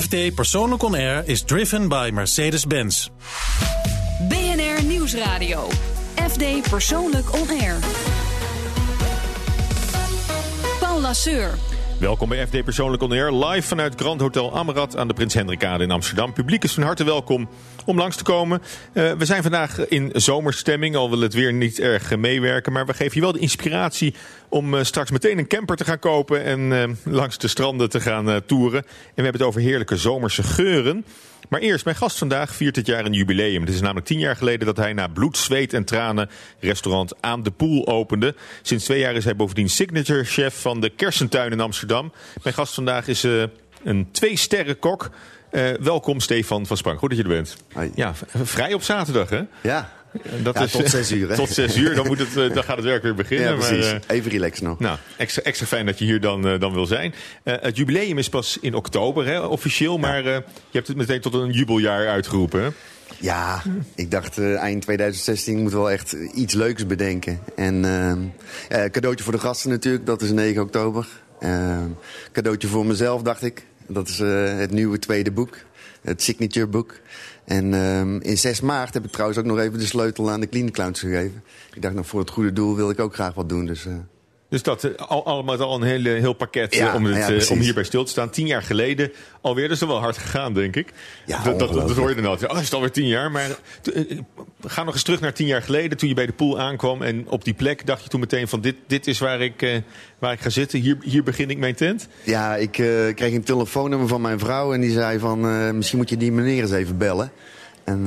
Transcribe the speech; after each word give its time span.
FD 0.00 0.34
Persoonlijk 0.34 0.82
On 0.82 0.94
Air 0.94 1.22
is 1.28 1.42
driven 1.42 1.88
by 1.88 2.10
Mercedes-Benz. 2.12 3.08
BNR 4.28 4.84
Nieuwsradio. 4.84 5.68
FD 6.28 6.70
Persoonlijk 6.70 7.34
On 7.34 7.48
Air. 7.48 7.76
Paul 10.80 11.00
Lasseur. 11.00 11.71
Welkom 12.02 12.28
bij 12.28 12.46
FD 12.46 12.64
Persoonlijk 12.64 13.02
On 13.02 13.44
live 13.46 13.68
vanuit 13.68 14.00
Grand 14.00 14.20
Hotel 14.20 14.52
Amrad 14.52 14.96
aan 14.96 15.08
de 15.08 15.14
Prins 15.14 15.34
Hendrikade 15.34 15.84
in 15.84 15.90
Amsterdam. 15.90 16.32
Publiek 16.32 16.64
is 16.64 16.72
van 16.72 16.82
harte 16.82 17.04
welkom 17.04 17.48
om 17.84 17.98
langs 17.98 18.16
te 18.16 18.24
komen. 18.24 18.62
Uh, 18.92 19.12
we 19.12 19.24
zijn 19.24 19.42
vandaag 19.42 19.88
in 19.88 20.10
zomerstemming, 20.12 20.96
al 20.96 21.10
wil 21.10 21.20
het 21.20 21.34
weer 21.34 21.52
niet 21.52 21.78
erg 21.78 22.16
meewerken. 22.16 22.72
Maar 22.72 22.86
we 22.86 22.94
geven 22.94 23.14
je 23.14 23.20
wel 23.20 23.32
de 23.32 23.38
inspiratie 23.38 24.14
om 24.48 24.74
uh, 24.74 24.82
straks 24.82 25.10
meteen 25.10 25.38
een 25.38 25.46
camper 25.46 25.76
te 25.76 25.84
gaan 25.84 25.98
kopen 25.98 26.44
en 26.44 26.60
uh, 26.60 26.84
langs 27.04 27.38
de 27.38 27.48
stranden 27.48 27.90
te 27.90 28.00
gaan 28.00 28.40
toeren. 28.46 28.82
En 28.82 28.88
we 29.14 29.22
hebben 29.22 29.40
het 29.40 29.48
over 29.48 29.60
heerlijke 29.60 29.96
zomerse 29.96 30.42
geuren. 30.42 31.04
Maar 31.48 31.60
eerst, 31.60 31.84
mijn 31.84 31.96
gast 31.96 32.18
vandaag 32.18 32.54
viert 32.54 32.74
dit 32.74 32.86
jaar 32.86 33.04
een 33.04 33.12
jubileum. 33.12 33.60
Het 33.60 33.74
is 33.74 33.80
namelijk 33.80 34.06
tien 34.06 34.18
jaar 34.18 34.36
geleden 34.36 34.66
dat 34.66 34.76
hij 34.76 34.92
na 34.92 35.08
bloed, 35.08 35.36
zweet 35.36 35.72
en 35.72 35.84
tranen 35.84 36.30
restaurant 36.60 37.14
Aan 37.20 37.42
de 37.42 37.50
Poel 37.50 37.86
opende. 37.86 38.34
Sinds 38.62 38.84
twee 38.84 38.98
jaar 38.98 39.14
is 39.14 39.24
hij 39.24 39.36
bovendien 39.36 39.70
signature 39.70 40.24
chef 40.24 40.60
van 40.60 40.80
de 40.80 40.90
Kersentuin 40.90 41.52
in 41.52 41.60
Amsterdam. 41.60 42.12
Mijn 42.42 42.54
gast 42.54 42.74
vandaag 42.74 43.08
is 43.08 43.24
uh, 43.24 43.44
een 43.82 44.08
twee-sterren 44.10 44.78
kok. 44.78 45.10
Uh, 45.50 45.70
welkom 45.80 46.20
Stefan 46.20 46.66
van 46.66 46.76
Sprang. 46.76 46.98
Goed 46.98 47.08
dat 47.08 47.18
je 47.18 47.24
er 47.24 47.30
bent. 47.30 47.56
Hoi. 47.72 47.90
Ja, 47.94 48.14
vrij 48.42 48.74
op 48.74 48.82
zaterdag 48.82 49.30
hè? 49.30 49.42
Ja. 49.60 49.92
Dat 50.42 50.54
ja, 50.54 50.62
is, 50.62 50.70
tot 50.70 50.90
zes 50.90 51.12
uur. 51.12 51.28
Hè? 51.28 51.34
Tot 51.44 51.48
zes 51.48 51.76
uur, 51.76 51.94
dan, 51.94 52.06
moet 52.06 52.18
het, 52.18 52.36
uh, 52.36 52.54
dan 52.54 52.64
gaat 52.64 52.76
het 52.76 52.84
werk 52.84 53.02
weer 53.02 53.14
beginnen. 53.14 53.48
Ja, 53.48 53.54
precies. 53.54 53.84
Maar, 53.84 54.00
uh, 54.08 54.16
Even 54.16 54.30
relaxen 54.30 54.64
nog. 54.64 54.78
Nou, 54.78 54.98
extra, 55.16 55.42
extra 55.42 55.66
fijn 55.66 55.86
dat 55.86 55.98
je 55.98 56.04
hier 56.04 56.20
dan, 56.20 56.46
uh, 56.46 56.60
dan 56.60 56.72
wil 56.72 56.86
zijn. 56.86 57.14
het 57.44 57.76
jubileum 57.76 58.18
is 58.18 58.28
pas 58.28 58.58
in 58.60 58.74
oktober, 58.74 59.26
hè, 59.26 59.40
officieel. 59.40 59.94
Ja. 59.94 60.00
Maar 60.00 60.22
je 60.24 60.42
hebt 60.70 60.88
het 60.88 60.96
meteen 60.96 61.20
tot 61.20 61.34
een 61.34 61.50
jubeljaar 61.50 62.08
uitgeroepen. 62.08 62.62
Hè? 62.62 62.68
Ja, 63.18 63.62
ik 63.94 64.10
dacht 64.10 64.38
eind 64.38 64.82
2016 64.82 65.62
moet 65.62 65.72
wel 65.72 65.90
echt 65.90 66.12
iets 66.34 66.54
leuks 66.54 66.86
bedenken. 66.86 67.40
En 67.56 67.82
cadeautje 68.68 69.24
voor 69.24 69.32
de 69.32 69.38
gasten 69.38 69.70
natuurlijk, 69.70 70.06
dat 70.06 70.22
is 70.22 70.30
9 70.30 70.62
oktober. 70.62 71.06
cadeautje 72.32 72.68
voor 72.68 72.86
mezelf, 72.86 73.22
dacht 73.22 73.42
ik. 73.42 73.66
Dat 73.86 74.08
is 74.08 74.18
het 74.58 74.70
nieuwe 74.70 74.98
tweede 74.98 75.30
boek. 75.30 75.56
Het 76.02 76.22
signature 76.22 76.66
boek. 76.66 77.00
En 77.52 77.72
um, 77.72 78.20
in 78.20 78.38
6 78.38 78.60
maart 78.60 78.94
heb 78.94 79.04
ik 79.04 79.10
trouwens 79.10 79.38
ook 79.38 79.44
nog 79.44 79.58
even 79.58 79.78
de 79.78 79.86
sleutel 79.86 80.30
aan 80.30 80.40
de 80.40 80.48
Clean 80.48 80.70
Clowns 80.70 81.00
gegeven. 81.00 81.42
Ik 81.74 81.82
dacht 81.82 81.94
nog, 81.94 82.06
voor 82.06 82.20
het 82.20 82.30
goede 82.30 82.52
doel 82.52 82.76
wil 82.76 82.90
ik 82.90 83.00
ook 83.00 83.14
graag 83.14 83.34
wat 83.34 83.48
doen. 83.48 83.66
Dus, 83.66 83.86
uh... 83.86 83.94
dus 84.52 84.62
dat 84.62 85.08
al, 85.08 85.24
allemaal 85.24 85.58
al 85.58 85.74
een 85.74 85.82
heel, 85.82 86.04
heel 86.04 86.32
pakket 86.32 86.74
ja, 86.74 86.94
om, 86.94 87.04
het, 87.04 87.46
ja, 87.46 87.54
om 87.54 87.60
hierbij 87.60 87.84
stil 87.84 88.04
te 88.04 88.10
staan. 88.10 88.30
Tien 88.30 88.46
jaar 88.46 88.62
geleden 88.62 89.12
alweer. 89.40 89.64
Dat 89.68 89.76
is 89.76 89.82
er 89.82 89.88
wel 89.88 90.00
hard 90.00 90.18
gegaan, 90.18 90.52
denk 90.52 90.76
ik. 90.76 90.92
Ja, 91.26 91.42
dat, 91.42 91.58
dat, 91.58 91.72
dat 91.72 91.96
hoor 91.96 92.08
je 92.08 92.14
dan 92.14 92.26
altijd. 92.26 92.50
Oh, 92.50 92.58
is 92.58 92.64
het 92.64 92.74
alweer 92.74 92.90
tien 92.90 93.06
jaar? 93.06 93.30
Maar 93.30 93.50
ga 94.64 94.82
nog 94.82 94.94
eens 94.94 95.02
terug 95.02 95.20
naar 95.20 95.32
tien 95.32 95.46
jaar 95.46 95.62
geleden. 95.62 95.98
Toen 95.98 96.08
je 96.08 96.14
bij 96.14 96.26
de 96.26 96.32
pool 96.32 96.60
aankwam. 96.60 97.02
En 97.02 97.28
op 97.28 97.44
die 97.44 97.54
plek 97.54 97.86
dacht 97.86 98.02
je 98.02 98.08
toen 98.08 98.20
meteen 98.20 98.48
van 98.48 98.60
dit, 98.60 98.74
dit 98.86 99.06
is 99.06 99.18
waar 99.18 99.40
ik, 99.40 99.62
uh, 99.62 99.76
waar 100.18 100.32
ik 100.32 100.40
ga 100.40 100.50
zitten. 100.50 100.80
Hier, 100.80 100.96
hier 101.02 101.22
begin 101.22 101.50
ik 101.50 101.58
mijn 101.58 101.74
tent. 101.74 102.08
Ja, 102.22 102.56
ik 102.56 102.78
uh, 102.78 103.14
kreeg 103.14 103.32
een 103.32 103.44
telefoonnummer 103.44 104.08
van 104.08 104.20
mijn 104.20 104.38
vrouw. 104.38 104.72
En 104.72 104.80
die 104.80 104.92
zei 104.92 105.18
van 105.18 105.46
uh, 105.46 105.70
misschien 105.70 105.98
moet 105.98 106.10
je 106.10 106.16
die 106.16 106.32
meneer 106.32 106.62
eens 106.62 106.72
even 106.72 106.96
bellen. 106.98 107.32
En 107.84 108.06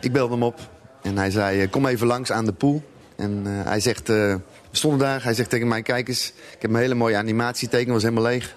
ik 0.00 0.12
belde 0.12 0.32
hem 0.32 0.42
op. 0.42 0.58
En 1.02 1.16
hij 1.16 1.30
zei, 1.30 1.68
kom 1.68 1.86
even 1.86 2.06
langs 2.06 2.32
aan 2.32 2.44
de 2.44 2.52
pool. 2.52 2.82
En 3.16 3.42
hij 3.46 3.80
zegt, 3.80 4.12
we 4.70 4.76
stonden 4.76 4.98
daar. 4.98 5.22
Hij 5.22 5.34
zegt 5.34 5.50
tegen 5.50 5.68
mij, 5.68 5.82
kijk 5.82 6.08
eens. 6.08 6.26
Ik 6.26 6.62
heb 6.62 6.70
een 6.70 6.76
hele 6.76 6.94
mooie 6.94 7.16
animatieteken, 7.16 7.92
was 7.92 8.02
helemaal 8.02 8.24
leeg. 8.24 8.56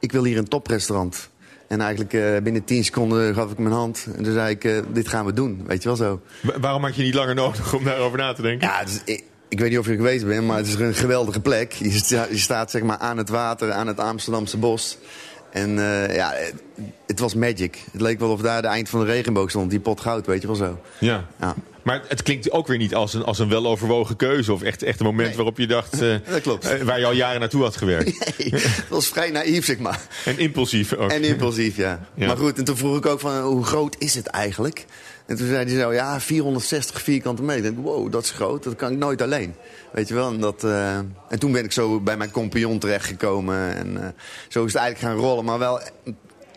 Ik 0.00 0.12
wil 0.12 0.24
hier 0.24 0.38
een 0.38 0.48
toprestaurant. 0.48 1.28
En 1.68 1.80
eigenlijk 1.80 2.12
uh, 2.12 2.36
binnen 2.42 2.64
10 2.64 2.84
seconden 2.84 3.34
gaf 3.34 3.50
ik 3.50 3.58
mijn 3.58 3.74
hand. 3.74 4.06
En 4.16 4.24
toen 4.24 4.32
zei 4.32 4.50
ik, 4.50 4.82
dit 4.94 5.08
gaan 5.08 5.26
we 5.26 5.32
doen. 5.32 5.64
Weet 5.66 5.82
je 5.82 5.88
wel 5.88 5.96
zo. 5.96 6.20
Waarom 6.60 6.84
had 6.84 6.96
je 6.96 7.02
niet 7.02 7.14
langer 7.14 7.34
nodig 7.34 7.74
om 7.74 7.84
daarover 7.84 8.18
na 8.18 8.32
te 8.32 8.42
denken? 8.42 8.68
Ja, 8.68 8.84
dus 8.84 9.00
ik, 9.04 9.24
ik 9.48 9.60
weet 9.60 9.70
niet 9.70 9.78
of 9.78 9.84
je 9.84 9.90
er 9.90 9.96
geweest 9.96 10.26
bent, 10.26 10.46
maar 10.46 10.56
het 10.56 10.66
is 10.66 10.74
een 10.74 10.94
geweldige 10.94 11.40
plek. 11.40 11.72
Je, 11.72 11.90
sta, 11.90 12.26
je 12.30 12.38
staat 12.38 12.70
zeg 12.70 12.82
maar 12.82 12.98
aan 12.98 13.16
het 13.16 13.28
water, 13.28 13.72
aan 13.72 13.86
het 13.86 14.00
Amsterdamse 14.00 14.56
bos. 14.56 14.98
En 15.50 15.70
uh, 15.70 16.14
ja, 16.14 16.32
het, 16.34 16.54
het, 17.06 17.18
was 17.18 17.34
magic. 17.34 17.78
Het 17.92 18.00
leek 18.00 18.18
wel 18.18 18.30
of 18.30 18.40
daar 18.40 18.62
de 18.62 18.68
eind 18.68 18.88
van 18.88 19.00
de 19.00 19.06
regenboog 19.06 19.50
stond. 19.50 19.70
Die 19.70 19.80
pot 19.80 20.00
goud, 20.00 20.26
weet 20.26 20.40
je 20.40 20.46
wel 20.46 20.56
zo. 20.56 20.80
Ja. 21.00 21.26
ja. 21.40 21.54
Maar 21.88 22.02
het 22.08 22.22
klinkt 22.22 22.50
ook 22.50 22.66
weer 22.66 22.78
niet 22.78 22.94
als 22.94 23.14
een, 23.14 23.24
als 23.24 23.38
een 23.38 23.48
weloverwogen 23.48 24.16
keuze. 24.16 24.52
Of 24.52 24.62
echt, 24.62 24.82
echt 24.82 25.00
een 25.00 25.06
moment 25.06 25.26
nee. 25.26 25.36
waarop 25.36 25.58
je 25.58 25.66
dacht... 25.66 25.96
Uh, 26.08 26.16
dat 26.30 26.40
klopt. 26.40 26.72
Uh, 26.72 26.82
waar 26.82 26.98
je 26.98 27.06
al 27.06 27.12
jaren 27.12 27.40
naartoe 27.40 27.62
had 27.62 27.76
gewerkt. 27.76 28.06
Nee, 28.38 28.50
het 28.50 28.88
was 28.88 29.06
vrij 29.06 29.30
naïef, 29.30 29.64
zeg 29.64 29.78
maar. 29.78 30.00
En 30.24 30.38
impulsief 30.38 30.94
ook. 30.94 31.10
En 31.10 31.22
impulsief, 31.22 31.76
ja. 31.76 32.08
ja. 32.14 32.26
Maar 32.26 32.36
goed, 32.36 32.58
en 32.58 32.64
toen 32.64 32.76
vroeg 32.76 32.96
ik 32.96 33.06
ook 33.06 33.20
van 33.20 33.40
hoe 33.40 33.64
groot 33.64 33.96
is 33.98 34.14
het 34.14 34.26
eigenlijk? 34.26 34.84
En 35.26 35.36
toen 35.36 35.46
zei 35.46 35.64
hij 35.64 35.80
zo, 35.80 35.92
ja, 35.92 36.20
460 36.20 37.02
vierkante 37.02 37.42
meter. 37.42 37.74
Wow, 37.74 38.12
dat 38.12 38.24
is 38.24 38.30
groot, 38.30 38.62
dat 38.62 38.76
kan 38.76 38.92
ik 38.92 38.98
nooit 38.98 39.22
alleen. 39.22 39.54
Weet 39.92 40.08
je 40.08 40.14
wel, 40.14 40.32
en, 40.32 40.40
dat, 40.40 40.64
uh, 40.64 40.96
en 41.28 41.38
toen 41.38 41.52
ben 41.52 41.64
ik 41.64 41.72
zo 41.72 42.00
bij 42.00 42.16
mijn 42.16 42.30
compagnon 42.30 42.78
terechtgekomen. 42.78 43.76
En 43.76 43.92
uh, 43.92 44.00
zo 44.48 44.64
is 44.64 44.72
het 44.72 44.82
eigenlijk 44.82 44.98
gaan 44.98 45.24
rollen. 45.24 45.44
Maar 45.44 45.58
wel, 45.58 45.80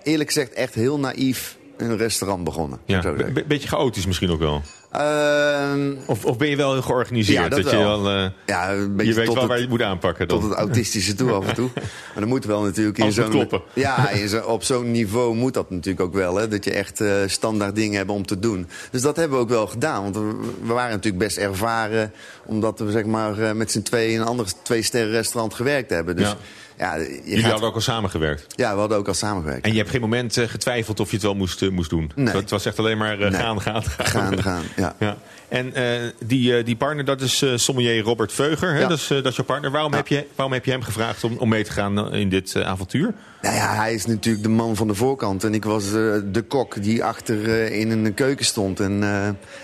eerlijk 0.04 0.30
gezegd, 0.30 0.54
echt 0.54 0.74
heel 0.74 1.00
naïef 1.00 1.58
een 1.90 1.98
restaurant 1.98 2.44
begonnen. 2.44 2.80
Ja, 2.86 3.14
beetje 3.48 3.68
chaotisch 3.68 4.06
misschien 4.06 4.30
ook 4.30 4.40
wel. 4.40 4.62
Uh, 4.96 5.98
of, 6.06 6.26
of 6.26 6.38
ben 6.38 6.50
je 6.50 6.56
wel 6.56 6.72
heel 6.72 6.82
georganiseerd? 6.82 7.44
Ja, 7.44 7.50
dat, 7.50 7.70
je, 7.72 7.78
wel, 7.78 8.12
uh, 8.12 8.30
ja, 8.46 8.72
een 8.72 8.96
beetje 8.96 9.12
je 9.12 9.18
weet 9.18 9.28
wel 9.28 9.36
het, 9.36 9.46
waar 9.46 9.56
je 9.56 9.62
het 9.62 9.72
moet 9.72 9.82
aanpakken. 9.82 10.28
Dan. 10.28 10.40
Tot 10.40 10.50
het 10.50 10.58
autistische 10.58 11.14
toe 11.14 11.32
af 11.32 11.48
en 11.48 11.54
toe. 11.56 11.70
Maar 12.12 12.20
dat 12.20 12.26
moet 12.26 12.46
wel 12.46 12.62
natuurlijk 12.62 12.98
in 12.98 13.12
zo'n... 13.12 13.30
kloppen. 13.30 13.62
Ja, 13.74 14.10
in 14.10 14.30
zo, 14.30 14.40
op 14.40 14.64
zo'n 14.64 14.92
niveau 14.92 15.36
moet 15.36 15.54
dat 15.54 15.70
natuurlijk 15.70 16.02
ook 16.02 16.14
wel. 16.14 16.36
Hè, 16.36 16.48
dat 16.48 16.64
je 16.64 16.72
echt 16.72 17.02
uh, 17.02 17.14
standaard 17.26 17.76
dingen 17.76 17.98
hebt 17.98 18.10
om 18.10 18.26
te 18.26 18.40
doen. 18.40 18.68
Dus 18.92 19.02
dat 19.02 19.16
hebben 19.16 19.38
we 19.38 19.44
ook 19.44 19.50
wel 19.50 19.68
gedaan. 19.68 20.04
Want 20.04 20.16
we, 20.16 20.52
we 20.62 20.74
waren 20.74 20.92
natuurlijk 20.92 21.24
best 21.24 21.38
ervaren. 21.38 22.14
Omdat 22.46 22.80
we 22.80 22.92
zeg 22.92 23.06
maar, 23.06 23.40
uh, 23.40 23.52
met 23.52 23.72
z'n 23.72 23.82
tweeën 23.82 24.14
in 24.14 24.20
een 24.22 24.28
ander 24.28 24.46
twee 24.64 24.82
sterren 24.82 25.12
restaurant 25.12 25.54
gewerkt 25.54 25.90
hebben. 25.90 26.16
Dus, 26.16 26.28
ja. 26.30 26.38
Ja, 26.82 26.96
je 26.96 27.22
Jullie 27.24 27.42
gaat... 27.42 27.52
hadden 27.52 27.70
ook 27.70 27.76
al 27.76 27.82
samengewerkt? 27.82 28.54
Ja, 28.56 28.74
we 28.74 28.80
hadden 28.80 28.98
ook 28.98 29.08
al 29.08 29.14
samengewerkt. 29.14 29.66
En 29.66 29.72
je 29.72 29.78
hebt 29.78 29.90
geen 29.90 30.02
moment 30.02 30.38
uh, 30.38 30.48
getwijfeld 30.48 31.00
of 31.00 31.10
je 31.10 31.16
het 31.16 31.26
wel 31.26 31.36
moest, 31.36 31.62
uh, 31.62 31.70
moest 31.72 31.90
doen? 31.90 32.12
Nee. 32.16 32.36
Het 32.36 32.50
was 32.50 32.66
echt 32.66 32.80
alleen 32.80 32.98
maar 32.98 33.20
uh, 33.20 33.30
nee. 33.30 33.40
gaan, 33.40 33.62
gaan, 33.62 33.84
gaan. 33.84 34.06
Gaan, 34.06 34.42
gaan, 34.42 34.64
ja. 34.76 34.96
ja. 35.00 35.18
En 35.48 35.74
die, 36.20 36.64
die 36.64 36.76
partner, 36.76 37.06
dat 37.06 37.22
is 37.22 37.46
sommelier 37.56 38.04
Robert 38.04 38.32
Veuger. 38.32 38.74
Hè? 38.74 38.80
Ja. 38.80 38.88
Dat, 38.88 38.98
is, 38.98 39.08
dat 39.08 39.26
is 39.26 39.36
jouw 39.36 39.46
partner. 39.46 39.72
Waarom, 39.72 39.92
Ja. 39.92 39.98
heb 39.98 40.08
je, 40.08 40.26
waarom 40.36 40.54
heb 40.54 40.66
je 40.66 40.72
hem 40.72 40.82
gevraagd 40.82 41.24
om, 41.24 41.38
om 41.38 41.50
mee 41.50 41.64
te 41.64 41.72
gaan 41.72 42.14
in 42.14 42.30
dit 42.30 42.56
avontuur? 42.56 43.14
Nou 43.42 43.56
ja, 43.56 43.76
hij 43.76 43.94
is 43.94 44.06
natuurlijk 44.06 44.44
de 44.44 44.50
man 44.50 44.76
van 44.76 44.88
de 44.88 44.96
voorkant. 44.96 45.44
En 45.44 45.54
ik 45.54 45.64
was 45.64 45.92
de 45.92 46.46
kok 46.48 46.84
die 46.84 47.04
achter 47.04 47.72
in 47.72 47.92
een 47.92 48.14
keuken 48.14 48.46
stond. 48.46 48.80
En 48.80 49.00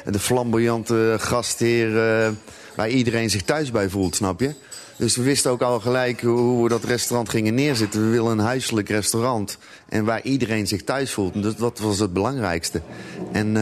de 0.05 0.19
flamboyante 0.19 1.15
gastheer 1.19 1.91
waar 2.75 2.89
iedereen 2.89 3.29
zich 3.29 3.41
thuis 3.41 3.71
bij 3.71 3.89
voelt, 3.89 4.15
snap 4.15 4.39
je? 4.39 4.53
Dus 4.97 5.15
we 5.15 5.23
wisten 5.23 5.51
ook 5.51 5.61
al 5.61 5.79
gelijk 5.79 6.21
hoe 6.21 6.63
we 6.63 6.69
dat 6.69 6.83
restaurant 6.83 7.29
gingen 7.29 7.53
neerzetten. 7.53 8.01
We 8.01 8.09
willen 8.09 8.31
een 8.31 8.45
huiselijk 8.45 8.89
restaurant. 8.89 9.57
En 9.89 10.05
waar 10.05 10.21
iedereen 10.21 10.67
zich 10.67 10.83
thuis 10.83 11.11
voelt. 11.11 11.41
Dus 11.41 11.55
dat 11.55 11.79
was 11.79 11.99
het 11.99 12.13
belangrijkste. 12.13 12.81
En 13.31 13.53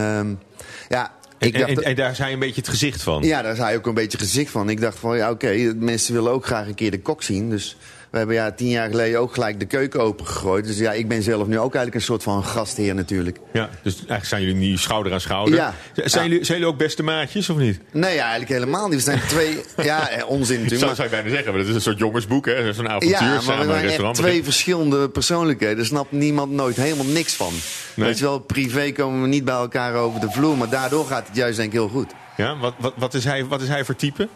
ja... 0.89 1.13
En, 1.37 1.47
Ik 1.47 1.57
dacht, 1.59 1.69
en, 1.69 1.83
en, 1.83 1.95
daar 1.95 2.15
zei 2.15 2.27
je 2.27 2.33
een 2.33 2.39
beetje 2.39 2.61
het 2.61 2.69
gezicht 2.69 3.03
van? 3.03 3.23
Ja, 3.23 3.41
daar 3.41 3.55
zei 3.55 3.71
je 3.71 3.77
ook 3.77 3.85
een 3.85 3.93
beetje 3.93 4.17
gezicht 4.17 4.51
van. 4.51 4.69
Ik 4.69 4.81
dacht 4.81 4.99
van, 4.99 5.17
ja 5.17 5.31
oké, 5.31 5.45
okay, 5.45 5.65
mensen 5.65 6.13
willen 6.13 6.31
ook 6.31 6.45
graag 6.45 6.67
een 6.67 6.75
keer 6.75 6.91
de 6.91 7.01
kok 7.01 7.23
zien. 7.23 7.49
Dus 7.49 7.77
we 8.15 8.21
hebben 8.21 8.45
ja, 8.45 8.51
tien 8.51 8.69
jaar 8.69 8.89
geleden 8.89 9.19
ook 9.19 9.33
gelijk 9.33 9.59
de 9.59 9.65
keuken 9.65 10.01
opengegooid. 10.01 10.65
Dus 10.65 10.77
ja, 10.77 10.91
ik 10.91 11.07
ben 11.07 11.23
zelf 11.23 11.47
nu 11.47 11.59
ook 11.59 11.75
eigenlijk 11.75 11.95
een 11.95 12.01
soort 12.01 12.23
van 12.23 12.43
gastheer 12.43 12.95
natuurlijk. 12.95 13.39
Ja, 13.53 13.69
dus 13.81 13.95
eigenlijk 13.95 14.25
zijn 14.25 14.41
jullie 14.41 14.55
nu 14.55 14.77
schouder 14.77 15.13
aan 15.13 15.21
schouder. 15.21 15.55
Ja. 15.55 15.73
Zijn, 15.93 16.23
ja. 16.23 16.29
Jullie, 16.29 16.45
zijn 16.45 16.57
jullie 16.57 16.73
ook 16.73 16.79
beste 16.79 17.03
maatjes 17.03 17.49
of 17.49 17.57
niet? 17.57 17.79
Nee, 17.91 18.13
ja, 18.13 18.21
eigenlijk 18.21 18.51
helemaal 18.51 18.87
niet. 18.87 18.95
We 18.95 19.03
zijn 19.03 19.21
twee... 19.27 19.61
ja, 19.91 20.09
onzin 20.27 20.61
natuurlijk. 20.61 20.89
Zo 20.89 20.95
zou 20.95 21.09
je 21.09 21.15
bijna 21.15 21.29
zeggen, 21.29 21.51
maar 21.51 21.59
dat 21.59 21.69
is 21.69 21.75
een 21.75 21.81
soort 21.81 21.97
jongensboek, 21.97 22.45
hè? 22.45 22.73
Zo'n 22.73 22.89
avontuur 22.89 23.09
ja, 23.09 23.33
maar 23.33 23.41
samen 23.41 23.59
we 23.59 23.63
een 23.65 23.71
zijn 23.71 23.85
restaurant. 23.85 24.15
twee 24.15 24.43
verschillende 24.43 25.09
persoonlijkheden. 25.09 25.75
Daar 25.75 25.85
snapt 25.85 26.11
niemand 26.11 26.51
nooit 26.51 26.75
helemaal 26.75 27.05
niks 27.05 27.33
van. 27.33 27.53
Nee. 27.93 28.07
Weet 28.07 28.17
je 28.17 28.23
wel, 28.23 28.39
privé 28.39 28.91
komen 28.91 29.21
we 29.21 29.27
niet 29.27 29.45
bij 29.45 29.55
elkaar 29.55 29.93
over 29.93 30.19
de 30.19 30.31
vloer. 30.31 30.57
Maar 30.57 30.69
daardoor 30.69 31.05
gaat 31.05 31.27
het 31.27 31.35
juist 31.35 31.57
denk 31.57 31.69
ik 31.69 31.79
heel 31.79 31.89
goed. 31.89 32.11
Ja, 32.37 32.57
wat, 32.57 32.73
wat, 32.77 32.93
wat, 32.97 33.13
is, 33.13 33.23
hij, 33.23 33.45
wat 33.45 33.61
is 33.61 33.67
hij 33.67 33.85
voor 33.85 33.95
type? 33.95 34.27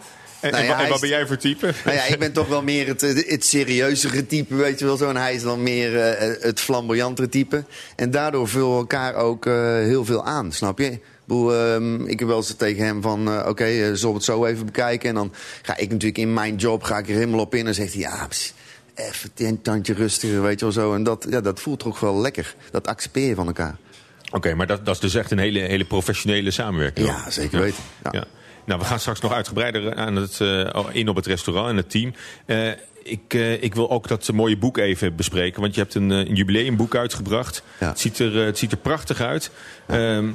En, 0.41 0.51
Nou 0.51 0.63
ja, 0.63 0.79
en, 0.79 0.85
wat, 0.85 0.95
is- 0.95 0.99
ben 1.01 1.09
jij 1.09 1.27
voor 1.27 1.37
type? 1.37 1.73
Nou 1.85 1.97
ja, 1.97 2.03
ik 2.05 2.19
ben 2.19 2.31
toch 2.31 2.47
wel 2.47 2.63
meer 2.63 2.87
het, 2.87 3.01
het 3.27 3.45
serieuzere 3.45 4.25
type, 4.25 4.55
weet 4.55 4.79
je 4.79 4.85
wel 4.85 4.97
zo. 4.97 5.09
En 5.09 5.15
hij 5.15 5.33
is 5.33 5.41
dan 5.41 5.63
meer 5.63 5.99
eh, 5.99 6.35
het 6.43 6.59
flamboyantere 6.59 7.29
type. 7.29 7.63
En 7.95 8.11
daardoor 8.11 8.47
vullen 8.47 8.71
we 8.71 8.77
elkaar 8.77 9.15
ook 9.15 9.45
eh, 9.45 9.53
heel 9.73 10.05
veel 10.05 10.25
aan, 10.25 10.51
snap 10.51 10.79
je? 10.79 10.85
Ik, 10.91 11.01
ehm, 11.51 12.05
ik 12.05 12.19
heb 12.19 12.27
wel 12.27 12.37
eens 12.37 12.55
tegen 12.55 12.85
hem 12.85 13.01
van, 13.01 13.27
eh, 13.31 13.45
oké, 13.47 13.63
eh, 13.63 13.71
zullen 13.79 13.99
we 14.07 14.13
het 14.13 14.23
zo 14.23 14.45
even 14.45 14.65
bekijken? 14.65 15.09
En 15.09 15.15
dan 15.15 15.33
ga 15.61 15.77
ik 15.77 15.89
natuurlijk 15.89 16.17
in 16.17 16.33
mijn 16.33 16.55
job, 16.55 16.83
ga 16.83 16.97
ik 16.97 17.07
er 17.09 17.13
helemaal 17.15 17.39
op 17.39 17.55
in. 17.55 17.67
En 17.67 17.73
zegt 17.75 17.93
hij, 17.93 18.01
ja, 18.01 18.27
pss, 18.27 18.53
even 18.95 19.29
een 19.35 19.61
tandje 19.61 19.93
rustiger, 19.93 20.41
weet 20.41 20.59
je 20.59 20.65
wel 20.65 20.73
zo. 20.73 20.93
En 20.93 21.03
dat, 21.03 21.25
ja, 21.29 21.41
dat 21.41 21.59
voelt 21.59 21.79
toch 21.79 21.99
wel 21.99 22.21
lekker. 22.21 22.55
Dat 22.71 22.87
accepteer 22.87 23.27
je 23.27 23.35
van 23.35 23.47
elkaar. 23.47 23.75
Oké, 24.31 24.53
maar 24.55 24.67
dat, 24.67 24.85
dat 24.85 24.95
is 24.95 25.01
dus 25.01 25.15
echt 25.15 25.31
een 25.31 25.37
hele, 25.39 25.59
hele 25.59 25.85
professionele 25.85 26.51
samenwerking. 26.51 27.07
Ja, 27.07 27.29
zeker 27.29 27.59
weten. 27.59 27.83
Ja. 28.03 28.09
Ja. 28.11 28.25
Nou, 28.69 28.81
we 28.81 28.87
gaan 28.87 28.99
straks 28.99 29.19
nog 29.19 29.33
uitgebreider 29.33 29.95
aan 29.95 30.15
het, 30.15 30.41
eh, 30.41 30.85
in 30.91 31.09
op 31.09 31.15
het 31.15 31.25
restaurant 31.25 31.69
en 31.69 31.77
het 31.77 31.89
team. 31.89 32.13
Eh, 33.09 33.11
ik, 33.11 33.33
eh, 33.33 33.63
ik 33.63 33.75
wil 33.75 33.89
ook 33.89 34.07
dat 34.07 34.31
mooie 34.31 34.57
boek 34.57 34.77
even 34.77 35.15
bespreken. 35.15 35.61
Want 35.61 35.75
je 35.75 35.81
hebt 35.81 35.95
een, 35.95 36.09
een 36.09 36.35
jubileumboek 36.35 36.95
uitgebracht. 36.95 37.63
Ja. 37.79 37.87
Het, 37.87 37.99
ziet 37.99 38.19
er, 38.19 38.35
het 38.35 38.57
ziet 38.57 38.71
er 38.71 38.77
prachtig 38.77 39.21
uit. 39.21 39.51
Ehm, 39.87 40.25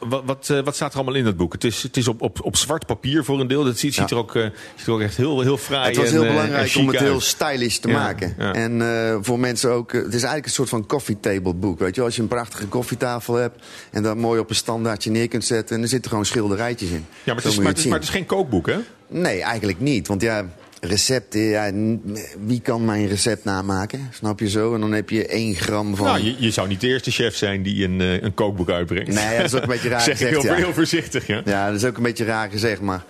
wat, 0.00 0.22
wat, 0.24 0.52
wat, 0.64 0.74
staat 0.74 0.90
er 0.90 0.96
allemaal 0.96 1.14
in 1.14 1.24
dat 1.24 1.36
boek? 1.36 1.52
Het 1.52 1.64
is, 1.64 1.82
het 1.82 1.96
is 1.96 2.08
op, 2.08 2.22
op, 2.22 2.44
op 2.44 2.56
zwart 2.56 2.86
papier 2.86 3.24
voor 3.24 3.40
een 3.40 3.46
deel. 3.46 3.64
Dat 3.64 3.78
ziet, 3.78 3.94
ziet, 3.94 4.10
er, 4.10 4.16
ook, 4.16 4.32
ziet 4.76 4.86
er 4.86 4.92
ook 4.92 5.00
echt 5.00 5.16
heel, 5.16 5.40
heel 5.40 5.56
fraai 5.56 5.88
Het 5.88 5.96
was 5.96 6.10
heel 6.10 6.22
en, 6.22 6.28
belangrijk 6.28 6.74
om 6.76 6.86
het 6.86 6.96
uit. 6.96 7.04
heel 7.04 7.20
stylish 7.20 7.76
te 7.76 7.88
maken. 7.88 8.38
En 8.38 8.82
voor 9.24 9.38
mensen 9.38 9.70
ook... 9.70 9.92
het 9.92 10.06
is 10.06 10.12
eigenlijk 10.12 10.44
een 10.44 10.52
soort 10.52 10.68
van 10.68 10.86
coffee 10.86 11.20
table 11.20 11.54
boek. 11.54 11.78
Weet 11.78 11.94
je, 11.94 12.02
als 12.02 12.16
je 12.16 12.22
een 12.22 12.28
prachtige 12.28 12.66
koffietafel 12.66 13.34
hebt... 13.34 13.64
en 13.90 14.02
dat 14.02 14.16
mooi 14.16 14.40
op 14.40 14.50
een 14.50 14.56
standaardje 14.56 15.10
neer 15.10 15.28
kunt 15.28 15.44
zetten... 15.44 15.76
en 15.76 15.82
er 15.82 15.88
zitten 15.88 16.10
gewoon 16.10 16.26
schilderijtjes 16.26 16.90
in. 16.90 17.06
Ja, 17.24 17.34
maar 17.34 17.42
het, 17.42 17.52
is, 17.52 17.58
maar, 17.58 17.66
het 17.66 17.78
is, 17.78 17.84
maar 17.84 17.98
het 17.98 18.08
is 18.08 18.14
geen 18.14 18.26
kookboek, 18.26 18.66
hè? 18.66 18.78
Nee, 19.08 19.42
eigenlijk 19.42 19.80
niet. 19.80 20.08
Want 20.08 20.22
ja, 20.22 20.46
recepten, 20.84 21.40
ja, 21.40 21.70
wie 22.46 22.60
kan 22.60 22.84
mijn 22.84 23.06
recept 23.08 23.44
namaken? 23.44 24.08
Snap 24.12 24.40
je 24.40 24.48
zo? 24.48 24.74
En 24.74 24.80
dan 24.80 24.92
heb 24.92 25.10
je 25.10 25.26
één 25.26 25.54
gram 25.54 25.96
van... 25.96 26.06
Nou, 26.06 26.22
je, 26.24 26.34
je 26.38 26.50
zou 26.50 26.68
niet 26.68 26.80
de 26.80 26.86
eerste 26.86 27.10
chef 27.10 27.36
zijn 27.36 27.62
die 27.62 27.84
een, 27.84 28.00
eh, 28.00 28.22
een 28.22 28.34
kookboek 28.34 28.70
uitbrengt. 28.70 29.08
Nee, 29.14 29.24
ja, 29.34 29.36
dat 29.36 29.46
is 29.46 29.54
ook 29.54 29.62
een 29.62 29.68
beetje 29.68 29.88
raar 29.88 30.00
zeg 30.10 30.16
gezegd, 30.18 30.42
heel, 30.42 30.44
ja. 30.44 30.54
heel 30.54 30.72
voorzichtig, 30.72 31.26
ja. 31.26 31.42
Ja, 31.44 31.66
dat 31.66 31.76
is 31.76 31.84
ook 31.84 31.96
een 31.96 32.02
beetje 32.02 32.24
raar 32.24 32.50
gezegd, 32.50 32.80
maar... 32.80 33.04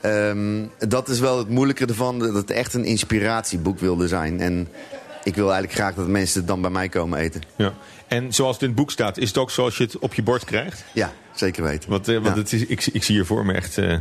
ehm, 0.00 0.64
dat 0.88 1.08
is 1.08 1.20
wel 1.20 1.38
het 1.38 1.48
moeilijke 1.48 1.86
ervan, 1.86 2.18
dat 2.18 2.34
het 2.34 2.50
echt 2.50 2.74
een 2.74 2.84
inspiratieboek 2.84 3.78
wilde 3.78 4.08
zijn. 4.08 4.40
En 4.40 4.68
ik 5.24 5.34
wil 5.34 5.44
eigenlijk 5.44 5.72
graag 5.78 5.94
dat 5.94 6.08
mensen 6.08 6.46
dan 6.46 6.60
bij 6.60 6.70
mij 6.70 6.88
komen 6.88 7.18
eten. 7.18 7.40
ja. 7.56 7.74
En 8.08 8.32
zoals 8.32 8.52
het 8.52 8.62
in 8.62 8.68
het 8.68 8.76
boek 8.76 8.90
staat, 8.90 9.18
is 9.18 9.28
het 9.28 9.38
ook 9.38 9.50
zoals 9.50 9.76
je 9.76 9.84
het 9.84 9.98
op 9.98 10.14
je 10.14 10.22
bord 10.22 10.44
krijgt? 10.44 10.84
Ja, 10.92 11.12
zeker 11.34 11.62
weten. 11.62 11.90
Want, 11.90 12.08
eh, 12.08 12.14
want 12.14 12.26
Ja. 12.26 12.42
het 12.42 12.52
is, 12.52 12.66
ik, 12.66 12.86
ik 12.92 13.02
zie 13.02 13.14
hier 13.14 13.26
voor 13.26 13.46
me 13.46 13.52
echt... 13.52 13.78
eh, 13.78 13.96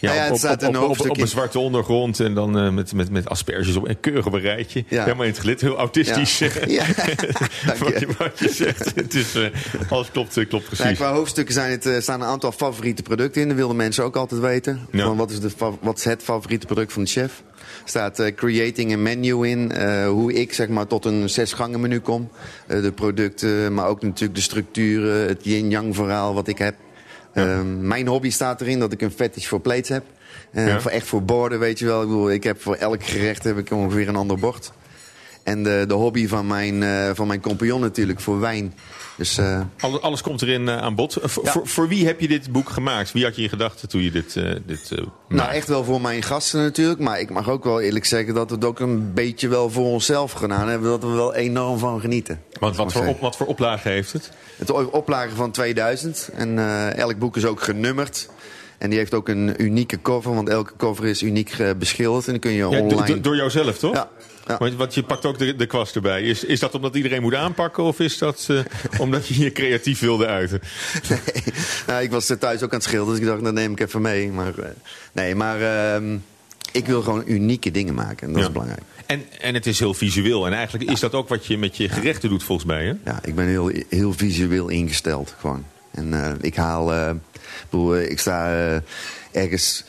ja, 0.00 0.06
Nou 0.06 0.16
ja, 0.16 0.22
het 0.22 0.32
op, 0.32 0.38
staat 0.38 0.62
op, 0.62 0.68
een 0.68 0.76
op, 0.76 0.82
op, 0.82 0.86
hoofdstuk 0.86 1.10
op 1.10 1.20
een 1.20 1.28
zwarte 1.28 1.58
ondergrond 1.58 2.20
en 2.20 2.34
dan 2.34 2.58
eh, 2.58 2.70
met, 2.70 2.92
met, 2.92 3.10
met 3.10 3.28
asperges 3.28 3.76
op 3.76 3.88
een 3.88 4.00
keurig 4.00 4.26
een 4.26 4.40
rijtje. 4.40 4.84
Ja. 4.88 5.02
Helemaal 5.02 5.24
in 5.24 5.30
het 5.30 5.40
gelid, 5.40 5.60
heel 5.60 5.76
autistisch. 5.76 6.38
Ja. 6.38 6.48
Ja. 6.66 6.84
Wat, 7.78 7.88
je. 7.88 7.96
je, 7.98 8.08
wat 8.18 8.38
je 8.38 8.48
zegt. 8.48 8.92
Het 8.94 9.14
is, 9.14 9.34
eh, 9.34 9.44
alles 9.90 10.10
klopt, 10.10 10.36
eh, 10.36 10.48
klopt 10.48 10.64
precies. 10.64 10.84
Nee, 10.84 10.94
qua 10.94 11.12
hoofdstukken 11.12 11.54
zijn 11.54 11.70
het, 11.70 12.02
staan 12.02 12.20
een 12.20 12.26
aantal 12.26 12.52
favoriete 12.52 13.02
producten 13.02 13.42
in. 13.42 13.48
Dat 13.48 13.56
wilden 13.56 13.76
mensen 13.76 14.04
ook 14.04 14.16
altijd 14.16 14.40
weten. 14.40 14.80
Ja. 14.92 15.04
Van 15.04 15.16
wat, 15.16 15.30
is 15.30 15.40
de, 15.40 15.50
wat 15.80 15.98
is 15.98 16.04
het 16.04 16.22
favoriete 16.22 16.66
product 16.66 16.92
van 16.92 17.02
de 17.02 17.08
chef? 17.08 17.42
Er 17.58 17.88
staat 17.88 18.32
creating 18.34 18.92
a 18.92 18.96
menu 18.96 19.46
in. 19.46 19.72
hoe 20.06 20.32
ik 20.32 20.52
zeg 20.52 20.68
maar, 20.68 20.86
tot 20.86 21.04
een 21.04 21.30
zes 21.30 21.52
gangen 21.52 21.80
menu 21.80 22.00
kom. 22.00 22.30
De 22.66 22.92
producten, 22.92 23.74
maar 23.74 23.86
ook 23.86 24.02
natuurlijk 24.02 24.34
de 24.34 24.40
structuren. 24.40 25.28
Het 25.28 25.44
yin-yang 25.44 25.94
verhaal 25.94 26.34
wat 26.34 26.48
ik 26.48 26.58
heb. 26.58 26.74
Eh, 27.32 27.60
mijn 27.80 28.06
hobby 28.06 28.30
staat 28.30 28.60
erin 28.60 28.78
dat 28.78 28.92
ik 28.92 29.00
een 29.00 29.10
fetish 29.10 29.46
voor 29.46 29.60
plates 29.60 29.88
heb. 29.88 30.04
Ja. 30.52 30.80
voor 30.80 30.90
echt 30.90 31.06
voor 31.06 31.22
borden, 31.22 31.58
weet 31.58 31.78
je 31.78 31.84
wel. 31.84 32.02
Ik, 32.02 32.08
bedoel, 32.08 32.30
ik 32.30 32.44
heb 32.44 32.62
voor 32.62 32.74
elk 32.74 33.04
gerecht 33.04 33.44
heb 33.44 33.58
ik 33.58 33.70
ongeveer 33.70 34.08
een 34.08 34.16
ander 34.16 34.38
bord. 34.38 34.72
En 35.42 35.62
de, 35.62 35.84
de 35.88 35.94
hobby 35.94 36.28
van 36.28 36.46
mijn, 36.46 36.82
eh, 36.82 37.10
van 37.14 37.26
mijn 37.26 37.40
compagnon 37.40 37.80
natuurlijk, 37.80 38.20
voor 38.20 38.40
wijn. 38.40 38.74
Dus 39.20 39.38
eh, 39.38 39.60
Alles, 39.80 40.00
alles 40.00 40.22
komt 40.22 40.42
erin 40.42 40.68
eh, 40.68 40.76
aan 40.76 40.94
bod. 40.94 41.18
Voor, 41.22 41.44
Ja. 41.44 41.50
voor, 41.52 41.66
voor 41.68 41.88
wie 41.88 42.06
heb 42.06 42.20
je 42.20 42.28
dit 42.28 42.52
boek 42.52 42.68
gemaakt? 42.68 43.12
Wie 43.12 43.24
had 43.24 43.36
je 43.36 43.42
in 43.42 43.48
gedachten 43.48 43.88
toen 43.88 44.02
je 44.02 44.10
dit, 44.10 44.36
eh 44.36 44.52
dit 44.66 44.90
Nou, 45.28 45.50
echt 45.50 45.68
wel 45.68 45.84
voor 45.84 46.00
mijn 46.00 46.22
gasten 46.22 46.60
natuurlijk. 46.62 47.00
Maar 47.00 47.20
ik 47.20 47.30
mag 47.30 47.48
ook 47.48 47.64
wel 47.64 47.80
eerlijk 47.80 48.04
zeggen 48.04 48.34
dat 48.34 48.48
we 48.48 48.54
het 48.54 48.64
ook 48.64 48.80
een 48.80 49.14
beetje 49.14 49.48
wel 49.48 49.70
voor 49.70 49.84
onszelf 49.84 50.32
gedaan 50.32 50.68
hebben. 50.68 50.88
Dat 50.90 51.02
we 51.02 51.06
er 51.08 51.14
wel 51.14 51.34
enorm 51.34 51.78
van 51.78 52.00
genieten. 52.00 52.42
Want 52.60 52.76
wat 52.76 52.92
voor, 52.92 53.06
op, 53.06 53.20
wat 53.20 53.36
voor 53.36 53.46
oplage 53.46 53.88
heeft 53.88 54.12
het? 54.12 54.30
Het 54.56 54.70
oplage 54.90 55.34
van 55.34 55.50
2000. 55.50 56.30
En 56.34 56.58
elk 56.96 57.18
boek 57.18 57.36
is 57.36 57.44
ook 57.44 57.62
genummerd. 57.62 58.28
En 58.78 58.90
die 58.90 58.98
heeft 58.98 59.14
ook 59.14 59.28
een 59.28 59.62
unieke 59.62 60.02
cover. 60.02 60.34
Want 60.34 60.48
elke 60.48 60.72
cover 60.76 61.04
is 61.06 61.22
uniek 61.22 61.56
beschilderd. 61.78 62.24
En 62.26 62.30
dan 62.30 62.40
kun 62.40 62.50
je 62.50 62.56
Ja, 62.58 62.66
online... 62.66 63.04
do- 63.06 63.20
door 63.20 63.36
jouzelf, 63.36 63.78
toch? 63.78 63.94
Ja, 63.94 64.08
ja. 64.46 64.58
Want, 64.58 64.74
want 64.74 64.94
je 64.94 65.02
pakt 65.02 65.26
ook 65.26 65.38
de, 65.38 65.56
de 65.56 65.66
kwast 65.66 65.94
erbij. 65.94 66.22
Is, 66.22 66.44
is 66.44 66.60
dat 66.60 66.74
omdat 66.74 66.94
iedereen 66.94 67.22
moet 67.22 67.34
aanpakken? 67.34 67.82
Of 67.84 68.00
is 68.00 68.18
dat 68.18 68.46
eh, 68.50 68.58
omdat 68.98 69.26
je 69.26 69.38
je 69.38 69.52
creatief 69.52 70.00
wilde 70.00 70.26
uiten? 70.26 70.60
Nee, 71.08 71.42
nou, 71.86 72.02
ik 72.02 72.10
was 72.10 72.28
er 72.28 72.38
thuis 72.38 72.62
ook 72.62 72.72
aan 72.72 72.78
het 72.78 72.82
schilderen. 72.88 73.14
Dus 73.14 73.22
ik 73.28 73.30
dacht, 73.32 73.44
dat 73.44 73.52
neem 73.54 73.72
ik 73.72 73.80
even 73.80 74.02
mee. 74.02 74.30
Maar, 74.30 74.58
eh, 74.58 74.68
nee, 75.12 75.34
maar 75.34 75.60
ehm, 75.94 76.16
ik 76.72 76.86
wil 76.86 77.02
gewoon 77.02 77.22
unieke 77.26 77.70
dingen 77.70 77.94
maken. 77.94 78.26
En 78.26 78.32
dat 78.32 78.42
Ja. 78.42 78.46
is 78.46 78.52
belangrijk. 78.52 78.82
En, 79.06 79.24
en 79.40 79.54
het 79.54 79.66
is 79.66 79.78
heel 79.78 79.94
visueel. 79.94 80.46
En 80.46 80.52
eigenlijk 80.52 80.90
is 80.90 81.00
dat 81.00 81.14
ook 81.14 81.28
wat 81.28 81.46
je 81.46 81.58
met 81.58 81.76
je 81.76 81.88
gerechten 81.88 82.28
doet, 82.28 82.42
volgens 82.42 82.66
mij. 82.66 82.84
Hè? 82.84 82.92
Ja, 83.04 83.18
ik 83.24 83.34
ben 83.34 83.46
heel, 83.46 83.70
heel 83.88 84.12
visueel 84.12 84.68
ingesteld 84.68 85.34
gewoon. 85.38 85.64
En 85.90 86.24
eh, 86.24 86.32
ik 86.40 86.56
haal... 86.56 86.92
ik 88.08 88.18
sta 88.18 88.52
ergens 89.32 89.84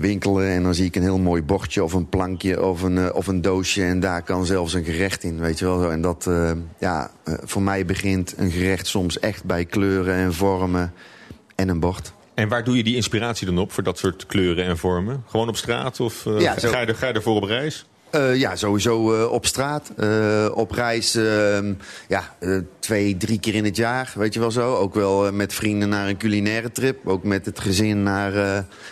winkelen 0.00 0.48
en 0.48 0.62
dan 0.62 0.74
zie 0.74 0.84
ik 0.84 0.96
een 0.96 1.02
heel 1.02 1.18
mooi 1.18 1.42
bordje 1.42 1.84
of 1.84 1.92
een 1.92 2.08
plankje 2.08 2.62
of 2.62 2.82
een, 2.82 2.98
eh, 2.98 3.14
of 3.14 3.26
een 3.26 3.40
doosje. 3.40 3.82
En 3.82 4.00
daar 4.00 4.22
kan 4.22 4.46
zelfs 4.46 4.74
een 4.74 4.84
gerecht 4.84 5.22
in, 5.22 5.40
weet 5.40 5.58
je 5.58 5.64
wel. 5.64 5.80
zo. 5.80 5.88
En 5.88 6.00
dat, 6.00 6.26
eh, 6.26 6.52
ja, 6.78 7.10
eh, 7.24 7.34
voor 7.42 7.62
mij 7.62 7.84
begint 7.84 8.34
een 8.36 8.50
gerecht 8.50 8.86
soms 8.86 9.18
echt 9.18 9.44
bij 9.44 9.64
kleuren 9.64 10.14
en 10.14 10.34
vormen 10.34 10.92
en 11.54 11.68
een 11.68 11.80
bord. 11.80 12.12
En 12.34 12.48
waar 12.48 12.64
doe 12.64 12.76
je 12.76 12.84
die 12.84 12.96
inspiratie 12.96 13.46
dan 13.46 13.58
op 13.58 13.72
voor 13.72 13.82
dat 13.82 13.98
soort 13.98 14.26
kleuren 14.26 14.64
en 14.64 14.78
vormen? 14.78 15.24
Gewoon 15.26 15.48
op 15.48 15.56
straat 15.56 16.00
of 16.00 16.24
Ja, 16.24 16.52
ga, 16.52 16.80
je 16.80 16.86
er, 16.86 16.94
ga 16.94 17.06
je 17.06 17.12
ervoor 17.12 17.36
op 17.36 17.42
reis? 17.42 17.86
Eh, 18.14 18.36
ja, 18.36 18.56
sowieso 18.56 19.14
eh, 19.14 19.32
op 19.32 19.46
straat. 19.46 19.92
Eh, 19.96 20.46
op 20.54 20.70
reis 20.70 21.14
ehm, 21.14 21.72
ja, 22.08 22.34
twee, 22.78 23.16
drie 23.16 23.40
keer 23.40 23.54
in 23.54 23.64
het 23.64 23.76
jaar, 23.76 24.12
weet 24.16 24.34
je 24.34 24.40
wel 24.40 24.50
zo. 24.50 24.74
Ook 24.74 24.94
wel 24.94 25.32
met 25.32 25.54
vrienden 25.54 25.88
naar 25.88 26.08
een 26.08 26.16
culinaire 26.16 26.72
trip. 26.72 27.08
Ook 27.08 27.24
met 27.24 27.46
het 27.46 27.60
gezin 27.60 28.02
naar 28.02 28.34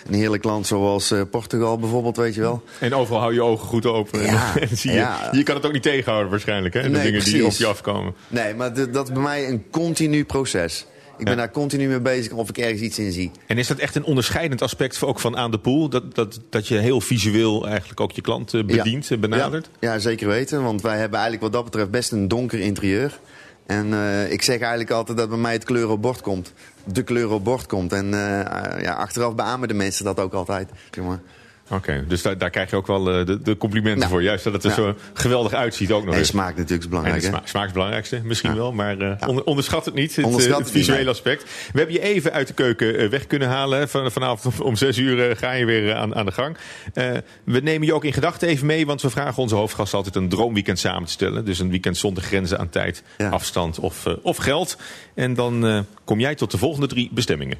een 0.06 0.14
heerlijk 0.14 0.44
land 0.44 0.66
zoals 0.66 1.14
Portugal 1.30 1.78
bijvoorbeeld, 1.78 2.16
weet 2.16 2.34
je 2.34 2.40
wel. 2.40 2.62
En 2.80 2.94
overal 2.94 3.20
hou 3.20 3.34
je 3.34 3.42
ogen 3.42 3.66
goed 3.66 3.86
open. 3.86 4.22
Ja, 4.22 4.56
en 4.60 4.76
zie 4.76 4.90
je, 4.90 4.96
ja. 4.96 5.28
je 5.32 5.42
kan 5.42 5.54
het 5.56 5.66
ook 5.66 5.72
niet 5.72 5.82
tegenhouden 5.82 6.30
waarschijnlijk. 6.30 6.74
Hè? 6.74 6.82
De 6.82 6.88
Nee, 6.88 7.02
dingen 7.02 7.24
die 7.24 7.46
op 7.46 7.52
je 7.52 7.66
afkomen. 7.66 8.14
Nee, 8.28 8.54
maar 8.54 8.90
dat 8.92 9.06
is 9.06 9.12
bij 9.12 9.22
mij 9.22 9.48
een 9.48 9.64
continu 9.70 10.24
proces. 10.24 10.86
Ik 11.22 11.28
ben 11.28 11.36
daar 11.36 11.50
continu 11.50 11.88
mee 11.88 12.00
bezig 12.00 12.32
of 12.32 12.48
ik 12.48 12.58
ergens 12.58 12.80
iets 12.80 12.98
in 12.98 13.12
zie. 13.12 13.30
En 13.46 13.58
is 13.58 13.66
dat 13.66 13.78
echt 13.78 13.94
een 13.94 14.04
onderscheidend 14.04 14.62
aspect 14.62 15.02
ook 15.02 15.20
van 15.20 15.36
aan 15.36 15.50
de 15.50 15.58
pool? 15.58 15.88
Dat, 15.88 16.14
dat, 16.14 16.40
dat 16.50 16.68
je 16.68 16.78
heel 16.78 17.00
visueel 17.00 17.66
eigenlijk 17.66 18.00
ook 18.00 18.12
je 18.12 18.20
klant 18.20 18.54
eh, 18.54 18.64
bedient, 18.64 19.10
eh, 19.10 19.18
benadert? 19.18 19.68
Ja, 19.80 19.98
zeker 19.98 20.28
weten. 20.28 20.62
Want 20.62 20.82
wij 20.82 20.98
hebben 20.98 21.18
eigenlijk 21.18 21.42
wat 21.42 21.52
dat 21.52 21.64
betreft 21.64 21.90
best 21.90 22.12
een 22.12 22.28
donker 22.28 22.60
interieur. 22.60 23.18
En 23.66 23.92
eh, 23.92 24.32
ik 24.32 24.42
zeg 24.42 24.58
eigenlijk 24.58 24.90
altijd 24.90 25.18
dat 25.18 25.28
bij 25.28 25.38
mij 25.38 25.52
het 25.52 25.64
kleur 25.64 25.88
op 25.88 26.02
bord 26.02 26.20
komt. 26.20 26.52
De 26.84 27.02
kleur 27.02 27.30
op 27.30 27.44
bord 27.44 27.66
komt. 27.66 27.92
En 27.92 28.04
eh, 28.14 28.82
ja, 28.82 28.94
achteraf 28.94 29.34
beamen 29.34 29.68
de 29.68 29.74
mensen 29.74 30.04
dat 30.04 30.20
ook 30.20 30.32
altijd. 30.32 30.70
Zeg 30.90 31.04
maar. 31.04 31.20
Oké, 31.72 32.04
dus 32.08 32.22
daar, 32.22 32.38
daar 32.38 32.50
krijg 32.50 32.70
je 32.70 32.76
ook 32.76 32.86
wel 32.86 33.10
eh, 33.12 33.26
de, 33.26 33.42
de 33.42 33.56
complimenten 33.56 33.98
Nou, 34.00 34.10
voor. 34.10 34.22
Juist 34.22 34.44
dat 34.44 34.52
het 34.52 34.64
er 34.64 34.70
ja. 34.70 34.76
zo 34.76 34.94
geweldig 35.12 35.52
uitziet 35.52 35.92
ook 35.92 36.04
nog 36.04 36.14
En 36.14 36.26
smaak 36.26 36.56
natuurlijk 36.56 36.82
is 36.82 36.88
belangrijk. 36.88 37.22
sma- 37.22 37.30
smaak 37.44 37.46
is 37.46 37.62
het 37.62 37.72
belangrijkste, 37.72 38.20
misschien 38.24 38.50
Ja. 38.50 38.56
wel. 38.56 38.72
Maar 38.72 38.98
eh, 38.98 39.12
Ja. 39.20 39.26
onderschat 39.44 39.84
het 39.84 39.94
niet, 39.94 40.16
het, 40.16 40.24
Onderschat 40.24 40.50
eh, 40.52 40.56
het 40.58 40.66
het 40.66 40.74
niet, 40.76 40.84
visuele 40.84 41.10
aspect. 41.10 41.42
We 41.42 41.78
hebben 41.78 41.92
je 41.96 42.02
even 42.02 42.32
uit 42.32 42.46
de 42.46 42.54
keuken 42.54 43.10
weg 43.10 43.26
kunnen 43.26 43.48
halen. 43.48 43.88
Van, 43.88 44.10
vanavond 44.12 44.60
om, 44.60 44.76
zes 44.76 44.98
uur 44.98 45.36
ga 45.36 45.52
je 45.52 45.64
weer 45.64 45.94
aan, 45.94 46.14
aan 46.14 46.26
de 46.26 46.32
gang. 46.32 46.56
We 47.44 47.60
nemen 47.60 47.86
je 47.86 47.94
ook 47.94 48.04
in 48.04 48.12
gedachten 48.12 48.48
even 48.48 48.66
mee. 48.66 48.86
Want 48.86 49.02
we 49.02 49.10
vragen 49.10 49.42
onze 49.42 49.54
hoofdgasten 49.54 49.98
altijd 49.98 50.16
een 50.16 50.28
droomweekend 50.28 50.78
samen 50.78 51.04
te 51.04 51.12
stellen. 51.12 51.44
Dus 51.44 51.58
een 51.58 51.70
weekend 51.70 51.96
zonder 51.96 52.22
grenzen 52.22 52.58
aan 52.58 52.68
tijd, 52.68 53.02
afstand 53.30 53.78
of, 53.78 54.06
of 54.22 54.36
geld. 54.36 54.76
En 55.14 55.34
dan 55.34 55.86
kom 56.04 56.20
jij 56.20 56.34
tot 56.34 56.50
de 56.50 56.58
volgende 56.58 56.86
drie 56.86 57.10
bestemmingen. 57.12 57.56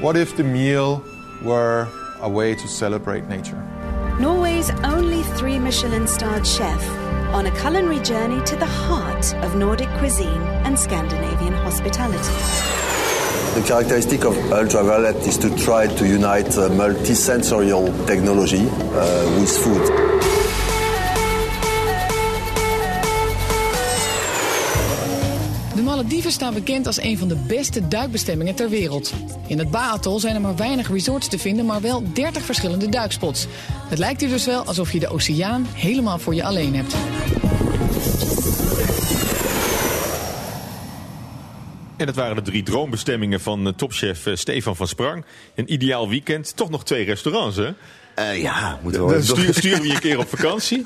What 0.00 0.16
if 0.16 0.34
the 0.34 0.44
meal 0.44 1.04
were 1.42 1.86
a 2.22 2.28
way 2.28 2.54
to 2.54 2.66
celebrate 2.66 3.28
nature? 3.28 3.62
Norway's 4.18 4.70
only 4.82 5.22
three 5.36 5.58
Michelin 5.58 6.06
starred 6.06 6.46
chef 6.46 6.82
on 7.34 7.44
a 7.44 7.50
culinary 7.60 8.00
journey 8.00 8.42
to 8.46 8.56
the 8.56 8.64
heart 8.64 9.34
of 9.44 9.56
Nordic 9.56 9.90
cuisine 9.98 10.42
and 10.64 10.78
Scandinavian 10.78 11.52
hospitality. 11.52 12.32
The 13.60 13.66
characteristic 13.68 14.24
of 14.24 14.38
ultraviolet 14.50 15.16
is 15.16 15.36
to 15.36 15.54
try 15.58 15.86
to 15.86 16.08
unite 16.08 16.56
uh, 16.56 16.70
multisensorial 16.70 18.06
technology 18.06 18.70
uh, 18.70 19.38
with 19.38 19.50
food. 19.50 20.49
De 25.80 25.86
Malediven 25.86 26.32
staan 26.32 26.54
bekend 26.54 26.86
als 26.86 27.00
een 27.00 27.18
van 27.18 27.28
de 27.28 27.36
beste 27.36 27.88
duikbestemmingen 27.88 28.54
ter 28.54 28.68
wereld. 28.68 29.12
In 29.46 29.58
het 29.58 29.70
Baatol 29.70 30.18
zijn 30.18 30.34
er 30.34 30.40
maar 30.40 30.56
weinig 30.56 30.90
resorts 30.90 31.28
te 31.28 31.38
vinden, 31.38 31.66
maar 31.66 31.80
wel 31.80 32.12
30 32.12 32.42
verschillende 32.42 32.88
duikspots. 32.88 33.46
Het 33.88 33.98
lijkt 33.98 34.20
hier 34.20 34.30
dus 34.30 34.46
wel 34.46 34.64
alsof 34.64 34.92
je 34.92 34.98
de 34.98 35.08
oceaan 35.08 35.66
helemaal 35.72 36.18
voor 36.18 36.34
je 36.34 36.44
alleen 36.44 36.74
hebt. 36.74 36.94
En 41.96 42.06
dat 42.06 42.14
waren 42.14 42.36
de 42.36 42.42
drie 42.42 42.62
droombestemmingen 42.62 43.40
van 43.40 43.66
eh, 43.66 43.72
topchef 43.72 44.26
eh, 44.26 44.34
Stefan 44.34 44.76
van 44.76 44.88
Sprang. 44.88 45.24
Een 45.54 45.72
ideaal 45.72 46.08
weekend. 46.08 46.56
Toch 46.56 46.70
nog 46.70 46.84
twee 46.84 47.04
restaurants, 47.04 47.56
hè? 47.56 47.70
Eh, 48.14 48.40
ja, 48.42 48.78
moeten 48.82 49.06
we 49.06 49.12
Dan 49.12 49.22
sturen, 49.54 49.80
we 49.80 49.86
je 49.88 49.94
een 49.94 50.00
keer 50.00 50.18
op 50.18 50.28
vakantie. 50.36 50.82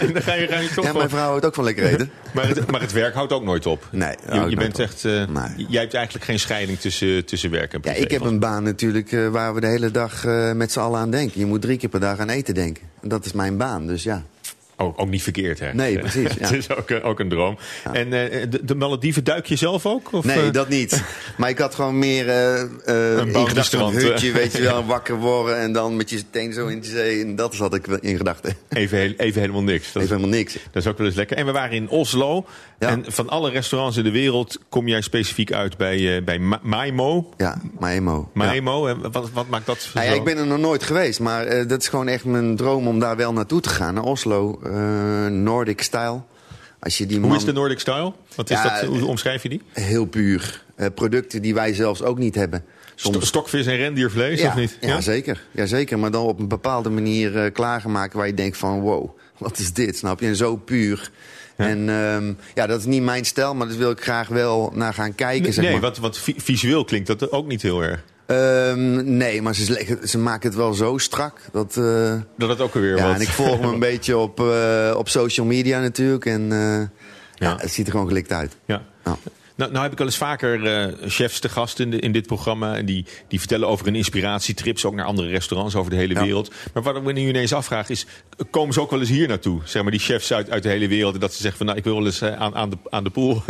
en 0.00 0.12
dan 0.12 0.22
ga 0.22 0.34
je, 0.34 0.46
ga 0.46 0.58
je 0.58 0.68
toch 0.74 0.84
Ja, 0.84 0.92
mijn 0.92 1.08
vrouw 1.08 1.28
houdt 1.28 1.44
ook 1.44 1.54
van 1.54 1.64
lekker 1.64 1.84
eten. 1.84 2.10
maar, 2.34 2.48
het, 2.48 2.70
maar 2.70 2.80
het 2.80 2.92
werk 2.92 3.14
houdt 3.14 3.32
ook 3.32 3.44
nooit 3.44 3.66
op. 3.66 3.88
Nee, 3.92 4.14
je, 4.48 4.56
bent 4.56 4.78
echt. 4.78 5.04
eh, 5.04 5.12
Nee. 5.12 5.66
Jij 5.68 5.80
hebt 5.80 5.94
eigenlijk 5.94 6.24
geen 6.24 6.38
scheiding 6.38 6.78
tussen, 6.78 7.24
tussen 7.24 7.50
werk 7.50 7.72
en 7.72 7.80
Ja, 7.82 7.90
privé. 7.90 8.04
ik 8.04 8.10
heb 8.10 8.20
een 8.22 8.38
baan 8.38 8.62
natuurlijk 8.62 9.12
eh, 9.12 9.28
waar 9.28 9.54
we 9.54 9.60
de 9.60 9.66
hele 9.66 9.90
dag 9.90 10.24
met 10.54 10.72
z'n 10.72 10.78
allen 10.80 11.00
aan 11.00 11.10
denken. 11.10 11.40
Je 11.40 11.46
moet 11.46 11.62
drie 11.62 11.76
keer 11.78 11.88
per 11.88 12.00
dag 12.00 12.18
aan 12.18 12.28
eten 12.28 12.54
denken. 12.54 12.82
En 13.02 13.08
dat 13.08 13.24
is 13.24 13.32
mijn 13.32 13.56
baan, 13.56 13.86
dus 13.86 14.02
ja. 14.02 14.22
Ook, 14.80 15.00
ook 15.00 15.08
niet 15.08 15.22
verkeerd, 15.22 15.58
hè? 15.58 15.74
Nee, 15.74 15.98
precies, 15.98 16.32
ja. 16.38 16.46
het 16.46 16.52
is 16.52 16.70
ook, 16.70 16.90
een- 16.90 17.02
ook 17.02 17.20
een 17.20 17.28
droom. 17.28 17.58
En 17.92 18.12
eh, 18.12 18.46
de, 18.50 18.64
de 18.64 18.74
Malediven 18.74 19.24
duik 19.24 19.46
je 19.46 19.56
zelf 19.56 19.86
ook? 19.86 20.12
Of, 20.12 20.24
Nee, 20.24 20.42
eh, 20.46 20.52
dat 20.52 20.68
niet. 20.68 21.02
Maar 21.36 21.48
ik 21.48 21.58
had 21.58 21.74
gewoon 21.74 21.98
meer 21.98 22.28
eh 22.28 22.60
eh 22.62 23.26
in 23.26 23.48
gedachten 23.48 23.80
een 23.80 23.92
hutje, 23.94 24.32
weet 24.40 24.52
je 24.52 24.62
wel, 24.62 24.84
wakker 24.84 25.16
worden 25.16 25.56
en 25.56 25.72
dan 25.72 25.96
met 25.96 26.10
je 26.10 26.22
teen 26.30 26.52
zo 26.52 26.66
in 26.66 26.80
de 26.80 26.86
zee. 26.86 27.20
En 27.24 27.36
dat 27.36 27.56
had 27.56 27.74
ik 27.74 27.86
in 27.86 28.16
gedachten. 28.16 28.56
Even, 28.68 28.98
heel- 28.98 29.14
even 29.16 29.40
helemaal 29.40 29.62
niks. 29.62 29.92
Dat, 29.92 30.02
Even 30.02 30.16
helemaal 30.16 30.36
niks. 30.38 30.52
dat 30.52 30.82
is 30.82 30.86
ook 30.86 30.98
wel 30.98 31.06
eens 31.06 31.16
lekker. 31.16 31.36
En 31.36 31.46
we 31.46 31.52
waren 31.52 31.76
in 31.76 31.88
Oslo. 31.88 32.46
Ja. 32.78 32.88
En 32.88 33.04
van 33.08 33.28
alle 33.28 33.50
restaurants 33.50 33.96
in 33.96 34.04
de 34.04 34.10
wereld 34.10 34.58
kom 34.68 34.88
jij 34.88 35.00
specifiek 35.00 35.52
uit 35.52 35.76
bij, 35.76 36.24
bij 36.24 36.38
Ma- 36.38 36.60
Maimo. 36.62 37.28
Ja. 37.36 37.60
Maimo, 38.32 38.86
en 38.86 39.12
wat, 39.12 39.30
wat 39.32 39.48
maakt 39.48 39.66
dat 39.66 39.88
Nou 39.94 40.06
ja, 40.06 40.12
ik 40.12 40.24
ben 40.24 40.38
er 40.38 40.46
nog 40.46 40.58
nooit 40.58 40.82
geweest, 40.82 41.20
maar 41.20 41.66
dat 41.66 41.80
is 41.80 41.88
gewoon 41.88 42.08
echt 42.08 42.24
mijn 42.24 42.56
droom 42.56 42.86
om 42.88 42.98
daar 42.98 43.16
wel 43.16 43.32
naartoe 43.32 43.60
te 43.60 43.68
gaan. 43.68 43.94
Naar 43.94 44.02
Oslo, 44.04 44.58
Nordic 45.42 45.82
style. 45.82 46.20
Als 46.78 46.98
je 46.98 47.06
die 47.06 47.18
Hoe 47.18 47.28
man... 47.28 47.36
is 47.36 47.44
de 47.44 47.52
Nordic 47.52 47.78
Style? 47.80 48.12
Wat 48.34 48.50
is 48.50 48.56
Ja, 48.62 48.80
dat, 48.80 48.88
hoe 48.88 49.04
omschrijf 49.06 49.42
je 49.42 49.48
die? 49.48 49.62
Heel 49.72 50.04
puur. 50.04 50.62
Eh, 50.76 50.86
producten 50.94 51.42
die 51.42 51.54
wij 51.54 51.74
zelfs 51.74 52.02
ook 52.02 52.18
niet 52.18 52.34
hebben. 52.34 52.64
Sto- 52.94 53.20
Stokvis 53.20 53.66
en 53.66 53.76
rendiervlees, 53.76 54.40
ja, 54.40 54.48
of 54.48 54.54
niet? 54.54 54.76
Ja, 54.80 55.00
zeker. 55.00 55.42
ja, 55.50 55.66
zeker. 55.66 55.98
Maar 55.98 56.10
dan 56.10 56.24
op 56.24 56.38
een 56.38 56.48
bepaalde 56.48 56.90
manier 56.90 57.44
eh, 57.44 57.52
klaargemaakt 57.52 58.12
waar 58.14 58.26
je 58.26 58.34
denkt 58.34 58.56
van... 58.56 58.80
wow, 58.80 59.10
wat 59.38 59.58
is 59.58 59.72
dit, 59.72 59.96
snap 59.96 60.20
je? 60.20 60.26
En 60.26 60.36
zo 60.36 60.56
puur. 60.56 61.10
En 61.56 61.88
ehm, 61.88 62.32
ja, 62.54 62.66
dat 62.66 62.78
is 62.80 62.86
niet 62.86 63.02
mijn 63.02 63.24
stijl, 63.24 63.54
maar 63.54 63.68
daar 63.68 63.76
wil 63.76 63.90
ik 63.90 64.00
graag 64.02 64.28
wel 64.28 64.72
naar 64.74 64.94
gaan 64.94 65.14
kijken, 65.14 65.52
zeg 65.52 65.64
nee, 65.64 65.72
maar. 65.72 65.80
want, 65.82 65.98
want 65.98 66.18
vi- 66.18 66.34
visueel 66.36 66.84
klinkt 66.84 67.06
dat 67.06 67.32
ook 67.32 67.46
niet 67.46 67.62
heel 67.62 67.82
erg. 67.82 68.04
Ehm, 68.30 69.16
nee, 69.16 69.42
maar 69.42 69.54
ze, 69.54 69.72
leggen- 69.72 70.08
ze 70.08 70.18
maken 70.18 70.48
het 70.48 70.58
wel 70.58 70.74
zo 70.74 70.98
strak. 70.98 71.40
Dat, 71.52 71.76
eh, 71.76 72.14
Dat 72.36 72.48
het 72.48 72.60
ook 72.60 72.74
weer 72.74 72.96
ja, 72.96 73.06
wat... 73.06 73.14
en 73.14 73.20
ik 73.20 73.28
volg 73.28 73.60
hem 73.60 73.68
een 73.72 73.78
beetje 73.90 74.16
op, 74.16 74.40
eh, 74.40 74.94
op 74.96 75.08
social 75.08 75.46
media 75.46 75.80
natuurlijk. 75.80 76.26
En 76.26 76.52
eh, 76.52 76.58
ja. 76.58 76.88
Ja. 77.34 77.56
het 77.58 77.72
ziet 77.72 77.86
er 77.86 77.92
gewoon 77.92 78.06
gelikt 78.08 78.32
uit. 78.32 78.56
Ja. 78.64 78.82
Ja. 79.04 79.16
Nou, 79.60 79.72
nou 79.72 79.82
heb 79.82 79.92
ik 79.92 79.98
wel 79.98 80.06
eens 80.06 80.16
vaker 80.16 80.66
eh, 80.66 80.92
chefs 81.10 81.38
te 81.38 81.48
gast 81.48 81.78
in, 81.80 81.90
de, 81.90 81.98
in 81.98 82.12
dit 82.12 82.26
programma. 82.26 82.76
En 82.76 82.84
die, 82.86 83.04
die 83.28 83.38
vertellen 83.38 83.68
over 83.68 83.84
hun 83.84 83.94
inspiratietrips, 83.94 84.84
ook 84.84 84.94
naar 84.94 85.04
andere 85.04 85.28
restaurants 85.28 85.74
over 85.74 85.90
de 85.90 85.96
hele 85.96 86.14
Ja. 86.14 86.20
wereld. 86.22 86.50
Maar 86.74 86.82
wat 86.82 86.96
ik 86.96 87.02
me 87.02 87.12
nu 87.12 87.28
ineens 87.28 87.52
afvraag 87.52 87.88
is, 87.88 88.06
komen 88.50 88.74
ze 88.74 88.80
ook 88.80 88.90
wel 88.90 89.00
eens 89.00 89.08
hier 89.08 89.28
naartoe? 89.28 89.60
Zeg 89.64 89.82
maar 89.82 89.90
die 89.90 90.00
chefs 90.00 90.32
uit, 90.32 90.50
uit 90.50 90.62
de 90.62 90.68
hele 90.68 90.88
wereld. 90.88 91.14
En 91.14 91.20
dat 91.20 91.30
ze 91.32 91.38
zeggen 91.40 91.56
van, 91.56 91.66
nou, 91.66 91.78
ik 91.78 91.84
wil 91.84 91.94
wel 91.94 92.04
eens 92.06 92.20
eh, 92.20 92.36
aan, 92.36 92.54
aan, 92.54 92.70
de, 92.70 92.76
aan 92.90 93.04
de 93.04 93.10
pool 93.10 93.42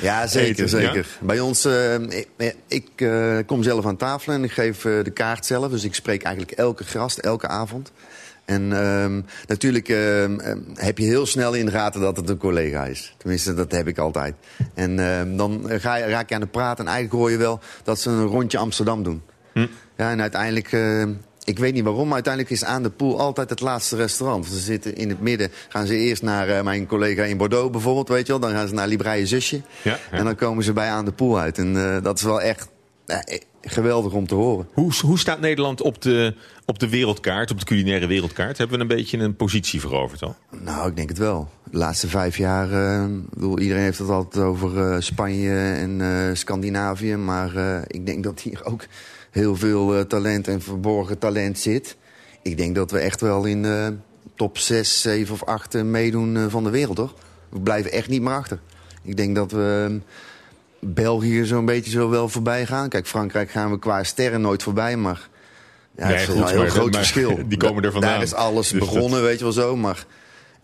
Ja, 0.00 0.26
zeker, 0.26 0.48
eten, 0.48 0.68
zeker. 0.68 0.96
ja? 1.20 1.26
Bij 1.26 1.40
ons, 1.40 1.64
eh, 1.64 1.94
ik, 1.94 2.28
ik 2.68 2.88
eh, 2.96 3.38
kom 3.46 3.62
zelf 3.62 3.86
aan 3.86 3.96
tafel 3.96 4.32
en 4.32 4.44
ik 4.44 4.52
geef 4.52 4.84
eh, 4.84 5.04
de 5.04 5.10
kaart 5.10 5.46
zelf. 5.46 5.70
Dus 5.70 5.84
ik 5.84 5.94
spreek 5.94 6.22
eigenlijk 6.22 6.58
elke 6.58 6.84
gast, 6.84 7.18
elke 7.18 7.48
avond. 7.48 7.92
En 8.48 8.72
ehm, 8.72 9.20
natuurlijk 9.46 9.88
ehm, 9.88 10.38
ehm, 10.38 10.58
heb 10.74 10.98
je 10.98 11.04
heel 11.04 11.26
snel 11.26 11.54
in 11.54 11.66
de 11.66 11.72
gaten 11.72 12.00
dat 12.00 12.16
het 12.16 12.28
een 12.28 12.38
collega 12.38 12.84
is. 12.84 13.14
Tenminste, 13.16 13.54
dat 13.54 13.72
heb 13.72 13.88
ik 13.88 13.98
altijd. 13.98 14.34
En 14.74 14.96
dan 15.36 15.64
ga 15.68 15.96
je, 15.96 16.04
raak 16.04 16.28
je 16.28 16.34
aan 16.34 16.40
de 16.40 16.46
praat 16.46 16.78
en 16.78 16.86
eigenlijk 16.86 17.16
hoor 17.16 17.30
je 17.30 17.36
wel 17.36 17.60
dat 17.82 18.00
ze 18.00 18.10
een 18.10 18.26
rondje 18.26 18.58
Amsterdam 18.58 19.02
doen. 19.02 19.22
Ja, 19.96 20.10
en 20.10 20.20
uiteindelijk, 20.20 20.72
eh, 20.72 21.02
ik 21.44 21.58
weet 21.58 21.74
niet 21.74 21.84
waarom, 21.84 22.04
maar 22.04 22.14
uiteindelijk 22.14 22.54
is 22.54 22.64
aan 22.64 22.82
de 22.82 22.90
pool 22.90 23.20
altijd 23.20 23.50
het 23.50 23.60
laatste 23.60 23.96
restaurant. 23.96 24.46
Ze 24.46 24.58
zitten 24.58 24.96
in 24.96 25.08
het 25.08 25.20
midden, 25.20 25.50
gaan 25.68 25.86
ze 25.86 25.96
eerst 25.96 26.22
naar 26.22 26.48
eh, 26.48 26.62
mijn 26.62 26.86
collega 26.86 27.22
in 27.22 27.36
Bordeaux 27.36 27.70
bijvoorbeeld, 27.70 28.08
weet 28.08 28.26
je 28.26 28.32
wel. 28.32 28.40
Dan 28.40 28.50
gaan 28.50 28.68
ze 28.68 28.74
naar 28.74 28.88
Libraïe 28.88 29.26
Zusje. 29.26 29.62
Ja, 29.82 29.98
ja. 30.10 30.18
En 30.18 30.24
dan 30.24 30.34
komen 30.34 30.64
ze 30.64 30.72
bij 30.72 30.88
aan 30.88 31.04
de 31.04 31.12
pool 31.12 31.38
uit. 31.38 31.58
En 31.58 31.76
eh, 31.76 32.02
dat 32.02 32.18
is 32.18 32.24
wel 32.24 32.40
echt 32.40 32.68
eh, 33.06 33.18
geweldig 33.62 34.12
om 34.12 34.26
te 34.26 34.34
horen. 34.34 34.68
Hoe, 34.72 34.92
hoe 35.00 35.18
staat 35.18 35.40
Nederland 35.40 35.80
op 35.80 36.02
de, 36.02 36.34
op 36.64 36.78
de 36.78 36.88
wereldkaart, 36.88 37.50
op 37.50 37.58
de 37.58 37.64
culinaire 37.64 38.06
wereldkaart? 38.06 38.58
Hebben 38.58 38.76
we 38.76 38.82
een 38.82 38.96
beetje 38.96 39.18
een 39.18 39.36
positie 39.36 39.80
veroverd 39.80 40.22
al? 40.22 40.36
Nou, 40.60 40.88
ik 40.88 40.96
denk 40.96 41.08
het 41.08 41.18
wel. 41.18 41.48
De 41.70 41.78
laatste 41.78 42.08
vijf 42.08 42.36
jaar, 42.36 42.66
ik 43.08 43.30
bedoel, 43.30 43.58
iedereen 43.58 43.82
heeft 43.82 43.98
het 43.98 44.10
altijd 44.10 44.44
over 44.44 44.90
eh, 44.90 45.00
Spanje 45.00 45.58
en 45.58 46.00
eh, 46.00 46.34
Scandinavië. 46.34 47.16
Maar 47.16 47.82
ik 47.86 48.06
denk 48.06 48.24
dat 48.24 48.40
hier 48.40 48.64
ook 48.64 48.84
heel 49.30 49.56
veel 49.56 50.06
talent 50.06 50.48
en 50.48 50.60
verborgen 50.60 51.18
talent 51.18 51.58
zit. 51.58 51.96
Ik 52.42 52.56
denk 52.56 52.74
dat 52.74 52.90
we 52.90 52.98
echt 52.98 53.20
wel 53.20 53.44
in 53.44 53.62
de 53.62 53.96
top 54.34 54.58
6, 54.58 55.00
7 55.00 55.34
of 55.34 55.44
8 55.44 55.74
eh, 55.74 55.82
meedoen 55.82 56.50
van 56.50 56.64
de 56.64 56.70
wereld, 56.70 56.96
toch? 56.96 57.14
We 57.48 57.60
blijven 57.60 57.92
echt 57.92 58.08
niet 58.08 58.22
meer 58.22 58.32
achter. 58.32 58.60
Ik 59.02 59.16
denk 59.16 59.34
dat 59.34 59.52
we 59.52 60.00
België 60.80 61.44
zo'n 61.44 61.64
beetje 61.64 61.90
zo 61.90 62.08
wel 62.08 62.28
voorbij 62.28 62.66
gaan. 62.66 62.88
Kijk, 62.88 63.06
Frankrijk 63.06 63.50
gaan 63.50 63.70
we 63.70 63.78
qua 63.78 64.02
sterren 64.04 64.40
nooit 64.40 64.62
voorbij, 64.62 64.96
maar... 64.96 65.28
Ja, 65.96 66.04
Nee, 66.08 66.16
het 66.16 66.28
is 66.28 66.34
goed, 66.34 66.42
een 66.42 66.48
heel 66.60 66.66
groot 66.68 66.96
verschil. 66.96 67.38
die 67.48 67.58
komen 67.58 67.84
er 67.84 67.92
vandaan. 67.92 68.10
Daar 68.12 68.22
is 68.22 68.34
alles 68.34 68.68
Dus 68.68 68.80
dat- 68.80 68.88
begonnen, 68.92 69.22
weet 69.22 69.38
je 69.38 69.44
wel 69.44 69.52
zo. 69.52 69.76
Maar 69.76 70.04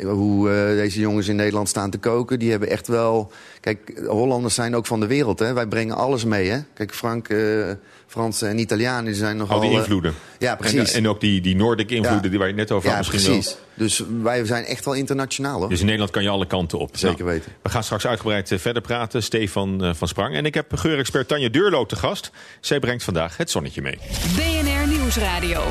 hoe 0.02 0.50
eh, 0.50 0.66
deze 0.76 1.00
jongens 1.00 1.28
in 1.28 1.36
Nederland 1.36 1.68
staan 1.68 1.90
te 1.90 1.98
koken, 1.98 2.38
die 2.38 2.50
hebben 2.50 2.68
echt 2.68 2.86
wel... 2.88 3.32
Kijk, 3.60 4.02
Hollanders 4.06 4.54
zijn 4.54 4.76
ook 4.76 4.86
van 4.86 5.00
de 5.00 5.06
wereld, 5.06 5.38
hè. 5.38 5.52
Wij 5.52 5.66
brengen 5.66 5.96
alles 5.96 6.24
mee, 6.24 6.50
hè. 6.50 6.58
Kijk, 6.74 6.94
Frank, 6.94 7.28
eh 7.28 7.70
Fransen 8.06 8.48
en 8.48 8.58
Italianen 8.58 9.04
die 9.04 9.14
zijn 9.14 9.36
nogal... 9.36 9.54
Al 9.56 9.62
die 9.62 9.70
eh, 9.70 9.76
invloeden. 9.76 10.14
ja, 10.38 10.56
precies. 10.56 10.92
En, 10.92 10.98
en 10.98 11.08
ook 11.08 11.20
die, 11.20 11.40
die 11.40 11.56
Nordic 11.56 11.90
invloeden 11.90 12.22
Ja. 12.22 12.28
die 12.28 12.38
waar 12.38 12.48
je 12.48 12.54
het 12.54 12.62
net 12.68 12.72
over 12.72 12.88
ja, 12.88 12.96
had 12.96 13.12
misschien 13.12 13.32
precies. 13.34 13.56
Dus 13.74 14.02
wij 14.22 14.44
zijn 14.44 14.64
echt 14.64 14.84
wel 14.84 14.94
internationaal, 14.94 15.58
hoor. 15.58 15.68
Dus 15.68 15.78
in 15.78 15.84
Nederland 15.84 16.12
kan 16.12 16.22
je 16.22 16.28
alle 16.28 16.46
kanten 16.46 16.78
op. 16.78 16.96
Zeker 16.96 17.24
weten. 17.24 17.52
We 17.62 17.70
gaan 17.70 17.84
straks 17.84 18.06
uitgebreid 18.06 18.52
verder 18.56 18.82
praten. 18.82 19.22
Stefan 19.22 19.84
eh, 19.84 19.94
van 19.94 20.08
Sprang. 20.08 20.34
En 20.34 20.44
ik 20.46 20.54
heb 20.54 20.74
geurexpert 20.74 21.28
Tanja 21.28 21.48
Deurlo 21.48 21.86
te 21.86 21.96
gast. 21.96 22.30
Zij 22.60 22.78
brengt 22.78 23.04
vandaag 23.04 23.36
het 23.36 23.50
zonnetje 23.50 23.82
mee. 23.82 23.98
BNR 24.36 24.88
Nieuwsradio. 24.88 25.62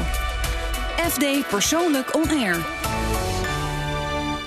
FD 1.09 1.47
Persoonlijk 1.49 2.15
On 2.15 2.29
Air. 2.29 2.57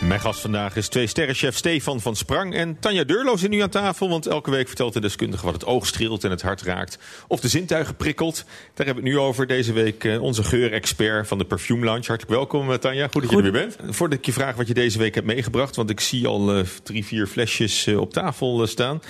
Mijn 0.07 0.21
gast 0.21 0.41
vandaag 0.41 0.77
is 0.77 0.89
twee 0.89 1.07
sterrenchef 1.07 1.57
Stefan 1.57 2.01
van 2.01 2.17
Sprang 2.17 2.55
en 2.55 2.79
Tanja 2.79 3.05
Deurlo 3.05 3.37
zit 3.37 3.51
nu 3.51 3.61
aan 3.61 3.69
tafel. 3.69 4.09
Want 4.09 4.27
elke 4.27 4.51
week 4.51 4.67
vertelt 4.67 4.93
de 4.93 5.01
deskundige 5.01 5.45
wat 5.45 5.55
het 5.55 5.65
oog 5.65 5.87
streelt 5.87 6.25
en 6.25 6.31
het 6.31 6.43
hart 6.43 6.63
raakt. 6.63 6.99
Of 7.29 7.41
de 7.41 7.49
zintuigen 7.49 7.97
prikkelt. 7.97 8.45
Daar 8.75 8.87
hebben 8.87 9.05
we 9.05 9.11
het 9.11 9.19
nu 9.19 9.25
over. 9.25 9.47
Deze 9.47 9.73
week 9.73 10.05
eh, 10.05 10.23
onze 10.23 10.45
geurexpert 10.45 11.29
van 11.29 11.39
de 11.39 11.45
Perfume 11.45 11.85
Lounge. 11.85 12.07
Hartelijk 12.07 12.35
welkom 12.37 12.73
eh, 12.73 12.79
Tanja. 12.79 13.09
Goed 13.13 13.23
dat 13.23 13.31
je 13.31 13.37
er 13.37 13.43
weer 13.43 13.53
bent. 13.53 13.77
Voordat 13.97 14.19
ik 14.19 14.27
je 14.27 14.33
vraag 14.33 14.57
wat 14.57 14.69
je 14.69 14.75
deze 14.75 14.99
week 14.99 15.15
hebt 15.15 15.27
meegebracht. 15.27 15.77
Want 15.77 15.91
ik 15.91 16.01
zie 16.01 16.27
al 16.27 16.57
eh, 16.57 16.65
drie, 16.83 17.05
vier 17.05 17.27
flesjes 17.27 17.89
op 17.89 18.13
tafel 18.13 18.67
staan. 18.67 19.03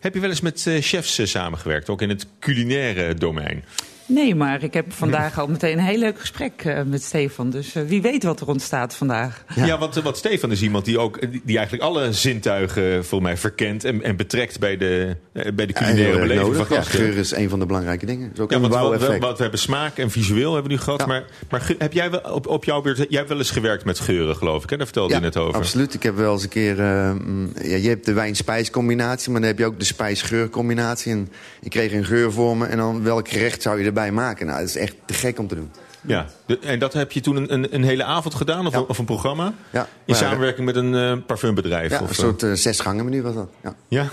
Heb 0.00 0.14
je 0.14 0.20
wel 0.20 0.30
eens 0.30 0.40
met 0.40 0.66
chefs 0.80 1.30
samengewerkt? 1.30 1.88
Ook 1.88 2.02
in 2.02 2.08
het 2.08 2.26
culinaire 2.40 3.14
domein? 3.14 3.64
Nee, 4.06 4.34
maar 4.34 4.62
ik 4.62 4.74
heb 4.74 4.92
vandaag 4.92 5.38
al 5.38 5.46
meteen 5.46 5.78
een 5.78 5.84
heel 5.84 5.98
leuk 5.98 6.20
gesprek 6.20 6.52
eh, 6.64 6.82
met 6.82 7.02
Stefan. 7.02 7.50
Dus 7.50 7.74
eh, 7.74 7.82
wie 7.86 8.02
weet 8.02 8.22
wat 8.22 8.40
er 8.40 8.48
ontstaat 8.48 8.94
vandaag. 8.94 9.44
Ja, 9.54 9.78
want, 9.78 9.94
want 9.94 10.16
Stefan 10.16 10.50
is 10.50 10.62
iemand 10.62 10.84
die 10.84 10.98
ook 10.98 11.18
die, 11.44 11.56
eigenlijk 11.58 11.82
alle 11.82 12.12
zintuigen 12.12 13.04
voor 13.04 13.22
mij 13.22 13.36
verkent 13.36 13.84
en, 13.84 14.02
en 14.02 14.16
betrekt 14.16 14.58
bij 14.60 14.76
de, 14.76 15.16
bij 15.54 15.66
de 15.66 15.72
culinaire 15.72 16.18
beleving 16.18 16.40
nodig. 16.48 16.66
van 16.66 16.76
Ja, 16.76 16.82
gasten. 16.82 17.00
geur 17.00 17.16
is 17.16 17.30
een 17.34 17.48
van 17.48 17.58
de 17.58 17.66
belangrijke 17.66 18.06
dingen. 18.06 18.30
is 18.34 18.40
ook 18.40 18.50
Ja, 18.50 18.56
een 18.56 18.62
want 18.62 18.74
we, 18.74 18.80
we, 18.80 18.88
bouweffect. 18.98 19.36
we 19.36 19.42
hebben 19.42 19.60
smaak 19.60 19.98
en 19.98 20.10
visueel 20.10 20.52
hebben 20.52 20.70
we 20.70 20.76
nu 20.76 20.82
gehad. 20.84 21.00
Ja. 21.00 21.06
Maar, 21.06 21.24
maar 21.50 21.60
ge- 21.60 21.74
heb 21.78 21.92
jij 21.92 22.10
wel, 22.10 22.20
op, 22.20 22.46
op 22.46 22.64
jouw 22.64 22.80
beurt, 22.80 22.96
jij 22.96 23.06
hebt 23.10 23.28
wel 23.28 23.38
eens 23.38 23.50
gewerkt 23.50 23.84
met 23.84 23.98
geuren, 24.00 24.36
geloof 24.36 24.62
ik. 24.62 24.70
Hè? 24.70 24.76
Daar 24.76 24.86
vertelde 24.86 25.14
je 25.14 25.20
net 25.20 25.36
over. 25.36 25.54
absoluut. 25.54 25.94
Ik 25.94 26.02
heb 26.02 26.16
wel 26.16 26.32
eens 26.32 26.42
een 26.42 26.48
keer... 26.48 26.80
eh, 26.80 27.10
mm, 27.12 27.50
ja, 27.62 27.76
je 27.76 27.88
hebt 27.88 28.06
de 28.06 28.12
wijn-spijs-combinatie, 28.12 29.30
maar 29.30 29.40
dan 29.40 29.50
heb 29.50 29.58
je 29.58 29.64
ook 29.66 29.78
de 29.78 29.84
spijs-geur-combinatie. 29.84 31.12
En 31.12 31.28
ik 31.60 31.70
kreeg 31.70 31.92
een 31.92 32.04
geur 32.04 32.32
voor 32.32 32.56
me 32.56 32.66
en 32.66 32.76
dan 32.76 33.02
welk 33.02 33.28
gerecht 33.28 33.62
zou 33.62 33.78
je 33.78 33.84
erbij 33.96 34.12
maken? 34.12 34.46
Nou, 34.46 34.58
dat 34.58 34.68
is 34.68 34.76
echt 34.76 34.94
te 35.04 35.14
gek 35.14 35.38
om 35.38 35.46
te 35.48 35.54
doen. 35.54 35.70
Ja, 36.00 36.26
de- 36.46 36.58
en 36.58 36.78
dat 36.78 36.92
heb 36.92 37.12
je 37.12 37.20
toen 37.20 37.36
een, 37.36 37.52
een, 37.52 37.74
een 37.74 37.82
hele 37.84 38.04
avond 38.04 38.34
gedaan, 38.34 38.66
of, 38.66 38.72
Ja. 38.72 38.78
een, 38.78 38.86
of 38.86 38.98
een 38.98 39.04
programma? 39.04 39.54
Ja. 39.70 39.88
In 40.04 40.14
samenwerking 40.14 40.66
met 40.66 40.76
een 40.76 40.94
eh, 40.94 41.16
parfumbedrijf? 41.26 41.90
Ja, 41.90 42.00
of, 42.02 42.08
een 42.08 42.14
soort 42.14 42.42
eh, 42.42 42.52
zes 42.52 42.80
gangen 42.80 43.04
menu 43.04 43.22
was 43.22 43.34
dat. 43.34 43.48
Ja. 43.62 43.74
Ja? 43.88 44.08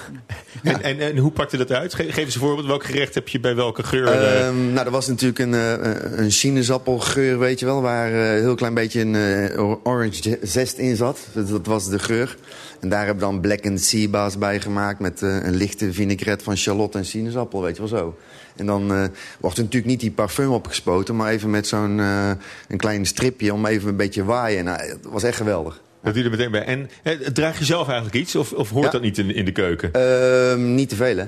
En, 0.63 0.81
en, 0.83 0.99
en 0.99 1.17
hoe 1.17 1.31
pakte 1.31 1.57
dat 1.57 1.71
uit? 1.71 1.93
Ge- 1.93 2.03
geef 2.11 2.25
eens 2.25 2.33
een 2.35 2.41
voorbeeld. 2.41 2.67
Welk 2.67 2.83
gerecht 2.83 3.13
heb 3.15 3.27
je 3.27 3.39
bij 3.39 3.55
welke 3.55 3.83
geur? 3.83 4.07
eh, 4.07 4.47
Ehm, 4.47 4.73
nou, 4.73 4.85
er 4.85 4.91
was 4.91 5.07
natuurlijk 5.07 5.39
een, 5.39 5.53
een 6.23 6.31
sinaasappelgeur, 6.31 7.39
weet 7.39 7.59
je 7.59 7.65
wel... 7.65 7.81
waar 7.81 8.13
een 8.13 8.41
heel 8.41 8.55
klein 8.55 8.73
beetje 8.73 9.01
een 9.01 9.57
orange 9.83 10.39
zest 10.41 10.77
in 10.77 10.95
zat. 10.95 11.19
Dat, 11.33 11.49
dat 11.49 11.65
was 11.65 11.89
de 11.89 11.99
geur. 11.99 12.35
En 12.79 12.89
daar 12.89 13.05
hebben 13.05 13.25
we 13.27 13.31
dan 13.31 13.41
black 13.41 13.65
and 13.65 13.81
sea 13.81 14.07
baas 14.09 14.37
bij 14.37 14.59
gemaakt... 14.61 14.99
met 14.99 15.21
een 15.21 15.55
lichte 15.55 15.93
vinaigrette 15.93 16.43
van 16.43 16.55
charlotte 16.57 16.97
en 16.97 17.05
sinaasappel, 17.05 17.61
weet 17.61 17.75
je 17.75 17.81
wel 17.87 17.97
zo. 17.99 18.17
En 18.55 18.65
dan 18.65 18.93
eh, 18.93 19.03
wordt 19.39 19.57
er 19.57 19.63
natuurlijk 19.63 19.91
niet 19.91 19.99
die 19.99 20.11
parfum 20.11 20.51
opgespoten... 20.51 21.15
maar 21.15 21.31
even 21.31 21.49
met 21.49 21.67
zo'n 21.67 21.99
eh, 21.99 22.31
een 22.67 22.77
klein 22.77 23.05
stripje 23.05 23.53
om 23.53 23.65
even 23.65 23.89
een 23.89 23.95
beetje 23.95 24.23
waaien. 24.23 24.65
Nou, 24.65 24.79
het 24.81 24.97
was 25.09 25.23
echt 25.23 25.37
geweldig. 25.37 25.81
Dat 26.03 26.13
doe 26.13 26.23
je 26.23 26.29
er 26.29 26.35
meteen 26.37 26.51
bij. 26.51 26.63
En 26.65 26.89
eh, 27.03 27.13
draag 27.13 27.59
je 27.59 27.65
zelf 27.65 27.85
eigenlijk 27.87 28.15
iets? 28.15 28.35
Of, 28.35 28.51
of 28.51 28.69
hoort 28.69 28.85
Ja. 28.85 28.91
dat 28.91 29.01
niet 29.01 29.17
in, 29.17 29.35
in 29.35 29.45
de 29.45 29.51
keuken? 29.51 29.93
Ehm, 29.93 30.75
niet 30.75 30.89
te 30.89 30.95
veel, 30.95 31.17
hè? 31.17 31.25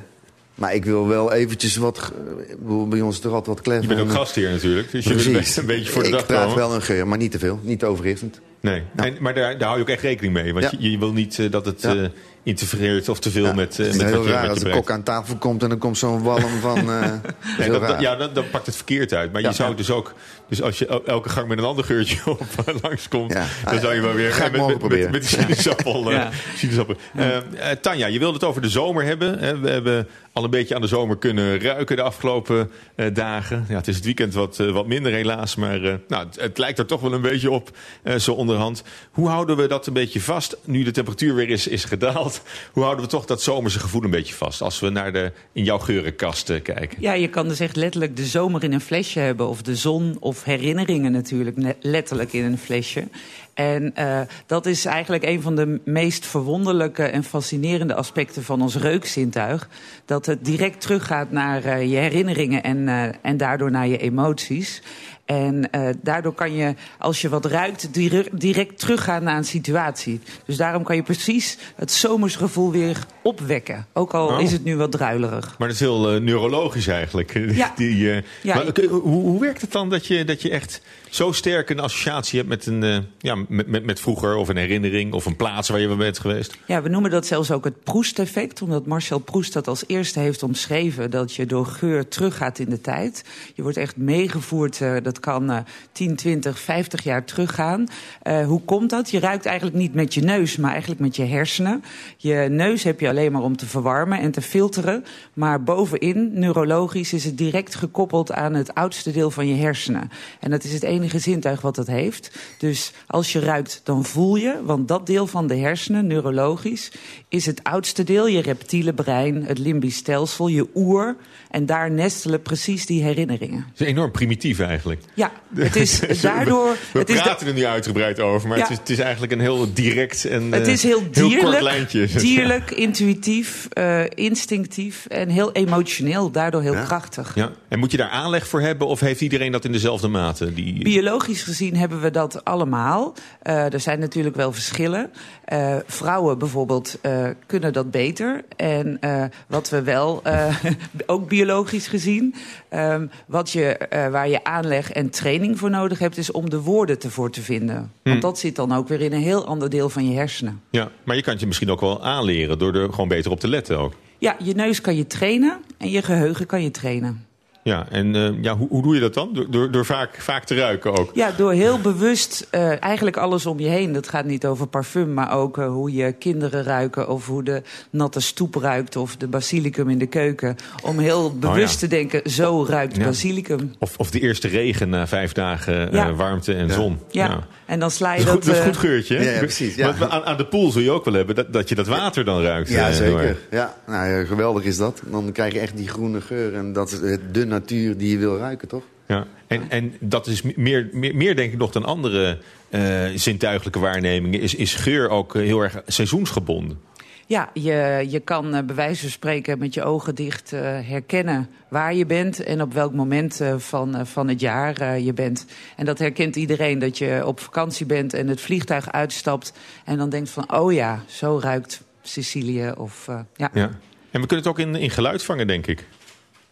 Maar 0.55 0.73
ik 0.73 0.85
wil 0.85 1.07
wel 1.07 1.33
eventjes 1.33 1.75
wat... 1.75 2.11
ik 2.47 2.89
Bij 2.89 3.01
ons 3.01 3.15
is 3.15 3.21
toch 3.21 3.31
altijd 3.33 3.55
wat 3.55 3.61
clever. 3.65 3.81
Je 3.81 3.87
bent 3.87 3.99
ook 3.99 4.11
gastheer 4.11 4.51
natuurlijk, 4.51 4.91
dus 4.91 5.05
je 5.05 5.09
Precies. 5.13 5.57
een 5.57 5.65
beetje 5.65 5.91
voor 5.91 6.01
de 6.01 6.07
ik 6.07 6.13
dag 6.13 6.25
praat 6.25 6.41
komen. 6.41 6.57
wel 6.57 6.73
een 6.75 6.81
geur, 6.81 7.07
maar 7.07 7.17
niet 7.17 7.31
te 7.31 7.39
veel. 7.39 7.59
Niet 7.63 7.83
overrichtend. 7.83 8.39
Nee, 8.65 8.83
en, 8.95 9.15
maar 9.19 9.33
daar, 9.33 9.57
daar 9.57 9.67
hou 9.67 9.75
je 9.79 9.83
ook 9.85 9.89
echt 9.91 10.01
rekening 10.01 10.33
mee. 10.33 10.53
Want 10.53 10.65
Ja. 10.65 10.71
je, 10.79 10.91
je 10.91 10.97
wil 10.97 11.11
niet 11.13 11.39
eh, 11.39 11.51
dat 11.51 11.65
het 11.65 11.81
Ja. 11.81 11.95
eh, 11.95 12.01
interfereert 12.43 13.09
of 13.09 13.19
te 13.19 13.31
veel 13.31 13.45
Ja, 13.45 13.53
met, 13.53 13.79
eh, 13.79 13.85
het 13.85 13.95
is 13.95 14.01
met 14.01 14.05
heel 14.09 14.17
wat 14.17 14.25
je, 14.27 14.31
raar 14.33 14.49
als 14.49 14.59
de 14.59 14.69
kok 14.69 14.91
aan 14.91 15.03
tafel 15.03 15.35
komt 15.37 15.63
en 15.63 15.69
dan 15.69 15.77
komt 15.77 15.97
zo'n 15.97 16.23
walm 16.23 16.59
van... 16.61 16.77
eh, 16.77 17.01
Nee, 17.57 17.69
heel 17.69 17.79
dat, 17.79 17.99
ja, 17.99 18.15
dan, 18.15 18.29
dan 18.33 18.49
pakt 18.49 18.65
het 18.65 18.75
verkeerd 18.75 19.13
uit. 19.13 19.31
Maar 19.31 19.41
Ja. 19.41 19.49
je 19.49 19.55
zou 19.55 19.75
dus 19.75 19.91
ook... 19.91 20.13
Dus 20.49 20.61
als 20.61 20.79
je 20.79 20.87
el- 20.87 21.05
elke 21.05 21.29
gang 21.29 21.47
met 21.47 21.57
een 21.57 21.63
ander 21.63 21.83
geurtje 21.85 22.17
op 22.31 22.41
langskomt... 22.81 23.33
Ja. 23.33 23.45
dan 23.69 23.79
zou 23.79 23.93
je 23.95 24.01
wel 24.01 24.13
weer... 24.13 24.31
Ga 24.31 24.45
ik 24.45 24.51
met, 24.51 24.59
met, 24.59 24.69
met, 24.69 24.77
proberen. 24.77 25.11
met 25.11 25.21
die 25.21 25.29
sinaasappel... 25.39 26.05
eh, 26.11 26.15
Ja. 26.17 26.29
sinaasappel. 26.55 26.95
Eh, 27.15 27.37
eh, 27.37 27.43
Tanja, 27.81 28.07
je 28.07 28.19
wilde 28.19 28.33
het 28.33 28.43
over 28.43 28.61
de 28.61 28.69
zomer 28.69 29.03
hebben. 29.05 29.39
Hè? 29.39 29.59
We 29.59 29.69
hebben 29.69 30.07
al 30.35 30.43
een 30.43 30.49
beetje 30.49 30.75
aan 30.75 30.81
de 30.81 30.87
zomer 30.87 31.17
kunnen 31.17 31.59
ruiken 31.59 31.95
de 31.95 32.01
afgelopen 32.01 32.71
eh, 32.95 33.13
dagen. 33.13 33.65
Ja, 33.69 33.75
het 33.75 33.87
is 33.87 33.95
het 33.95 34.05
weekend 34.05 34.33
wat, 34.33 34.59
eh, 34.59 34.71
wat 34.71 34.87
minder 34.87 35.11
helaas. 35.11 35.55
Maar 35.55 35.83
eh, 35.83 35.93
nou, 36.07 36.27
het, 36.39 36.57
lijkt 36.57 36.79
er 36.79 36.85
toch 36.85 37.01
wel 37.01 37.13
een 37.13 37.21
beetje 37.21 37.51
op, 37.51 37.77
zo 38.17 38.33
onderhand. 38.33 38.83
Hoe 39.11 39.27
houden 39.27 39.57
we 39.57 39.67
dat 39.67 39.87
een 39.87 39.93
beetje 39.93 40.21
vast, 40.21 40.57
nu 40.63 40.83
de 40.83 40.91
temperatuur 40.91 41.35
weer 41.35 41.49
is, 41.49 41.67
is 41.67 41.83
gedaald? 41.83 42.41
Hoe 42.73 42.83
houden 42.83 43.05
we 43.05 43.11
toch 43.11 43.25
dat 43.25 43.41
zomerse 43.41 43.79
gevoel 43.79 44.03
een 44.03 44.09
beetje 44.09 44.33
vast... 44.33 44.61
als 44.61 44.79
we 44.79 44.89
naar 44.89 45.13
de, 45.13 45.31
in 45.51 45.63
jouw 45.63 45.79
geurenkast 45.79 46.61
kijken? 46.61 46.97
Ja, 46.99 47.13
je 47.13 47.27
kan 47.27 47.47
dus 47.47 47.59
echt 47.59 47.75
letterlijk 47.75 48.15
de 48.15 48.25
zomer 48.25 48.63
in 48.63 48.73
een 48.73 48.81
flesje 48.81 49.19
hebben. 49.19 49.47
Of 49.47 49.61
de 49.61 49.75
zon, 49.75 50.17
of 50.19 50.43
herinneringen 50.43 51.11
natuurlijk 51.11 51.57
le- 51.57 51.75
letterlijk 51.81 52.33
in 52.33 52.43
een 52.43 52.57
flesje. 52.57 53.07
En 53.55 53.95
eh, 53.95 54.21
dat 54.45 54.65
is 54.65 54.85
eigenlijk 54.85 55.23
een 55.25 55.41
van 55.41 55.55
de 55.55 55.81
meest 55.85 56.25
verwonderlijke 56.25 57.03
en 57.03 57.23
fascinerende 57.23 57.95
aspecten 57.95 58.43
van 58.43 58.61
ons 58.61 58.75
reukzintuig. 58.75 59.69
Dat 60.05 60.25
het 60.25 60.45
direct 60.45 60.81
teruggaat 60.81 61.31
naar 61.31 61.63
eh, 61.63 61.81
je 61.91 61.95
herinneringen 61.97 62.63
en, 62.63 62.87
eh, 62.87 63.03
en 63.21 63.37
daardoor 63.37 63.71
naar 63.71 63.87
je 63.87 63.97
emoties. 63.97 64.81
En 65.25 65.71
eh, 65.71 65.89
daardoor 66.01 66.33
kan 66.33 66.53
je, 66.53 66.73
als 66.99 67.21
je 67.21 67.29
wat 67.29 67.45
ruikt, 67.45 67.93
dire- 67.93 68.27
direct 68.31 68.79
teruggaan 68.79 69.23
naar 69.23 69.37
een 69.37 69.43
situatie. 69.43 70.19
Dus 70.45 70.57
daarom 70.57 70.83
kan 70.83 70.95
je 70.95 71.03
precies 71.03 71.57
het 71.75 71.91
zomersgevoel 71.91 72.71
weer 72.71 73.05
opwekken. 73.23 73.85
Ook 73.93 74.13
al 74.13 74.27
Oh. 74.27 74.41
is 74.41 74.51
het 74.51 74.63
nu 74.63 74.75
wat 74.77 74.91
druilerig. 74.91 75.55
Maar 75.57 75.67
dat 75.67 75.77
is 75.77 75.79
heel 75.83 76.21
neurologisch 76.21 76.87
eigenlijk. 76.87 77.33
Ja. 77.55 77.73
Die, 77.75 77.97
Ja, 78.05 78.21
maar, 78.43 78.65
hoe, 78.89 79.01
hoe 79.01 79.39
werkt 79.39 79.61
het 79.61 79.71
dan 79.71 79.89
dat 79.89 80.05
je, 80.07 80.23
dat 80.23 80.41
je 80.41 80.49
echt 80.49 80.81
zo 81.15 81.31
sterk 81.31 81.69
een 81.69 81.79
associatie 81.79 82.37
hebt 82.37 82.49
met, 82.49 82.65
een, 82.65 82.83
eh, 82.83 82.97
ja, 83.19 83.35
met, 83.47 83.67
met, 83.67 83.85
met 83.85 83.99
vroeger... 83.99 84.35
of 84.35 84.47
een 84.47 84.57
herinnering 84.57 85.13
of 85.13 85.25
een 85.25 85.35
plaats 85.35 85.69
waar 85.69 85.79
je 85.79 85.87
wel 85.87 85.97
bent 85.97 86.19
geweest? 86.19 86.57
Ja, 86.67 86.81
we 86.81 86.89
noemen 86.89 87.11
dat 87.11 87.25
zelfs 87.25 87.51
ook 87.51 87.63
het 87.63 87.83
Proust-effect, 87.83 88.61
omdat 88.61 88.85
Marcel 88.85 89.19
Proust 89.19 89.53
dat 89.53 89.67
als 89.67 89.83
eerste 89.87 90.19
heeft 90.19 90.43
omschreven: 90.43 91.11
dat 91.11 91.33
je 91.33 91.45
door 91.45 91.65
geur 91.65 92.07
teruggaat 92.07 92.59
in 92.59 92.69
de 92.69 92.81
tijd. 92.81 93.23
Je 93.53 93.61
wordt 93.61 93.77
echt 93.77 93.97
meegevoerd, 93.97 94.81
eh, 94.81 94.95
dat 95.03 95.19
kan 95.19 95.49
eh 95.49 95.57
10, 95.91 96.15
20, 96.15 96.59
50 96.59 97.03
jaar 97.03 97.25
teruggaan. 97.25 97.87
Eh, 98.21 98.45
hoe 98.45 98.61
komt 98.61 98.89
dat? 98.89 99.11
Je 99.11 99.19
ruikt 99.19 99.45
eigenlijk 99.45 99.77
niet 99.77 99.93
met 99.93 100.13
je 100.13 100.21
neus, 100.21 100.57
maar 100.57 100.71
eigenlijk 100.71 101.01
met 101.01 101.15
je 101.15 101.23
hersenen. 101.23 101.83
Je 102.17 102.47
neus 102.49 102.83
heb 102.83 102.99
je 102.99 103.09
alleen 103.09 103.31
maar 103.31 103.41
om 103.41 103.57
te 103.57 103.65
verwarmen 103.65 104.19
en 104.19 104.31
te 104.31 104.41
filteren. 104.41 105.05
Maar 105.33 105.63
bovenin, 105.63 106.29
neurologisch, 106.33 107.13
is 107.13 107.25
het 107.25 107.37
direct 107.37 107.75
gekoppeld 107.75 108.31
aan 108.31 108.53
het 108.53 108.73
oudste 108.73 109.11
deel 109.11 109.31
van 109.31 109.47
je 109.47 109.55
hersenen. 109.55 110.09
En 110.39 110.49
dat 110.49 110.63
is 110.63 110.73
het 110.73 110.83
enige 110.83 111.03
zintuig 111.13 111.61
wat 111.61 111.75
dat 111.75 111.87
heeft. 111.87 112.31
Dus 112.57 112.91
als 113.07 113.31
je 113.31 113.39
ruikt, 113.39 113.81
dan 113.83 114.05
voel 114.05 114.35
je, 114.35 114.55
want 114.63 114.87
dat 114.87 115.07
deel 115.07 115.27
van 115.27 115.47
de 115.47 115.55
hersenen, 115.55 116.07
neurologisch, 116.07 116.91
is 117.29 117.45
het 117.45 117.59
oudste 117.63 118.03
deel, 118.03 118.27
je 118.27 118.41
reptiele 118.41 118.93
brein, 118.93 119.43
het 119.45 119.57
limbisch 119.57 119.95
stelsel, 119.95 120.47
je 120.47 120.67
oer. 120.75 121.15
En 121.51 121.65
daar 121.65 121.91
nestelen 121.91 122.41
precies 122.41 122.85
die 122.85 123.03
herinneringen. 123.03 123.65
Het 123.71 123.81
is 123.81 123.87
enorm 123.87 124.11
primitief 124.11 124.59
eigenlijk. 124.59 125.01
Ja, 125.13 125.31
het 125.55 125.75
is 125.75 125.99
daardoor. 126.21 126.75
We 126.93 126.99
het 126.99 127.09
is 127.09 127.21
praten 127.21 127.47
er 127.47 127.53
nu 127.53 127.65
uitgebreid 127.65 128.19
over, 128.19 128.47
maar 128.47 128.57
Ja. 128.57 128.63
het, 128.63 128.71
is, 128.71 128.77
het 128.77 128.89
is 128.89 128.99
eigenlijk 128.99 129.31
een 129.31 129.39
heel 129.39 129.73
direct 129.73 130.25
en 130.25 130.51
Het 130.51 130.67
eh, 130.67 130.73
is 130.73 130.83
heel 130.83 130.99
kort 131.01 131.13
dierlijk, 131.13 131.61
lijntje. 131.61 132.07
dierlijk 132.17 132.71
intuïtief, 132.71 133.67
eh, 133.73 134.03
instinctief 134.09 135.05
en 135.05 135.29
heel 135.29 135.51
emotioneel, 135.51 136.31
daardoor 136.31 136.61
heel 136.61 136.73
Ja. 136.73 136.83
krachtig. 136.83 137.35
Ja. 137.35 137.51
En 137.67 137.79
moet 137.79 137.91
je 137.91 137.97
daar 137.97 138.09
aanleg 138.09 138.47
voor 138.47 138.61
hebben 138.61 138.87
of 138.87 138.99
heeft 138.99 139.21
iedereen 139.21 139.51
dat 139.51 139.65
in 139.65 139.71
dezelfde 139.71 140.07
mate? 140.07 140.53
Die... 140.53 140.83
Biologisch 140.95 141.43
gezien 141.43 141.75
hebben 141.75 142.01
we 142.01 142.11
dat 142.11 142.45
allemaal. 142.45 143.13
Eh, 143.41 143.73
er 143.73 143.79
zijn 143.79 143.99
natuurlijk 143.99 144.35
wel 144.35 144.51
verschillen. 144.51 145.11
Eh, 145.45 145.75
vrouwen 145.85 146.37
bijvoorbeeld 146.37 146.97
eh, 147.01 147.27
kunnen 147.45 147.73
dat 147.73 147.91
beter. 147.91 148.43
En 148.55 148.99
wat 149.47 149.69
we 149.69 149.81
wel, 149.81 150.21
ook 151.05 151.27
biologisch 151.27 151.87
gezien, 151.87 152.35
ehm, 152.69 153.07
wat 153.27 153.51
je, 153.51 153.77
waar 154.11 154.29
je 154.29 154.43
aanleg 154.43 154.91
en 154.91 155.09
training 155.09 155.59
voor 155.59 155.69
nodig 155.69 155.99
hebt, 155.99 156.17
is 156.17 156.31
om 156.31 156.49
de 156.49 156.61
woorden 156.61 156.99
ervoor 156.99 157.31
te 157.31 157.41
vinden. 157.41 157.91
Want 158.03 158.21
dat 158.21 158.39
zit 158.39 158.55
dan 158.55 158.73
ook 158.73 158.87
weer 158.87 159.01
in 159.01 159.13
een 159.13 159.21
heel 159.21 159.45
ander 159.45 159.69
deel 159.69 159.89
van 159.89 160.09
je 160.09 160.15
hersenen. 160.15 160.61
Ja, 160.69 160.91
maar 161.03 161.15
je 161.15 161.21
kan 161.21 161.31
het 161.31 161.41
je 161.41 161.47
misschien 161.47 161.71
ook 161.71 161.81
wel 161.81 162.03
aanleren 162.03 162.59
door 162.59 162.75
er 162.75 162.89
gewoon 162.89 163.07
beter 163.07 163.31
op 163.31 163.39
te 163.39 163.47
letten 163.47 163.77
ook. 163.79 163.93
Ja, 164.17 164.35
je 164.43 164.55
neus 164.55 164.81
kan 164.81 164.95
je 164.95 165.07
trainen 165.07 165.57
en 165.77 165.89
je 165.89 166.01
geheugen 166.01 166.45
kan 166.45 166.63
je 166.63 166.71
trainen. 166.71 167.24
Ja, 167.65 167.85
en 167.91 168.15
eh, 168.15 168.29
ja, 168.43 168.57
hoe, 168.57 168.67
hoe 168.69 168.81
doe 168.81 168.93
je 168.93 168.99
dat 169.01 169.13
dan? 169.13 169.29
Door, 169.33 169.45
door, 169.49 169.71
door 169.71 169.85
vaak, 169.85 170.15
vaak 170.21 170.43
te 170.43 170.55
ruiken 170.55 170.97
ook. 170.97 171.11
Ja, 171.13 171.31
door 171.37 171.51
heel 171.51 171.79
bewust 171.79 172.47
eh, 172.51 172.83
eigenlijk 172.83 173.17
alles 173.17 173.45
om 173.45 173.59
je 173.59 173.67
heen. 173.67 173.93
Dat 173.93 174.09
gaat 174.09 174.25
niet 174.25 174.45
over 174.45 174.67
parfum, 174.67 175.13
maar 175.13 175.31
ook 175.37 175.57
eh, 175.57 175.67
hoe 175.67 175.93
je 175.93 176.11
kinderen 176.11 176.63
ruiken... 176.63 177.09
of 177.09 177.27
hoe 177.27 177.43
de 177.43 177.61
natte 177.89 178.19
stoep 178.19 178.55
ruikt 178.55 178.95
of 178.95 179.15
de 179.17 179.27
basilicum 179.27 179.89
in 179.89 179.97
de 179.97 180.05
keuken. 180.05 180.55
Om 180.83 180.99
heel 180.99 181.37
bewust 181.37 181.73
ja. 181.73 181.79
te 181.79 181.87
denken, 181.87 182.31
zo 182.31 182.65
ruikt 182.69 182.95
Ja. 182.95 183.03
basilicum. 183.03 183.73
Of, 183.79 183.93
of 183.97 184.11
de 184.11 184.19
eerste 184.19 184.47
regen 184.47 184.89
na 184.89 185.07
vijf 185.07 185.31
dagen 185.31 185.87
eh, 185.87 185.93
Ja. 185.93 186.13
warmte 186.13 186.53
en 186.53 186.69
zon. 186.71 186.99
Ja. 187.11 187.39
en 187.65 187.79
dan 187.79 187.91
sla 187.91 188.15
Dat 188.15 188.17
je 188.17 188.19
is, 188.19 188.25
dat... 188.25 188.35
goed, 188.35 188.45
dat 188.45 188.53
is 188.55 188.59
eh, 188.59 188.65
goed 188.67 188.77
geurtje. 188.77 189.15
hè? 189.17 189.23
Ja, 189.23 189.31
ja, 189.31 189.37
precies, 189.39 189.75
ja. 189.75 189.95
Want 189.97 190.11
aan, 190.11 190.23
aan 190.23 190.37
de 190.37 190.45
pool 190.45 190.71
zul 190.71 190.81
je 190.81 190.91
ook 190.91 191.05
wel 191.05 191.13
hebben 191.13 191.35
dat, 191.35 191.53
dat 191.53 191.69
je 191.69 191.75
dat 191.75 191.87
water 191.87 192.25
dan 192.25 192.41
ruikt. 192.41 192.69
Ja, 192.69 192.91
zeker. 192.91 193.37
Ja, 193.51 193.75
nou, 193.87 194.09
ja, 194.09 194.23
geweldig 194.25 194.63
is 194.63 194.77
dat. 194.77 195.01
Dan 195.05 195.31
krijg 195.31 195.53
je 195.53 195.59
echt 195.59 195.77
die 195.77 195.87
groene 195.87 196.21
geur. 196.21 196.53
En 196.55 196.73
dat 196.73 196.91
is 196.91 196.99
het- 197.09 197.33
de 197.33 197.45
natuur 197.59 197.97
die 197.97 198.09
je 198.09 198.17
wil 198.17 198.37
ruiken, 198.37 198.67
toch? 198.67 198.83
Ja. 199.07 199.27
En, 199.47 199.69
en 199.69 199.93
dat 199.99 200.27
is 200.27 200.41
meer, 200.41 200.89
meer, 200.91 201.15
meer 201.15 201.35
denk 201.35 201.51
ik 201.51 201.57
nog 201.57 201.71
dan 201.71 201.85
andere 201.85 202.37
eh, 202.69 203.05
zintuigelijke 203.15 203.79
waarnemingen. 203.79 204.41
Is, 204.41 204.55
is 204.55 204.73
geur 204.73 205.09
ook 205.09 205.35
eh, 205.35 205.41
heel 205.41 205.61
erg 205.61 205.81
seizoensgebonden? 205.87 206.79
Ja, 207.27 207.49
je, 207.53 208.05
je 208.09 208.19
kan 208.19 208.55
eh, 208.55 208.63
bij 208.63 208.75
wijze 208.75 209.01
van 209.01 209.09
spreken 209.09 209.59
met 209.59 209.73
je 209.73 209.83
ogen 209.83 210.15
dicht 210.15 210.53
eh, 210.53 210.61
herkennen 210.61 211.49
waar 211.69 211.93
je 211.93 212.05
bent 212.05 212.43
en 212.43 212.61
op 212.61 212.73
welk 212.73 212.93
moment 212.93 213.41
eh, 213.41 213.57
van, 213.57 214.07
van 214.07 214.27
het 214.27 214.39
jaar 214.39 214.99
je 214.99 215.13
bent. 215.13 215.45
En 215.75 215.85
dat 215.85 215.99
herkent 215.99 216.35
iedereen, 216.35 216.79
dat 216.79 216.97
je 216.97 217.21
op 217.25 217.39
vakantie 217.39 217.85
bent 217.85 218.13
en 218.13 218.27
het 218.27 218.41
vliegtuig 218.41 218.91
uitstapt 218.91 219.53
en 219.85 219.97
dan 219.97 220.09
denkt 220.09 220.29
van, 220.29 220.53
oh 220.53 220.73
ja, 220.73 221.03
zo 221.07 221.39
ruikt 221.41 221.83
Sicilië. 222.07 222.71
Of, 222.77 223.07
eh, 223.07 223.19
ja. 223.35 223.49
Ja. 223.53 223.69
En 224.11 224.21
we 224.21 224.27
kunnen 224.27 224.45
het 224.45 224.47
ook 224.47 224.59
in, 224.59 224.75
in 224.75 224.89
geluid 224.89 225.23
vangen, 225.23 225.47
denk 225.47 225.67
ik. 225.67 225.85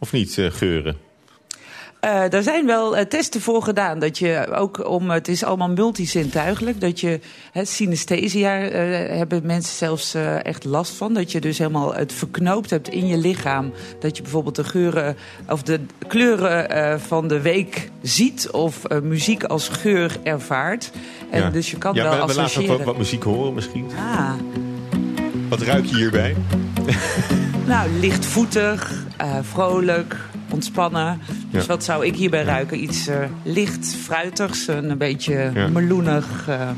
Of 0.04 0.12
niet, 0.12 0.38
eh, 0.38 0.52
geuren? 0.52 0.98
Eh, 2.00 2.30
daar 2.30 2.44
zijn 2.44 2.66
wel 2.66 2.98
eh, 2.98 3.06
testen 3.06 3.42
voor 3.42 3.64
gedaan. 3.64 4.00
Dat 4.00 4.18
je 4.18 4.48
ook 4.56 4.88
om, 4.90 5.10
het 5.10 5.28
is 5.28 5.44
allemaal 5.44 5.70
multizintuigelijk. 5.70 6.82
Dat 6.82 7.00
je 7.00 7.20
hè, 7.52 7.66
synesthesia 7.66 8.50
hebben 8.50 9.46
mensen 9.46 9.76
zelfs 9.76 10.14
echt 10.44 10.64
last 10.64 10.94
van. 10.94 11.14
Dat 11.14 11.32
je 11.32 11.42
dus 11.42 11.58
helemaal 11.58 11.94
het 11.94 12.14
verknoopt 12.14 12.70
hebt 12.70 12.90
in 12.90 13.08
je 13.08 13.18
lichaam. 13.18 13.72
Dat 14.00 14.18
je 14.18 14.22
bijvoorbeeld 14.24 14.56
de 14.56 14.64
geuren 14.64 15.18
of 15.50 15.64
de 15.64 15.80
kleuren 16.08 17.00
van 17.02 17.28
de 17.28 17.42
week 17.42 17.90
ziet. 18.02 18.52
Of 18.52 18.82
muziek 19.04 19.44
als 19.44 19.68
geur 19.68 20.18
ervaart. 20.24 20.92
En 21.32 21.42
Ja. 21.42 21.50
dus 21.50 21.72
je 21.72 21.78
kan 21.78 21.94
ja, 21.94 22.04
wel 22.04 22.12
we, 22.12 22.18
we 22.18 22.26
laten 22.26 22.44
associëren. 22.44 22.78
wat, 22.78 22.86
wat 22.86 22.98
muziek 22.98 23.24
horen 23.24 23.54
misschien. 23.54 23.86
Ah, 23.98 24.34
Wat 25.50 25.62
ruik 25.62 25.86
je 25.86 25.96
hierbij? 25.96 26.36
nou, 27.68 27.90
lichtvoetig, 28.00 29.06
eh, 29.18 29.36
vrolijk, 29.42 30.16
ontspannen. 30.52 31.20
Dus 31.52 31.62
Ja. 31.62 31.68
wat 31.68 31.84
zou 31.84 32.06
ik 32.06 32.16
hierbij 32.16 32.44
ruiken? 32.44 32.84
Iets 32.84 33.08
eh, 33.08 33.18
licht 33.44 33.96
fruitigs, 33.96 34.68
een, 34.68 34.98
beetje 34.98 35.52
Ja. 35.54 35.68
meloenig. 35.68 36.46
eh. 36.48 36.70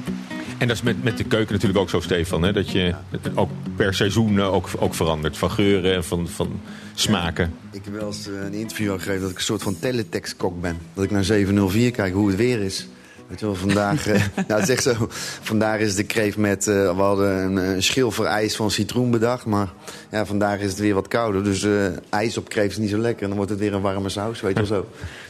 En 0.58 0.68
dat 0.68 0.76
is 0.78 0.82
met, 0.84 1.04
met 1.04 1.18
de 1.18 1.24
keuken 1.24 1.54
natuurlijk 1.54 1.80
ook 1.80 1.90
zo, 1.90 2.00
Stefan. 2.00 2.44
Hè? 2.44 2.54
Dat 2.54 2.72
je 2.72 2.94
het 3.10 3.30
ook 3.38 3.50
per 3.76 3.94
seizoen 3.94 4.42
ook, 4.42 4.70
ook 4.80 4.94
verandert. 4.94 5.38
Van 5.38 5.52
geuren 5.52 5.96
en 5.96 6.04
van, 6.04 6.28
van 6.28 6.60
smaken. 6.94 7.54
Ik 7.72 7.82
heb 7.84 7.94
wel 7.94 8.08
eens 8.08 8.26
een 8.26 8.54
interview 8.54 8.92
al 8.92 8.98
gegeven 8.98 9.22
dat 9.22 9.30
ik 9.30 9.38
een 9.38 9.44
soort 9.44 9.64
van 9.64 9.80
teletext-kok 9.80 10.62
ben. 10.62 10.78
Dat 10.94 11.04
ik 11.04 11.12
naar 11.12 11.24
704 11.24 11.92
kijk 11.92 12.14
hoe 12.14 12.28
het 12.28 12.38
weer 12.38 12.62
is. 12.62 12.88
Weet 13.28 13.40
je 13.40 13.46
wel, 13.46 13.56
vandaag... 13.56 14.08
eh, 14.08 14.22
nou, 14.48 14.60
het 14.60 14.70
is 14.70 14.76
echt 14.76 14.84
zo. 14.84 15.08
Vandaag 15.42 15.80
is 15.80 15.96
de 15.96 16.04
kreeft 16.04 16.38
met... 16.38 16.68
eh, 16.68 16.96
we 16.96 17.02
hadden 17.02 17.44
een, 17.44 17.56
een 17.56 17.84
schil 17.84 18.12
voor 18.12 18.26
ijs 18.26 18.56
van 18.56 18.72
citroen 18.72 19.12
bedacht. 19.12 19.46
Maar 19.46 19.68
ja, 20.12 20.26
vandaag 20.26 20.60
is 20.60 20.70
het 20.70 20.80
weer 20.80 20.94
wat 20.94 21.08
kouder. 21.08 21.44
Dus 21.44 21.64
eh, 21.64 21.86
ijs 22.10 22.38
op 22.38 22.50
kreeft 22.50 22.72
is 22.72 22.78
niet 22.78 22.90
zo 22.90 22.98
lekker. 22.98 23.22
En 23.22 23.28
dan 23.28 23.38
wordt 23.38 23.52
het 23.52 23.60
weer 23.60 23.74
een 23.74 23.82
warme 23.82 24.10
saus, 24.10 24.42
weet 24.42 24.58
je 24.58 24.66
wel 24.66 24.66
zo. 24.66 24.88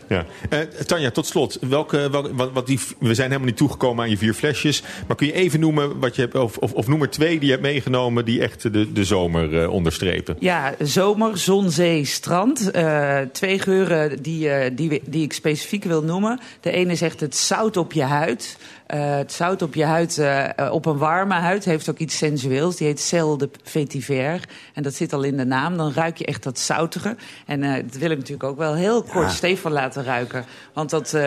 Ja. 0.09 0.25
Eh, 0.49 0.59
Tanja, 0.59 1.11
tot 1.11 1.25
slot. 1.25 1.57
Welke, 1.61 2.09
wel- 2.09 2.33
wat, 2.33 2.51
wat 2.51 2.67
die, 2.67 2.79
we 2.99 3.13
zijn 3.13 3.27
helemaal 3.27 3.47
niet 3.49 3.57
toegekomen 3.57 4.03
aan 4.03 4.09
je 4.09 4.17
vier 4.17 4.33
flesjes. 4.33 4.83
Maar 5.07 5.15
kun 5.15 5.27
je 5.27 5.33
even 5.33 5.59
noemen 5.59 5.99
wat 5.99 6.15
je 6.15 6.21
hebt, 6.21 6.35
of, 6.35 6.57
of, 6.57 6.73
of 6.73 6.87
twee 7.09 7.33
die 7.35 7.45
je 7.45 7.49
hebt 7.51 7.61
meegenomen 7.61 8.25
die 8.25 8.41
echt 8.41 8.73
de, 8.73 8.91
de 8.91 9.03
zomer 9.03 9.61
eh, 9.61 9.71
onderstrepen? 9.71 10.35
Ja, 10.39 10.75
zomer, 10.79 11.37
zon, 11.37 11.71
zee, 11.71 12.05
strand. 12.05 12.71
Eh, 12.71 13.19
twee 13.31 13.59
geuren 13.59 14.21
die, 14.23 14.73
die, 14.73 15.01
die 15.05 15.23
ik 15.23 15.33
specifiek 15.33 15.83
wil 15.83 16.03
noemen. 16.03 16.39
De 16.61 16.71
ene 16.71 16.91
is 16.91 17.01
echt 17.01 17.19
het 17.19 17.35
zout 17.35 17.77
op 17.77 17.93
je 17.93 18.03
huid. 18.03 18.57
Eh, 18.85 19.15
het 19.15 19.31
zout 19.31 19.61
op 19.61 19.75
je 19.75 19.83
huid, 19.83 20.17
eh, 20.17 20.59
eh, 20.59 20.73
op 20.73 20.85
een 20.85 20.97
warme 20.97 21.33
huid, 21.33 21.65
heeft 21.65 21.89
ook 21.89 21.97
iets 21.97 22.17
sensueels. 22.17 22.75
Die 22.75 22.87
heet 22.87 22.99
cel 22.99 23.37
de 23.37 23.49
vetiver. 23.63 24.39
En 24.73 24.83
dat 24.83 24.93
zit 24.93 25.13
al 25.13 25.23
in 25.23 25.37
de 25.37 25.45
naam. 25.45 25.77
Dan 25.77 25.93
ruik 25.93 26.17
je 26.17 26.25
echt 26.25 26.43
dat 26.43 26.59
zoutige. 26.59 27.15
En 27.45 27.61
dat 27.61 27.97
wil 27.97 28.09
ik 28.09 28.17
natuurlijk 28.17 28.49
ook 28.49 28.57
wel 28.57 28.75
heel 28.75 29.03
kort 29.03 29.31
Stefan 29.31 29.71
laten 29.71 30.03
ruiken. 30.03 30.45
Want 30.73 30.89
dat, 30.89 31.17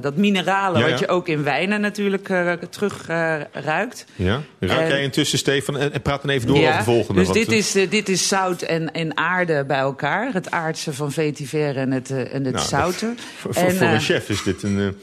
dat 0.00 0.16
mineralen, 0.16 0.80
Ja, 0.80 0.86
ja. 0.86 0.90
wat 0.90 1.00
je 1.00 1.08
ook 1.08 1.28
in 1.28 1.42
wijnen 1.42 1.80
natuurlijk 1.80 2.28
terug 2.70 3.06
ruikt. 3.52 4.04
Ja? 4.14 4.40
Ruik 4.58 4.88
jij 4.88 5.02
intussen, 5.02 5.38
Stefan? 5.38 5.78
En, 5.78 6.02
praat 6.02 6.22
dan 6.22 6.30
even 6.30 6.46
door 6.46 6.56
over 6.56 6.76
de 6.76 6.82
volgende. 6.82 7.20
Dus 7.20 7.32
dit 7.32 7.52
is, 7.52 7.72
dit 7.72 8.08
is 8.08 8.28
zout 8.28 8.62
en, 8.62 8.92
en 8.92 9.16
aarde 9.16 9.64
bij 9.64 9.78
elkaar. 9.78 10.32
Het 10.32 10.50
aardse 10.50 10.92
van 10.92 11.12
vetiver 11.12 11.76
en 11.76 11.90
het, 11.90 12.10
en 12.10 12.44
het 12.44 12.54
Nou, 12.54 12.66
zouten. 12.66 13.18
Voor, 13.36 13.54
voor, 13.54 13.62
En, 13.62 13.76
voor 13.76 13.86
een 13.86 14.00
chef 14.00 14.28
is 14.28 14.42
dit 14.42 14.62
een... 14.62 14.96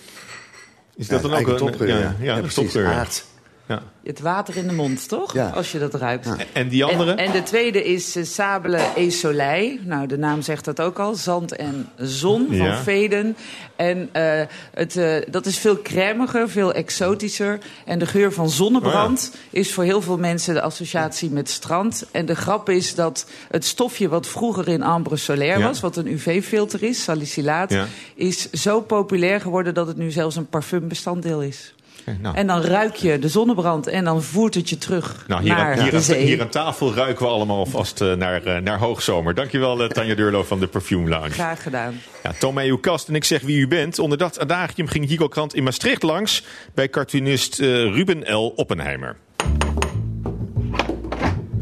is 0.99 1.07
dat 1.07 1.21
dan 1.21 1.33
ook 1.33 1.47
een 1.47 1.57
topgeur, 1.57 1.87
Ja, 1.87 1.97
ja. 1.97 2.15
ja, 2.19 2.35
Ja, 2.35 2.41
precies. 2.41 2.75
Aard. 2.75 3.25
Ja. 3.69 3.81
Het 4.03 4.19
water 4.19 4.57
in 4.57 4.67
de 4.67 4.73
mond, 4.73 5.07
toch? 5.07 5.33
Ja. 5.33 5.49
Als 5.49 5.71
je 5.71 5.79
dat 5.79 5.93
ruikt. 5.93 6.29
En 6.53 6.67
die 6.67 6.83
andere? 6.85 7.11
En, 7.11 7.17
en 7.17 7.31
de 7.31 7.43
tweede 7.43 7.83
is 7.83 8.15
eh, 8.15 8.23
Sable 8.23 8.77
et 8.77 9.13
Soleil. 9.13 9.77
Nou, 9.83 10.07
de 10.07 10.17
naam 10.17 10.41
zegt 10.41 10.65
dat 10.65 10.81
ook 10.81 10.99
al. 10.99 11.15
Zand 11.15 11.55
en 11.55 11.89
zon 11.97 12.47
van 12.47 12.55
Ja. 12.55 12.77
Veden. 12.83 13.35
En 13.75 14.09
eh, 14.11 14.41
het, 14.73 14.95
eh, 14.97 15.15
dat 15.31 15.45
is 15.45 15.57
veel 15.57 15.81
cremiger, 15.81 16.49
veel 16.49 16.73
exotischer. 16.73 17.59
En 17.85 17.99
de 17.99 18.05
geur 18.05 18.33
van 18.33 18.49
zonnebrand 18.49 19.31
is 19.49 19.73
voor 19.73 19.83
heel 19.83 20.01
veel 20.01 20.17
mensen 20.17 20.53
de 20.53 20.61
associatie 20.61 21.29
met 21.29 21.49
strand. 21.49 22.05
En 22.11 22.25
de 22.25 22.35
grap 22.35 22.69
is 22.69 22.95
dat 22.95 23.25
het 23.49 23.65
stofje 23.65 24.07
wat 24.09 24.27
vroeger 24.27 24.67
in 24.67 24.83
ambre 24.83 25.15
solaire 25.17 25.59
Ja. 25.59 25.67
was... 25.67 25.79
wat 25.79 25.95
een 25.97 26.07
UV-filter 26.07 26.83
is, 26.83 27.03
salicylaat... 27.03 27.71
Ja. 27.71 27.85
is 28.15 28.51
zo 28.51 28.81
populair 28.81 29.41
geworden 29.41 29.73
dat 29.73 29.87
het 29.87 29.97
nu 29.97 30.11
zelfs 30.11 30.35
een 30.35 30.47
parfumbestanddeel 30.47 31.41
is. 31.41 31.73
Oké, 32.09 32.17
nou. 32.21 32.35
En 32.35 32.47
dan 32.47 32.61
ruik 32.61 32.95
je 32.95 33.19
de 33.19 33.27
zonnebrand 33.27 33.87
en 33.87 34.03
dan 34.03 34.23
voert 34.23 34.55
het 34.55 34.69
je 34.69 34.77
terug 34.77 35.25
Nou, 35.27 35.41
hier, 35.41 35.55
naar 35.55 35.75
aan, 35.75 35.81
hier, 35.81 35.91
de 35.91 35.97
aan, 35.97 36.03
zee. 36.03 36.25
hier 36.25 36.41
aan 36.41 36.49
tafel 36.49 36.93
ruiken 36.93 37.25
we 37.25 37.31
allemaal 37.31 37.57
alvast 37.57 38.01
eh, 38.01 38.13
naar, 38.13 38.43
eh, 38.43 38.61
naar 38.61 38.77
hoogzomer. 38.77 39.35
Dankjewel, 39.35 39.83
uh, 39.83 39.87
Tanja 39.87 40.15
Deurlo 40.15 40.43
van 40.43 40.59
de 40.59 40.67
Perfume 40.67 41.09
Lounge. 41.09 41.29
Graag 41.29 41.63
gedaan. 41.63 42.01
Ja, 42.23 42.31
toon 42.39 42.53
mij 42.53 42.67
uw 42.67 42.77
kast 42.77 43.07
en 43.07 43.15
ik 43.15 43.23
zeg 43.23 43.41
wie 43.41 43.57
u 43.57 43.67
bent. 43.67 43.99
Onder 43.99 44.17
dat 44.17 44.39
adagium 44.39 44.87
ging 44.87 45.07
Hugo 45.07 45.27
Krant 45.27 45.53
in 45.53 45.63
Maastricht 45.63 46.03
langs... 46.03 46.45
bij 46.73 46.89
cartoonist 46.89 47.59
eh, 47.59 47.67
Ruben 47.67 48.33
L. 48.33 48.53
Oppenheimer. 48.55 49.15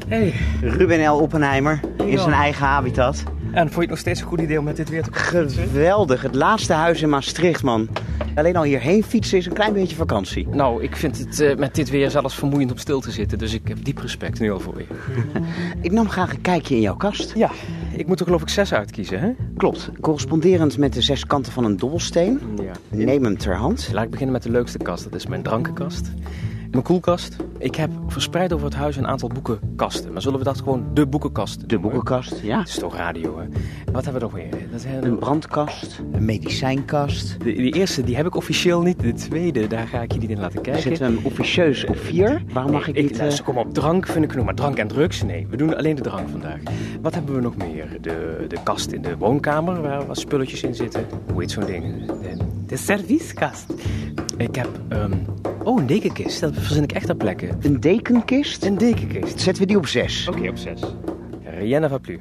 Hey, 0.07 0.33
Ruben 0.61 1.09
L. 1.09 1.19
Oppenheimer 1.19 1.79
in 1.97 2.19
zijn 2.19 2.33
eigen 2.33 2.65
habitat. 2.65 3.23
En 3.57 3.63
vond 3.63 3.73
je 3.73 3.81
het 3.81 3.89
nog 3.89 3.99
steeds 3.99 4.21
een 4.21 4.27
goed 4.27 4.41
idee 4.41 4.59
om 4.59 4.63
met 4.63 4.75
dit 4.75 4.89
weer 4.89 5.03
te 5.03 5.09
komen? 5.09 5.49
Geweldig, 5.49 6.21
het 6.21 6.35
laatste 6.35 6.73
huis 6.73 7.01
in 7.01 7.09
Maastricht, 7.09 7.63
man. 7.63 7.89
Alleen 8.35 8.55
al 8.55 8.63
hierheen 8.63 9.03
fietsen 9.03 9.37
is 9.37 9.45
een 9.45 9.53
klein 9.53 9.73
beetje 9.73 9.95
vakantie. 9.95 10.47
Nou, 10.47 10.83
ik 10.83 10.95
vind 10.95 11.17
het 11.17 11.39
eh, 11.39 11.55
met 11.55 11.75
dit 11.75 11.89
weer 11.89 12.09
zelfs 12.11 12.35
vermoeiend 12.35 12.71
om 12.71 12.77
stil 12.77 12.99
te 12.99 13.11
zitten. 13.11 13.37
Dus 13.37 13.53
ik 13.53 13.67
heb 13.67 13.83
diep 13.83 13.97
respect 13.97 14.39
nu 14.39 14.51
al 14.51 14.59
voor 14.59 14.77
je. 14.77 14.85
Ik 15.81 15.91
nam 15.91 16.09
graag 16.09 16.33
een 16.33 16.41
kijkje 16.41 16.75
in 16.75 16.81
jouw 16.81 16.95
kast. 16.95 17.33
Ja, 17.35 17.51
ik 17.95 18.07
moet 18.07 18.19
er 18.19 18.25
geloof 18.25 18.41
ik 18.41 18.49
zes 18.49 18.73
uitkiezen, 18.73 19.19
hè? 19.19 19.31
Klopt, 19.57 19.89
corresponderend 20.01 20.77
met 20.77 20.93
de 20.93 21.01
zes 21.01 21.25
kanten 21.25 21.51
van 21.51 21.63
een 21.63 21.77
dobbelsteen. 21.77 22.39
Ja. 22.61 22.71
Neem 22.89 23.23
hem 23.23 23.37
ter 23.37 23.55
hand. 23.55 23.89
Laat 23.91 24.03
ik 24.03 24.09
beginnen 24.09 24.33
met 24.33 24.43
de 24.43 24.51
leukste 24.51 24.77
kast. 24.77 25.03
Dat 25.03 25.15
is 25.15 25.27
mijn 25.27 25.43
drankenkast. 25.43 26.11
Mijn 26.71 26.83
koelkast. 26.83 27.35
Ik 27.57 27.75
heb 27.75 27.89
verspreid 28.07 28.53
over 28.53 28.65
het 28.65 28.75
huis 28.75 28.95
een 28.95 29.07
aantal 29.07 29.29
boekenkasten. 29.29 30.13
Maar 30.13 30.21
zullen 30.21 30.39
we 30.39 30.45
dat 30.45 30.57
gewoon 30.57 30.85
de 30.93 31.05
boekenkast 31.07 31.69
De 31.69 31.79
boekenkast, 31.79 32.39
ja. 32.43 32.59
Het 32.59 32.67
is 32.67 32.79
toch 32.79 32.95
radio, 32.95 33.39
hè? 33.39 33.45
Wat 33.91 34.03
hebben 34.03 34.21
we 34.21 34.27
nog 34.27 34.35
meer? 34.35 34.67
Dat 34.71 34.81
zijn 34.81 35.05
Een 35.05 35.17
brandkast, 35.17 36.01
een 36.11 36.25
medicijnkast. 36.25 37.39
de, 37.39 37.53
die 37.53 37.73
eerste 37.73 38.03
die 38.03 38.15
heb 38.15 38.25
ik 38.25 38.35
officieel 38.35 38.81
niet. 38.81 38.99
De 38.99 39.13
tweede, 39.13 39.67
daar 39.67 39.87
ga 39.87 40.01
ik 40.01 40.11
je 40.11 40.19
niet 40.19 40.29
in 40.29 40.39
laten 40.39 40.55
Er 40.55 40.61
kijken. 40.61 40.81
zit 40.81 40.99
een 40.99 41.19
officieus 41.23 41.85
op 41.85 41.97
vier. 41.97 42.41
Waarom 42.53 42.71
mag 42.71 42.87
ik 42.87 42.93
Nee, 42.93 43.03
niet... 43.03 43.11
eh, 43.11 43.17
luister, 43.19 43.43
kom 43.43 43.57
op, 43.57 43.73
drank 43.73 44.05
vind 44.07 44.23
ik 44.25 44.29
genoeg, 44.31 44.45
maar 44.45 44.55
drank 44.55 44.77
en 44.77 44.87
drugs? 44.87 45.23
Nee, 45.23 45.47
we 45.49 45.57
doen 45.57 45.77
alleen 45.77 45.95
de 45.95 46.01
drank 46.01 46.29
vandaag. 46.29 46.59
Wat 47.01 47.13
hebben 47.13 47.35
we 47.35 47.41
nog 47.41 47.55
meer? 47.57 47.97
De, 48.01 48.45
de 48.47 48.57
kast 48.63 48.91
in 48.91 49.01
de 49.01 49.17
woonkamer, 49.17 49.81
waar 49.81 50.05
wat 50.07 50.17
spulletjes 50.17 50.63
in 50.63 50.75
zitten. 50.75 51.05
Hoe 51.31 51.41
heet 51.41 51.51
zo'n 51.51 51.65
ding? 51.65 52.05
De, 52.65 52.66
de 52.67 52.77
servieskast. 52.77 53.65
Ik 54.37 54.55
heb, 54.55 54.69
ehm, 54.89 55.13
oh, 55.63 55.79
een 55.79 55.87
dekenkist. 55.87 56.39
Dat 56.39 56.53
verzin 56.53 56.83
ik 56.83 56.91
echt 56.91 57.05
ter 57.05 57.15
plekke. 57.15 57.49
Een 57.61 57.79
dekenkist? 57.79 58.65
Een 58.65 58.77
dekenkist. 58.77 59.39
Zetten 59.39 59.61
we 59.61 59.67
die 59.67 59.77
op 59.77 59.87
zes. 59.87 60.27
Oké, 60.27 60.49
op 60.49 60.57
zes. 60.57 60.81
Rien 61.59 61.81
ne 61.81 61.89
va 61.89 61.97
plus. 61.97 62.19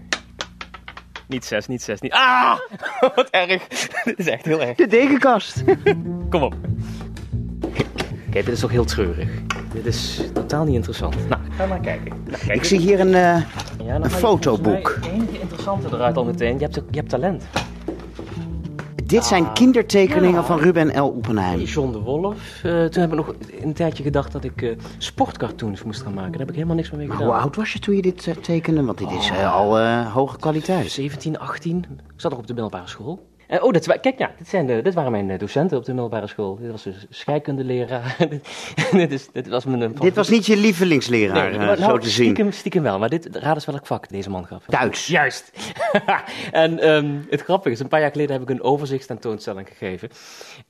Niet 1.28 1.44
zes, 1.44 1.66
niet 1.66 1.82
zes, 1.82 2.00
niet... 2.00 2.12
Ah! 2.12 2.58
Wat 3.14 3.28
erg. 3.30 3.68
Dit 4.04 4.18
is 4.18 4.26
echt 4.26 4.44
heel 4.44 4.62
erg. 4.62 4.76
De 4.76 4.86
dekenkast. 4.86 5.64
Kom 6.30 6.42
op. 6.42 6.54
Kijk, 8.30 8.44
dit 8.44 8.54
is 8.54 8.60
toch 8.60 8.70
heel 8.70 8.84
treurig. 8.84 9.28
Dit 9.72 9.86
is 9.86 10.20
totaal 10.32 10.64
niet 10.64 10.74
interessant. 10.74 11.28
Nou, 11.28 11.40
ga 11.56 11.66
maar 11.66 11.80
kijken. 11.80 12.12
Nou, 12.24 12.44
kijk, 12.44 12.58
Ik 12.58 12.64
zie 12.64 12.78
hier 12.78 13.00
een, 13.00 13.14
eh, 13.14 13.42
Ja, 13.84 13.94
een 13.94 14.10
fotoboek. 14.10 14.98
Het 15.00 15.12
enige 15.12 15.40
interessante 15.40 15.88
eruit 15.92 16.16
al 16.16 16.24
meteen. 16.24 16.58
Je 16.58 16.64
hebt, 16.64 16.74
je 16.74 16.98
hebt 16.98 17.08
talent. 17.08 17.44
Dit 19.06 19.24
zijn 19.24 19.52
kindertekeningen 19.52 20.44
van 20.44 20.58
Ruben 20.58 21.00
L. 21.00 21.06
Oppenheim. 21.06 21.60
John 21.60 21.92
de 21.92 21.98
Wolf. 21.98 22.60
Eh, 22.62 22.84
toen 22.84 23.00
heb 23.02 23.10
ik 23.10 23.16
nog 23.16 23.34
een 23.60 23.72
tijdje 23.72 24.02
gedacht 24.02 24.32
dat 24.32 24.44
ik 24.44 24.62
eh, 24.62 24.76
sportcartoons 24.98 25.82
moest 25.82 26.02
gaan 26.02 26.14
maken. 26.14 26.30
Daar 26.30 26.40
heb 26.40 26.48
ik 26.48 26.54
helemaal 26.54 26.76
niks 26.76 26.90
meer 26.90 26.98
mee 26.98 27.08
Maar 27.08 27.16
gedaan. 27.16 27.32
hoe 27.32 27.42
oud 27.42 27.56
was 27.56 27.72
je 27.72 27.78
toen 27.78 27.96
je 27.96 28.02
dit 28.02 28.26
eh, 28.26 28.34
tekende? 28.34 28.84
Want 28.84 28.98
dit 28.98 29.10
is 29.10 29.30
al 29.32 29.80
hoge 30.04 30.36
kwaliteit. 30.38 30.90
17, 30.90 31.38
18. 31.38 31.86
Ik 31.90 32.20
zat 32.20 32.30
nog 32.30 32.40
op 32.40 32.46
de 32.46 32.52
middelbare 32.52 32.88
school. 32.88 33.26
Eh, 33.48 33.62
oh, 33.62 33.72
dat, 33.72 34.00
kijk, 34.00 34.18
ja, 34.18 34.30
dit, 34.38 34.48
zijn 34.48 34.66
de, 34.66 34.82
dit 34.82 34.94
waren 34.94 35.10
mijn 35.10 35.30
eh, 35.30 35.38
docenten 35.38 35.78
op 35.78 35.84
de 35.84 35.92
middelbare 35.92 36.26
school. 36.26 36.56
Dit 36.56 36.70
was 36.70 36.82
de 36.82 36.94
scheikundeleraar. 37.10 38.16
dit, 38.92 39.12
is, 39.12 39.28
dit 39.32 39.48
was 39.48 39.64
mijn... 39.64 39.82
eh, 39.82 40.00
Dit 40.00 40.14
was 40.14 40.28
niet 40.28 40.46
je 40.46 40.56
lievelingsleraar, 40.56 41.56
maar 41.56 41.76
zo 41.76 41.86
nou, 41.86 42.00
te 42.00 42.08
zien. 42.08 42.24
Stiekem, 42.24 42.52
stiekem 42.52 42.82
wel, 42.82 42.98
maar 42.98 43.08
dit, 43.08 43.28
raad 43.32 43.54
eens 43.54 43.64
welk 43.64 43.86
vak 43.86 44.08
deze 44.08 44.30
man 44.30 44.46
gaf. 44.46 44.64
Duits. 44.64 45.06
Juist. 45.06 45.52
en 46.52 46.78
ehm, 46.78 47.16
het 47.30 47.40
grappige 47.42 47.74
is, 47.74 47.80
een 47.80 47.88
paar 47.88 48.00
jaar 48.00 48.10
geleden 48.10 48.32
heb 48.32 48.42
ik 48.42 48.50
een 48.50 48.62
overzichtstentoonstelling 48.62 49.68
gegeven. 49.68 50.08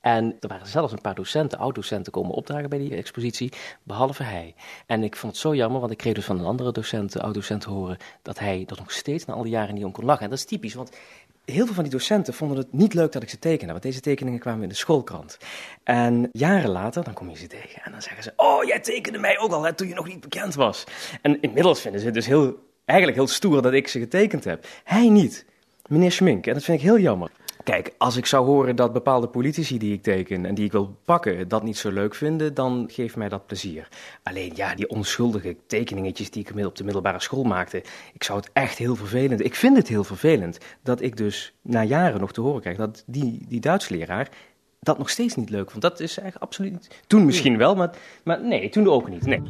En 0.00 0.36
er 0.40 0.48
waren 0.48 0.66
zelfs 0.66 0.92
een 0.92 1.00
paar 1.00 1.14
docenten, 1.14 1.58
oud-docenten, 1.58 2.12
komen 2.12 2.34
opdragen 2.34 2.68
bij 2.68 2.78
die 2.78 2.94
expositie, 2.96 3.52
behalve 3.82 4.22
hij. 4.22 4.54
En 4.86 5.02
ik 5.02 5.16
vond 5.16 5.32
het 5.32 5.40
zo 5.40 5.54
jammer, 5.54 5.80
want 5.80 5.92
ik 5.92 5.98
kreeg 5.98 6.14
dus 6.14 6.24
van 6.24 6.38
een 6.38 6.44
andere 6.44 6.72
docent, 6.72 7.20
oud-docent, 7.20 7.60
te 7.60 7.70
horen 7.70 7.96
dat 8.22 8.38
hij 8.38 8.64
er 8.66 8.76
nog 8.78 8.92
steeds 8.92 9.24
na 9.24 9.34
al 9.34 9.42
die 9.42 9.52
jaren 9.52 9.74
niet 9.74 9.84
om 9.84 9.92
kon 9.92 10.04
lachen. 10.04 10.24
En 10.24 10.30
dat 10.30 10.38
is 10.38 10.44
typisch, 10.44 10.74
want 10.74 10.90
heel 11.46 11.64
veel 11.64 11.74
van 11.74 11.82
die 11.82 11.92
docenten 11.92 12.34
vonden 12.34 12.56
het 12.56 12.72
niet 12.72 12.94
leuk 12.94 13.12
dat 13.12 13.22
ik 13.22 13.28
ze 13.28 13.38
tekende, 13.38 13.72
want 13.72 13.84
deze 13.84 14.00
tekeningen 14.00 14.40
kwamen 14.40 14.62
in 14.62 14.68
de 14.68 14.74
schoolkrant. 14.74 15.38
En 15.82 16.28
jaren 16.32 16.70
later, 16.70 17.04
dan 17.04 17.14
kom 17.14 17.30
je 17.30 17.36
ze 17.36 17.46
tegen 17.46 17.82
en 17.82 17.92
dan 17.92 18.02
zeggen 18.02 18.22
ze, 18.22 18.32
oh, 18.36 18.64
jij 18.64 18.80
tekende 18.80 19.18
mij 19.18 19.38
ook 19.38 19.52
al 19.52 19.64
hè, 19.64 19.72
toen 19.72 19.88
je 19.88 19.94
nog 19.94 20.06
niet 20.06 20.20
bekend 20.20 20.54
was. 20.54 20.84
En 21.22 21.40
inmiddels 21.40 21.80
vinden 21.80 22.00
ze 22.00 22.06
het 22.06 22.14
dus 22.14 22.26
heel, 22.26 22.58
eigenlijk 22.84 23.18
heel 23.18 23.28
stoer 23.28 23.62
dat 23.62 23.72
ik 23.72 23.88
ze 23.88 23.98
getekend 23.98 24.44
heb. 24.44 24.66
Hij 24.84 25.08
niet, 25.08 25.44
meneer 25.86 26.12
Schmink, 26.12 26.46
en 26.46 26.54
dat 26.54 26.64
vind 26.64 26.78
ik 26.78 26.84
heel 26.84 26.98
jammer. 26.98 27.30
Kijk, 27.66 27.94
als 27.98 28.16
ik 28.16 28.26
zou 28.26 28.46
horen 28.46 28.76
dat 28.76 28.92
bepaalde 28.92 29.28
politici 29.28 29.78
die 29.78 29.92
ik 29.92 30.02
teken 30.02 30.46
en 30.46 30.54
die 30.54 30.64
ik 30.64 30.72
wil 30.72 30.96
pakken 31.04 31.48
dat 31.48 31.62
niet 31.62 31.76
zo 31.76 31.90
leuk 31.90 32.14
vinden, 32.14 32.54
dan 32.54 32.88
geeft 32.92 33.16
mij 33.16 33.28
dat 33.28 33.46
plezier. 33.46 33.88
Alleen 34.22 34.52
ja, 34.54 34.74
die 34.74 34.88
onschuldige 34.88 35.56
tekeningetjes 35.66 36.30
die 36.30 36.46
ik 36.48 36.66
op 36.66 36.76
de 36.76 36.84
middelbare 36.84 37.20
school 37.20 37.42
maakte, 37.42 37.82
ik 38.12 38.24
zou 38.24 38.38
het 38.38 38.50
echt 38.52 38.78
heel 38.78 38.96
vervelend. 38.96 39.44
Ik 39.44 39.54
vind 39.54 39.76
het 39.76 39.88
heel 39.88 40.04
vervelend 40.04 40.58
dat 40.82 41.00
ik 41.00 41.16
dus 41.16 41.54
na 41.62 41.82
jaren 41.82 42.20
nog 42.20 42.32
te 42.32 42.40
horen 42.40 42.60
krijg 42.60 42.76
dat 42.76 43.04
die, 43.06 43.44
die 43.48 43.60
Duitsleraar 43.60 44.28
dat 44.80 44.98
nog 44.98 45.10
steeds 45.10 45.34
niet 45.34 45.50
leuk 45.50 45.70
vond. 45.70 45.82
Dat 45.82 46.00
is 46.00 46.18
eigenlijk 46.18 46.42
absoluut 46.42 46.72
niet. 46.72 47.02
Toen 47.06 47.24
misschien 47.24 47.56
wel, 47.56 47.74
maar, 47.74 47.96
maar 48.24 48.42
nee, 48.42 48.68
toen 48.68 48.88
ook 48.88 49.08
niet. 49.08 49.26
Nee. 49.26 49.42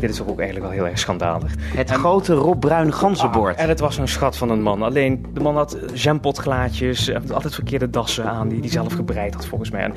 Dit 0.00 0.10
is 0.10 0.16
toch 0.16 0.28
ook 0.28 0.38
eigenlijk 0.38 0.68
wel 0.68 0.78
heel 0.78 0.86
erg 0.86 0.98
schandalig. 0.98 1.54
Het 1.58 1.90
grote 1.90 2.34
Rob 2.34 2.60
Bruin 2.60 2.92
ganzenbord. 2.92 3.56
Ah, 3.56 3.62
en 3.62 3.68
het 3.68 3.80
was 3.80 3.98
een 3.98 4.08
schat 4.08 4.36
van 4.36 4.50
een 4.50 4.62
man. 4.62 4.82
Alleen 4.82 5.26
de 5.32 5.40
man 5.40 5.56
had 5.56 5.78
jampotglaadjes, 5.94 7.12
had 7.12 7.32
altijd 7.32 7.54
verkeerde 7.54 7.90
dassen 7.90 8.24
aan 8.24 8.48
die 8.48 8.60
hij 8.60 8.68
zelf 8.68 8.92
gebreid 8.92 9.34
had 9.34 9.46
volgens 9.46 9.70
mij. 9.70 9.82
En 9.82 9.94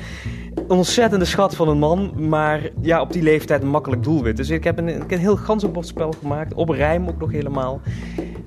een 0.54 0.76
ontzettende 0.76 1.24
schat 1.24 1.56
van 1.56 1.68
een 1.68 1.78
man, 1.78 2.12
maar 2.28 2.70
ja, 2.80 3.00
op 3.00 3.12
die 3.12 3.22
leeftijd 3.22 3.62
een 3.62 3.68
makkelijk 3.68 4.02
doelwit. 4.02 4.36
Dus 4.36 4.50
ik 4.50 4.64
heb 4.64 4.78
een, 4.78 4.88
ik 4.88 4.94
heb 4.94 5.10
een 5.10 5.18
heel 5.18 5.36
ganzenbordspel 5.36 6.14
gemaakt, 6.20 6.54
op 6.54 6.68
rijm 6.68 7.08
ook 7.08 7.18
nog 7.18 7.30
helemaal. 7.30 7.80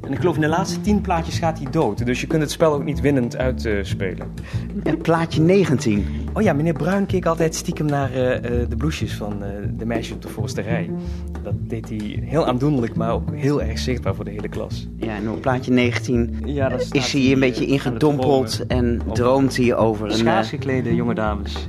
En 0.01 0.11
ik 0.11 0.19
geloof 0.19 0.35
in 0.35 0.41
de 0.41 0.47
laatste 0.47 0.81
tien 0.81 1.01
plaatjes 1.01 1.37
gaat 1.37 1.59
hij 1.59 1.71
dood. 1.71 2.05
Dus 2.05 2.21
je 2.21 2.27
kunt 2.27 2.41
het 2.41 2.51
spel 2.51 2.73
ook 2.73 2.83
niet 2.83 2.99
winnend 2.99 3.37
uitspelen. 3.37 4.33
en 4.83 4.97
plaatje 4.97 5.41
19. 5.41 6.05
Oh 6.33 6.41
ja, 6.41 6.53
meneer 6.53 6.73
Bruin 6.73 7.05
keek 7.05 7.25
altijd 7.25 7.55
stiekem 7.55 7.85
naar 7.85 8.09
uh, 8.09 8.15
de 8.69 8.75
bloesjes 8.77 9.15
van 9.15 9.43
uh, 9.43 9.47
de 9.77 9.85
meisjes 9.85 10.15
op 10.15 10.21
de 10.21 10.27
forsterij. 10.27 10.89
Dat 11.43 11.53
deed 11.59 11.89
hij 11.89 12.19
heel 12.25 12.45
aandoenlijk, 12.45 12.95
maar 12.95 13.11
ook 13.11 13.35
heel 13.35 13.61
erg 13.61 13.79
zichtbaar 13.79 14.15
voor 14.15 14.25
de 14.25 14.31
hele 14.31 14.47
klas. 14.47 14.87
Ja, 14.95 15.15
en 15.15 15.29
op 15.29 15.41
plaatje 15.41 15.71
19 15.71 16.41
ja, 16.45 16.71
is 16.91 17.13
hij 17.13 17.31
een 17.31 17.39
beetje 17.39 17.65
ingedompeld 17.65 18.67
en 18.67 19.01
droomt 19.13 19.57
hij 19.57 19.75
over 19.75 20.05
een... 20.05 20.17
Schaars 20.17 20.49
geklede 20.49 20.95
jonge 20.95 21.13
dames. 21.13 21.67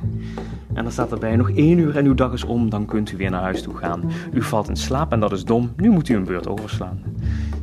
En 0.74 0.82
dan 0.82 0.92
staat 0.92 1.12
erbij 1.12 1.36
nog 1.36 1.50
één 1.50 1.78
uur 1.78 1.96
en 1.96 2.06
uw 2.06 2.14
dag 2.14 2.32
is 2.32 2.44
om, 2.44 2.70
dan 2.70 2.86
kunt 2.86 3.12
u 3.12 3.16
weer 3.16 3.30
naar 3.30 3.42
huis 3.42 3.62
toe 3.62 3.76
gaan. 3.76 4.10
U 4.32 4.42
valt 4.42 4.68
in 4.68 4.76
slaap 4.76 5.12
en 5.12 5.20
dat 5.20 5.32
is 5.32 5.44
dom, 5.44 5.72
nu 5.76 5.90
moet 5.90 6.08
u 6.08 6.14
een 6.14 6.24
beurt 6.24 6.48
overslaan. 6.48 7.02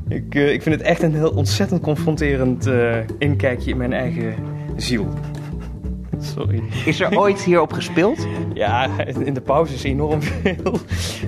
Ik, 0.08 0.36
uh, 0.36 0.54
ik 0.54 0.62
vind 0.62 0.76
het 0.76 0.84
echt 0.84 1.02
een 1.02 1.14
heel 1.14 1.30
ontzettend 1.30 1.82
confronterend 1.82 2.68
uh, 2.68 2.96
inkijkje 3.18 3.72
in 3.72 3.78
mijn 3.78 3.94
eigen 3.94 4.34
ziel. 4.76 5.08
Sorry. 6.36 6.64
Is 6.86 7.00
er 7.00 7.18
ooit 7.18 7.42
hierop 7.42 7.74
gespeeld? 7.74 8.28
Ja, 8.54 8.90
in 9.06 9.34
de 9.34 9.42
pauze 9.42 9.74
is 9.74 9.84
enorm 9.84 10.22
veel. 10.22 10.80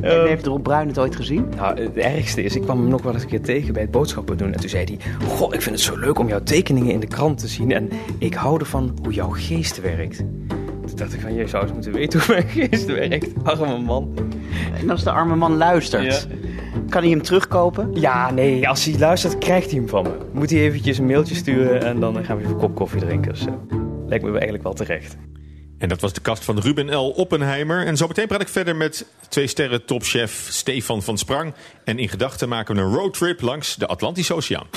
En 0.02 0.20
um, 0.20 0.28
heeft 0.28 0.46
Rob 0.46 0.64
Bruin 0.64 0.88
het 0.88 1.00
ooit 1.00 1.16
gezien? 1.16 1.46
Nou, 1.56 1.82
het 1.82 1.98
ergste 1.98 2.44
is, 2.44 2.56
ik 2.56 2.62
kwam 2.62 2.80
hem 2.80 2.88
nog 2.88 3.02
wel 3.02 3.14
eens 3.14 3.24
een 3.24 3.30
keer 3.30 3.42
tegen 3.42 3.74
bij 3.74 3.82
het 3.82 3.92
boodschappen 3.92 4.38
doen. 4.38 4.54
En 4.54 4.60
toen 4.60 4.70
zei 4.70 4.84
hij, 4.84 5.28
goh, 5.28 5.54
ik 5.54 5.62
vind 5.62 5.76
het 5.76 5.86
zo 5.86 5.98
leuk 5.98 6.20
om 6.20 6.28
jouw 6.28 6.44
tekeningen 6.44 6.92
in 6.92 7.00
de 7.00 7.08
krant 7.08 7.38
te 7.38 7.48
zien. 7.48 7.72
En 7.72 7.90
ik 8.18 8.34
hou 8.34 8.60
ervan 8.60 8.98
hoe 9.04 9.14
jouw 9.14 9.30
geest 9.30 9.82
werkt. 9.82 10.18
Toen 10.86 10.96
dacht 10.96 11.14
ik 11.14 11.20
van, 11.20 11.34
je 11.34 11.48
zou 11.48 11.64
eens 11.64 11.74
moeten 11.74 11.92
weten 11.92 12.20
hoe 12.20 12.36
mijn 12.36 12.48
geest 12.48 12.86
werkt. 12.86 13.44
Arme 13.44 13.78
man. 13.78 14.14
En 14.80 14.90
als 14.90 15.04
de 15.04 15.12
arme 15.12 15.36
man 15.36 15.58
luistert... 15.58 16.28
Ja. 16.30 16.36
Kan 16.90 17.02
hij 17.02 17.12
hem 17.12 17.22
terugkopen? 17.22 17.90
Ja, 17.94 18.32
nee. 18.32 18.68
Als 18.70 18.86
hij 18.86 19.00
luistert, 19.00 19.38
krijgt 19.38 19.70
hij 19.72 19.80
hem 19.80 19.90
van 19.90 20.04
me. 20.04 20.18
Moet 20.32 20.50
hij 20.50 20.60
eventjes 20.60 20.98
een 20.98 21.06
mailtje 21.06 21.36
sturen 21.36 21.84
en 21.84 22.00
dan 22.00 22.26
gaan 22.26 22.38
we 22.38 22.42
even 22.44 22.54
een 22.54 22.62
kop 22.62 22.76
koffie 22.76 23.00
drinken. 23.00 23.32
Dus, 23.32 23.46
uh, 23.46 23.83
lijkt 24.14 24.26
me 24.26 24.32
eigenlijk 24.32 24.64
wel 24.64 24.74
terecht. 24.74 25.16
En 25.78 25.90
dat 25.90 26.02
was 26.02 26.14
de 26.14 26.22
kast 26.22 26.44
van 26.44 26.60
Ruben 26.60 26.96
L. 26.96 27.10
Oppenheimer. 27.10 27.86
En 27.86 27.98
zo 27.98 28.08
meteen 28.08 28.28
praat 28.28 28.42
ik 28.42 28.48
verder 28.48 28.76
met 28.76 29.06
twee 29.30 29.48
sterren 29.48 29.86
topchef 29.86 30.48
Stefan 30.50 31.04
van 31.04 31.18
Sprang. 31.18 31.54
En 31.84 32.00
in 32.00 32.10
gedachten 32.10 32.50
maken 32.50 32.76
we 32.76 32.82
een 32.82 32.94
roadtrip 32.94 33.42
langs 33.42 33.76
de 33.76 33.88
Atlantische 33.88 34.34
Oceaan. 34.34 34.68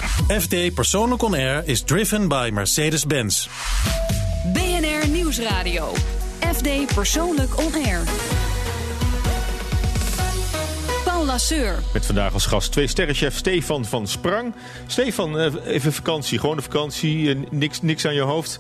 FD 0.41 0.75
Persoonlijk 0.75 1.23
On 1.23 1.35
Air 1.35 1.63
is 1.65 1.83
driven 1.83 2.29
by 2.29 2.51
Mercedes-Benz. 2.53 3.49
BNR 4.53 5.09
Nieuwsradio. 5.09 5.93
FD 6.55 6.95
Persoonlijk 6.95 7.59
On 7.59 7.75
Air. 7.75 8.05
Lasseur. 11.27 11.79
Met 11.93 12.07
vandaag 12.07 12.33
als 12.33 12.47
gast 12.47 12.73
twee 12.73 12.87
sterrenchef 12.87 13.37
Stefan 13.37 13.85
van 13.85 14.07
Sprang. 14.07 14.55
Stefan, 14.87 15.39
even 15.67 15.93
vakantie, 15.93 16.39
gewone 16.39 16.63
vakantie, 16.63 17.39
niks, 17.51 17.83
niks 17.83 18.07
aan 18.07 18.15
je 18.15 18.21
hoofd. 18.21 18.59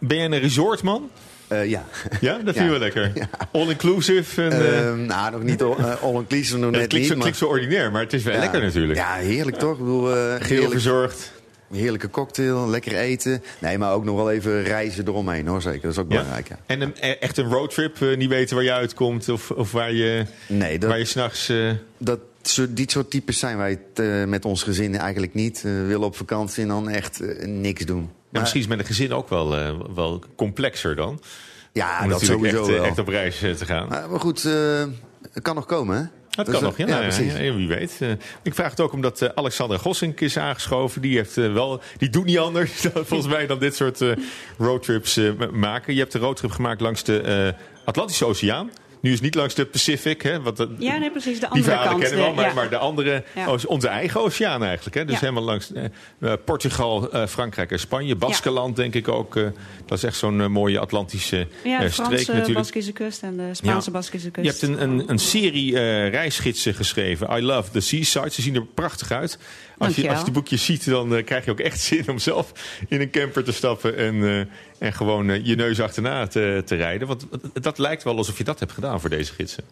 Ben 0.00 0.16
jij 0.16 0.26
een 0.26 0.38
resortman? 0.38 1.10
Uh, 1.48 1.66
ja. 1.66 1.84
Ja, 2.20 2.38
dat 2.38 2.54
vind 2.56 2.64
je 2.64 2.70
wel 2.70 2.78
lekker. 2.78 3.10
Ja. 3.14 3.28
All-inclusive? 3.52 4.42
En, 4.42 4.52
uh, 4.52 4.84
uh, 4.84 5.06
nou, 5.06 5.30
nog 5.30 5.42
niet 5.42 5.62
all-inclusive, 6.02 6.58
nog 6.58 6.70
net 6.70 6.80
het 6.80 6.88
klinkt, 6.88 7.08
niet. 7.08 7.16
Zo, 7.16 7.20
klinkt 7.20 7.38
zo 7.38 7.46
ordinair, 7.46 7.92
maar 7.92 8.02
het 8.02 8.12
is 8.12 8.22
wel 8.22 8.34
ja, 8.34 8.40
lekker 8.40 8.62
natuurlijk. 8.62 8.98
Ja, 8.98 9.14
heerlijk 9.14 9.56
toch? 9.56 9.72
Ik 9.72 9.78
bedoel, 9.78 10.04
Geheel 10.38 10.70
verzorgd. 10.70 11.32
Heerlijke 11.72 12.10
cocktail, 12.10 12.68
lekker 12.68 12.96
eten. 12.96 13.42
Nee, 13.58 13.78
maar 13.78 13.92
ook 13.92 14.04
nog 14.04 14.16
wel 14.16 14.30
even 14.30 14.62
reizen 14.62 15.06
eromheen 15.06 15.46
hoor, 15.46 15.62
zeker. 15.62 15.82
Dat 15.82 15.90
is 15.90 15.98
ook 15.98 16.08
belangrijk. 16.08 16.48
Ja. 16.48 16.58
En 16.66 16.80
een, 16.80 16.96
echt 16.96 17.36
een 17.36 17.48
roadtrip, 17.48 18.00
uh, 18.00 18.16
niet 18.16 18.28
weten 18.28 18.54
waar 18.54 18.64
je 18.64 18.72
uitkomt 18.72 19.28
of, 19.28 19.50
of 19.50 19.72
waar 19.72 19.92
je, 19.92 20.24
nee, 20.48 20.78
dat, 20.78 20.88
waar 20.88 20.98
je 20.98 21.04
s'nachts... 21.04 21.48
Uh... 21.48 21.72
Dat, 21.98 22.20
dit 22.68 22.90
soort 22.90 23.10
types 23.10 23.38
zijn 23.38 23.56
wij 23.56 23.78
uh, 23.94 24.24
met 24.24 24.44
ons 24.44 24.62
gezin 24.62 24.96
eigenlijk 24.96 25.34
niet. 25.34 25.62
we 25.62 25.82
willen 25.82 26.06
op 26.06 26.16
vakantie 26.16 26.62
en 26.62 26.68
dan 26.68 26.88
echt 26.88 27.20
niks 27.46 27.84
doen. 27.84 28.10
Maar, 28.28 28.40
misschien 28.40 28.60
is 28.60 28.66
met 28.66 28.78
een 28.78 28.84
gezin 28.84 29.12
ook 29.12 29.28
wel, 29.28 29.48
wel 29.94 30.22
complexer 30.36 30.96
dan. 30.96 31.20
Ja, 31.72 32.00
Om 32.02 32.08
dat 32.08 32.20
sowieso 32.22 32.58
echt, 32.58 32.66
wel. 32.66 32.84
echt 32.84 32.98
op 32.98 33.08
reis 33.08 33.38
te 33.38 33.64
gaan. 33.64 33.88
Maar, 33.88 34.10
maar 34.10 34.20
goed, 34.20 34.42
het 34.42 35.42
kan 35.42 35.54
nog 35.54 35.66
komen 35.66 35.96
hè. 35.96 36.04
Dat 36.36 36.50
kan 36.50 36.62
nog, 36.62 36.76
ja, 36.76 36.86
ja, 36.86 37.00
ja, 37.00 37.38
ja, 37.38 37.54
wie 37.54 37.68
weet. 37.68 37.98
Uh, 38.00 38.10
ik 38.42 38.54
vraag 38.54 38.70
het 38.70 38.80
ook 38.80 38.92
omdat 38.92 39.20
uh, 39.20 39.28
Alexandra 39.34 39.78
Gossink 39.78 40.20
is 40.20 40.38
aangeschoven. 40.38 41.00
Die, 41.00 41.16
heeft, 41.16 41.36
uh, 41.36 41.52
wel, 41.52 41.80
die 41.96 42.08
doet 42.08 42.24
niet 42.24 42.38
anders 42.38 42.70
volgens 43.08 43.26
mij 43.26 43.46
dan 43.46 43.58
dit 43.58 43.76
soort 43.76 44.04
roadtrips 44.58 45.20
maken. 45.52 45.94
Je 45.94 46.00
hebt 46.00 46.14
een 46.14 46.20
roadtrip 46.20 46.50
gemaakt 46.50 46.80
langs 46.80 47.04
de 47.04 47.54
Atlantische 47.84 48.24
Oceaan. 48.24 48.70
Nu 49.06 49.12
is 49.12 49.20
niet 49.20 49.34
langs 49.34 49.54
de 49.54 49.66
Pacific, 49.66 50.22
hè? 50.22 50.40
Want 50.42 50.56
de, 50.56 50.68
ja, 50.78 50.96
nee, 50.96 51.10
precies. 51.10 51.34
De 51.34 51.38
die 51.40 51.48
andere 51.48 51.62
verhalen 51.64 51.90
kant. 51.90 52.02
kennen 52.02 52.20
we 52.24 52.30
de, 52.30 52.36
maar, 52.36 52.46
ja. 52.48 52.54
maar 52.54 52.68
de 52.68 52.76
andere, 52.76 53.24
Ja. 53.34 53.52
oh, 53.52 53.58
onze 53.66 53.88
eigen 53.88 54.20
oceaan 54.20 54.64
eigenlijk. 54.64 54.96
Hè? 54.96 55.04
Dus 55.04 55.14
Ja. 55.14 55.20
helemaal 55.20 55.42
langs 55.42 55.72
eh, 55.72 56.32
Portugal, 56.44 57.10
eh, 57.12 57.26
Frankrijk 57.26 57.70
en 57.70 57.78
Spanje. 57.78 58.16
Baskeland 58.16 58.76
denk 58.76 58.94
ik 58.94 59.08
ook. 59.08 59.36
eh, 59.36 59.42
dat 59.86 59.98
is 59.98 60.04
echt 60.04 60.16
zo'n 60.16 60.40
eh, 60.40 60.46
mooie 60.46 60.78
Atlantische 60.78 61.36
Ja, 61.64 61.74
eh, 61.74 61.80
de 61.80 61.88
streek 61.90 62.06
Franse 62.08 62.30
natuurlijk. 62.30 62.54
Baskische 62.58 62.92
kust 62.92 63.22
en 63.22 63.36
de 63.36 63.48
Spaanse 63.54 63.90
Ja. 63.90 63.96
Baskische 63.96 64.26
Je 64.26 64.32
kust. 64.42 64.60
hebt 64.60 64.72
een, 64.74 64.82
een, 64.82 65.10
een 65.10 65.18
serie 65.18 65.74
eh, 65.78 66.08
reisgidsen 66.10 66.74
geschreven. 66.74 67.36
I 67.38 67.42
love 67.42 67.70
the 67.70 67.80
seaside. 67.80 68.30
Ze 68.30 68.42
zien 68.42 68.54
er 68.54 68.66
prachtig 68.74 69.10
uit. 69.10 69.38
Als 69.78 69.96
je, 69.96 70.08
als 70.08 70.18
je 70.18 70.24
die 70.24 70.32
boekjes 70.32 70.64
ziet, 70.64 70.84
dan 70.88 71.16
eh, 71.16 71.24
krijg 71.24 71.44
je 71.44 71.50
ook 71.50 71.60
echt 71.60 71.80
zin 71.90 72.08
om 72.08 72.18
zelf 72.18 72.52
in 72.88 73.00
een 73.00 73.10
camper 73.10 73.44
te 73.44 73.52
stappen. 73.52 73.96
En, 73.96 74.22
eh, 74.24 74.38
en 74.86 74.92
gewoon 74.92 75.30
eh, 75.30 75.44
je 75.46 75.54
neus 75.56 75.80
achterna 75.80 76.26
te, 76.26 76.62
te 76.64 76.74
rijden. 76.74 77.08
Want 77.08 77.26
dat 77.52 77.78
lijkt 77.78 78.02
wel 78.02 78.16
alsof 78.16 78.38
je 78.38 78.44
dat 78.44 78.60
hebt 78.60 78.72
gedaan 78.72 79.00
voor 79.00 79.10
deze 79.10 79.32
gidsen. 79.32 79.64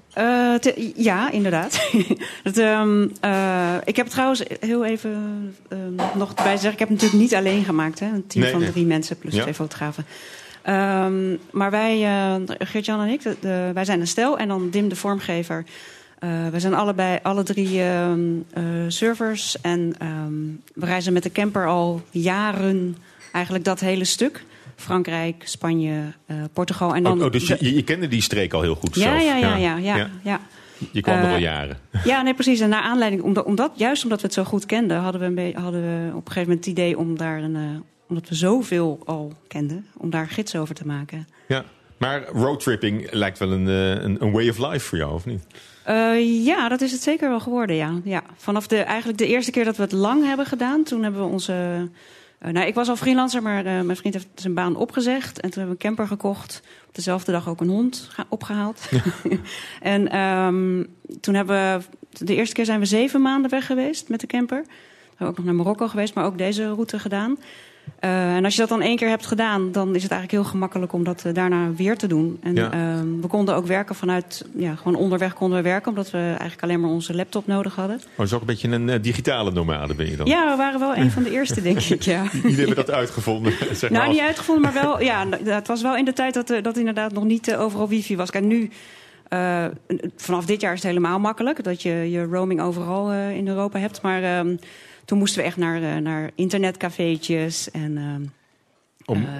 Te- 0.60 0.92
ja, 0.96 1.30
inderdaad. 1.30 1.88
dat, 2.44 2.56
ehm, 2.58 3.08
eh, 3.20 3.74
ik 3.84 3.96
heb 3.96 4.06
trouwens 4.06 4.42
heel 4.60 4.84
even 4.84 5.12
ehm, 5.68 5.94
nog 6.18 6.28
erbij 6.28 6.54
te 6.54 6.60
zeggen... 6.60 6.72
ik 6.72 6.78
heb 6.78 6.88
het 6.88 7.00
natuurlijk 7.02 7.22
niet 7.22 7.34
alleen 7.34 7.64
gemaakt. 7.64 8.00
Hè? 8.00 8.06
Een 8.06 8.26
team 8.26 8.42
Nee, 8.44 8.52
van 8.52 8.60
nee. 8.62 8.70
drie 8.72 8.86
mensen 8.86 9.18
plus 9.18 9.34
Ja. 9.34 9.42
twee 9.42 9.54
fotografen. 9.54 10.06
Ehm, 10.62 11.36
maar 11.50 11.70
wij, 11.70 12.02
eh 12.04 12.34
Geert-Jan 12.58 13.00
en 13.00 13.08
ik, 13.08 13.22
de, 13.22 13.36
de- 13.40 13.70
wij 13.74 13.84
zijn 13.84 14.00
een 14.00 14.06
stel. 14.06 14.38
En 14.38 14.48
dan 14.48 14.70
Dim, 14.70 14.88
de 14.88 14.96
vormgever. 14.96 15.64
Eh 16.24 16.48
wij 16.50 16.60
zijn 16.60 16.74
allebei, 16.74 17.18
alle 17.22 17.42
drie 17.42 17.82
ehm, 17.82 18.20
eh, 18.52 18.62
servers. 18.88 19.60
En 19.60 19.94
ehm, 19.98 20.32
we 20.74 20.86
reizen 20.86 21.12
met 21.12 21.22
de 21.22 21.32
camper 21.32 21.66
al 21.66 22.02
jaren 22.10 22.96
eigenlijk 23.32 23.64
dat 23.64 23.80
hele 23.80 24.04
stuk. 24.04 24.44
Frankrijk, 24.76 25.42
Spanje, 25.46 26.12
eh, 26.26 26.36
Portugal. 26.52 26.94
En 26.94 27.02
dan 27.02 27.18
oh, 27.18 27.24
oh, 27.24 27.32
dus 27.32 27.46
je, 27.46 27.74
je, 27.74 27.82
kende 27.82 28.08
die 28.08 28.22
streek 28.22 28.52
al 28.52 28.62
heel 28.62 28.74
goed 28.74 28.94
ja, 28.94 29.00
zelf. 29.00 29.22
ja, 29.22 29.36
ja, 29.36 29.56
ja, 29.56 29.76
ja, 29.76 30.10
ja. 30.22 30.40
Je 30.90 31.00
kwam 31.00 31.18
er 31.18 31.32
al 31.32 31.38
jaren. 31.38 31.78
Ja, 32.04 32.22
nee, 32.22 32.34
precies. 32.34 32.60
En 32.60 32.68
naar 32.68 32.82
aanleiding, 32.82 33.22
omdat, 33.22 33.44
omdat, 33.44 33.72
juist 33.74 34.02
omdat 34.02 34.20
we 34.20 34.26
het 34.26 34.34
zo 34.34 34.44
goed 34.44 34.66
kenden, 34.66 34.98
hadden 34.98 35.34
we, 35.34 35.42
een 35.42 35.54
hadden 35.56 35.82
we 35.82 36.08
op 36.08 36.26
een 36.26 36.32
gegeven 36.32 36.48
moment 36.48 36.64
het 36.64 36.66
idee 36.66 36.98
om 36.98 37.16
daar 37.16 37.42
een, 37.42 37.84
omdat 38.08 38.28
we 38.28 38.34
zoveel 38.34 39.02
al 39.04 39.32
kenden, 39.48 39.86
om 39.96 40.10
daar 40.10 40.28
gids 40.28 40.56
over 40.56 40.74
te 40.74 40.86
maken. 40.86 41.28
Ja. 41.48 41.64
Maar 41.98 42.24
roadtripping 42.24 43.12
lijkt 43.12 43.38
wel 43.38 43.52
een, 43.52 43.66
een, 43.66 44.22
een 44.22 44.32
way 44.32 44.48
of 44.48 44.58
life 44.58 44.86
voor 44.86 44.98
jou, 44.98 45.14
of 45.14 45.26
niet? 45.26 45.42
Eh, 45.84 46.44
ja, 46.44 46.68
dat 46.68 46.80
is 46.80 46.92
het 46.92 47.02
zeker 47.02 47.28
wel 47.28 47.40
geworden, 47.40 47.76
ja. 47.76 48.00
ja. 48.04 48.22
Vanaf 48.36 48.66
de, 48.66 48.78
eigenlijk 48.78 49.18
de 49.18 49.26
eerste 49.26 49.50
keer 49.50 49.64
dat 49.64 49.76
we 49.76 49.82
het 49.82 49.92
lang 49.92 50.24
hebben 50.24 50.46
gedaan, 50.46 50.82
toen 50.82 51.02
hebben 51.02 51.20
we 51.20 51.26
onze... 51.26 51.88
eh, 52.38 52.52
nou, 52.52 52.66
ik 52.66 52.74
was 52.74 52.88
al 52.88 52.96
freelancer, 52.96 53.42
maar 53.42 53.58
eh, 53.58 53.80
mijn 53.80 53.96
vriend 53.96 54.14
heeft 54.14 54.28
zijn 54.34 54.54
baan 54.54 54.76
opgezegd. 54.76 55.40
En 55.40 55.50
toen 55.50 55.60
hebben 55.60 55.78
we 55.78 55.84
een 55.84 55.96
camper 55.96 56.06
gekocht. 56.06 56.62
Op 56.88 56.94
dezelfde 56.94 57.32
dag 57.32 57.48
ook 57.48 57.60
een 57.60 57.68
hond 57.68 58.10
opgehaald. 58.28 58.88
en 59.80 60.08
ehm, 60.08 60.84
toen 61.20 61.34
hebben 61.34 61.56
we... 61.56 61.84
De 62.24 62.34
eerste 62.34 62.54
keer 62.54 62.64
zijn 62.64 62.80
we 62.80 62.86
zeven 62.86 63.22
maanden 63.22 63.50
weg 63.50 63.66
geweest 63.66 64.08
met 64.08 64.20
de 64.20 64.26
camper. 64.26 64.62
We 64.66 65.14
zijn 65.18 65.28
ook 65.28 65.36
nog 65.36 65.46
naar 65.46 65.54
Marokko 65.54 65.88
geweest, 65.88 66.14
maar 66.14 66.24
ook 66.24 66.38
deze 66.38 66.66
route 66.66 66.98
gedaan. 66.98 67.38
Eh, 67.98 68.36
en 68.36 68.44
als 68.44 68.54
je 68.54 68.60
dat 68.60 68.68
dan 68.68 68.82
één 68.82 68.96
keer 68.96 69.08
hebt 69.08 69.26
gedaan, 69.26 69.72
dan 69.72 69.94
is 69.94 70.02
het 70.02 70.10
eigenlijk 70.12 70.42
heel 70.42 70.50
gemakkelijk 70.52 70.92
om 70.92 71.04
dat 71.04 71.22
eh, 71.24 71.34
daarna 71.34 71.72
weer 71.76 71.96
te 71.96 72.06
doen. 72.06 72.38
En 72.42 72.54
Ja. 72.54 72.70
ehm, 72.72 73.20
we 73.20 73.26
konden 73.26 73.54
ook 73.54 73.66
werken 73.66 73.94
vanuit, 73.94 74.44
ja, 74.56 74.74
gewoon 74.74 74.94
onderweg 74.94 75.34
konden 75.34 75.58
we 75.62 75.64
werken, 75.68 75.88
omdat 75.90 76.10
we 76.10 76.18
eigenlijk 76.18 76.62
alleen 76.62 76.80
maar 76.80 76.90
onze 76.90 77.14
laptop 77.14 77.46
nodig 77.46 77.74
hadden. 77.74 78.00
Oh, 78.16 78.24
is 78.24 78.32
ook 78.32 78.40
een 78.40 78.46
beetje 78.46 78.68
een 78.68 78.88
eh, 78.88 79.02
digitale 79.02 79.52
nomade 79.52 79.94
ben 79.94 80.10
je 80.10 80.16
dan? 80.16 80.26
Ja, 80.26 80.50
we 80.50 80.56
waren 80.56 80.80
wel 80.80 80.96
een 80.96 81.10
van 81.10 81.22
de 81.22 81.30
eerste, 81.30 81.62
denk 81.62 81.80
ik. 81.80 82.02
Ja. 82.02 82.22
Jullie 82.42 82.56
hebben 82.56 82.76
dat 82.76 82.90
uitgevonden. 82.90 83.52
Zeg 83.72 83.80
maar 83.80 83.90
Nou, 83.90 84.04
als- 84.06 84.14
niet 84.16 84.24
uitgevonden, 84.26 84.62
maar 84.72 84.82
wel. 84.82 85.02
Ja, 85.02 85.24
nou, 85.24 85.48
het 85.48 85.66
was 85.66 85.82
wel 85.82 85.96
in 85.96 86.04
de 86.04 86.12
tijd 86.12 86.34
dat, 86.34 86.54
dat 86.62 86.76
inderdaad 86.76 87.12
nog 87.12 87.24
niet 87.24 87.54
overal 87.56 87.88
wifi 87.88 88.16
was. 88.16 88.30
Kijk, 88.30 88.44
nu, 88.44 88.70
vanaf 90.16 90.44
dit 90.46 90.60
jaar 90.60 90.72
is 90.72 90.78
het 90.78 90.88
helemaal 90.88 91.18
makkelijk 91.20 91.64
dat 91.64 91.82
je 91.82 92.10
je 92.10 92.24
roaming 92.24 92.60
overal 92.60 93.12
in 93.12 93.48
Europa 93.48 93.78
hebt. 93.78 94.02
Maar 94.02 94.22
ehm, 94.22 94.56
toen 95.04 95.18
moesten 95.18 95.38
we 95.40 95.46
echt 95.46 95.56
naar, 95.56 95.82
eh, 95.82 95.96
naar 95.96 96.30
internetcafeetjes 96.34 97.70
en. 97.70 97.96
ehm, 97.98 98.22
Om- 99.04 99.24
eh, 99.24 99.30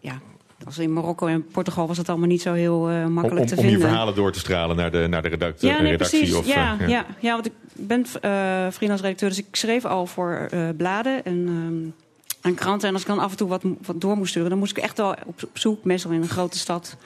ja, 0.00 0.20
als 0.64 0.78
in 0.78 0.92
Marokko 0.92 1.26
en 1.26 1.44
Portugal 1.46 1.86
was 1.86 1.96
het 1.96 2.08
allemaal 2.08 2.28
niet 2.28 2.42
zo 2.42 2.52
heel 2.52 2.88
eh, 2.90 3.04
om, 3.04 3.12
makkelijk 3.12 3.40
om, 3.42 3.46
te 3.46 3.56
om 3.56 3.62
je 3.64 3.70
vinden. 3.70 3.88
verhalen 3.88 4.14
door 4.14 4.32
te 4.32 4.38
stralen 4.38 4.76
naar 4.76 4.90
de, 4.90 5.06
naar 5.08 5.22
de 5.22 5.28
redact- 5.28 5.60
Ja, 5.60 5.80
nee, 5.80 5.90
redactie. 5.90 6.18
precies. 6.18 6.36
Of, 6.36 6.46
ja, 6.46 6.76
eh, 6.80 6.88
ja. 6.88 7.06
Ja, 7.20 7.32
want 7.32 7.46
ik 7.46 7.52
ben 7.72 8.04
eh 8.20 8.66
freelance 8.72 9.02
redacteur, 9.02 9.28
dus 9.28 9.38
ik 9.38 9.46
schreef 9.52 9.84
al 9.84 10.06
voor 10.06 10.48
bladen 10.76 11.24
en, 11.24 11.46
ehm, 11.48 12.04
en 12.48 12.54
kranten. 12.54 12.88
En 12.88 12.92
als 12.94 13.02
ik 13.02 13.08
dan 13.08 13.18
af 13.18 13.30
en 13.30 13.36
toe 13.36 13.48
wat, 13.48 13.62
wat 13.82 14.00
door 14.00 14.16
moest 14.16 14.30
sturen, 14.30 14.50
dan 14.50 14.58
moest 14.58 14.76
ik 14.76 14.82
echt 14.82 14.96
wel 14.96 15.10
op, 15.26 15.42
op 15.42 15.58
zoek, 15.58 15.84
meestal 15.84 16.10
in 16.10 16.22
een 16.22 16.28
grote 16.28 16.58
stad, 16.58 16.96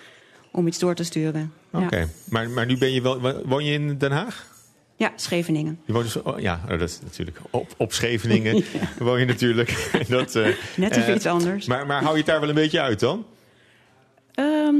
om 0.51 0.67
iets 0.67 0.79
door 0.79 0.95
te 0.95 1.05
sturen. 1.05 1.53
Oké, 1.71 1.97
Ja. 1.97 2.07
maar, 2.31 2.51
maar 2.51 2.67
nu 2.67 2.79
ben 2.79 2.93
je 2.93 3.03
wel, 3.03 3.21
woon 3.45 3.65
je 3.65 3.73
in 3.73 3.99
Den 3.99 4.13
Haag? 4.13 4.47
Ja, 5.01 5.13
Scheveningen. 5.17 5.81
Je 5.85 5.93
woont 5.93 6.05
dus, 6.05 6.23
oh, 6.23 6.39
ja, 6.39 6.61
oh, 6.65 6.79
dat 6.79 6.89
is 6.89 6.99
natuurlijk 7.03 7.39
op, 7.51 7.75
op 7.77 7.93
Scheveningen 7.93 8.65
woon 8.99 9.19
je 9.21 9.25
natuurlijk. 9.27 9.91
dat, 10.09 10.35
eh, 10.35 10.47
Net 10.77 10.91
even 10.97 11.07
eh, 11.09 11.15
iets 11.15 11.27
anders. 11.27 11.67
Maar, 11.67 11.87
maar 11.87 12.01
hou 12.01 12.11
je 12.13 12.17
het 12.19 12.27
daar 12.27 12.41
wel 12.41 12.49
een 12.49 12.55
beetje 12.55 12.81
uit 12.81 13.01
dan? 13.01 13.27
Ehm, 14.35 14.75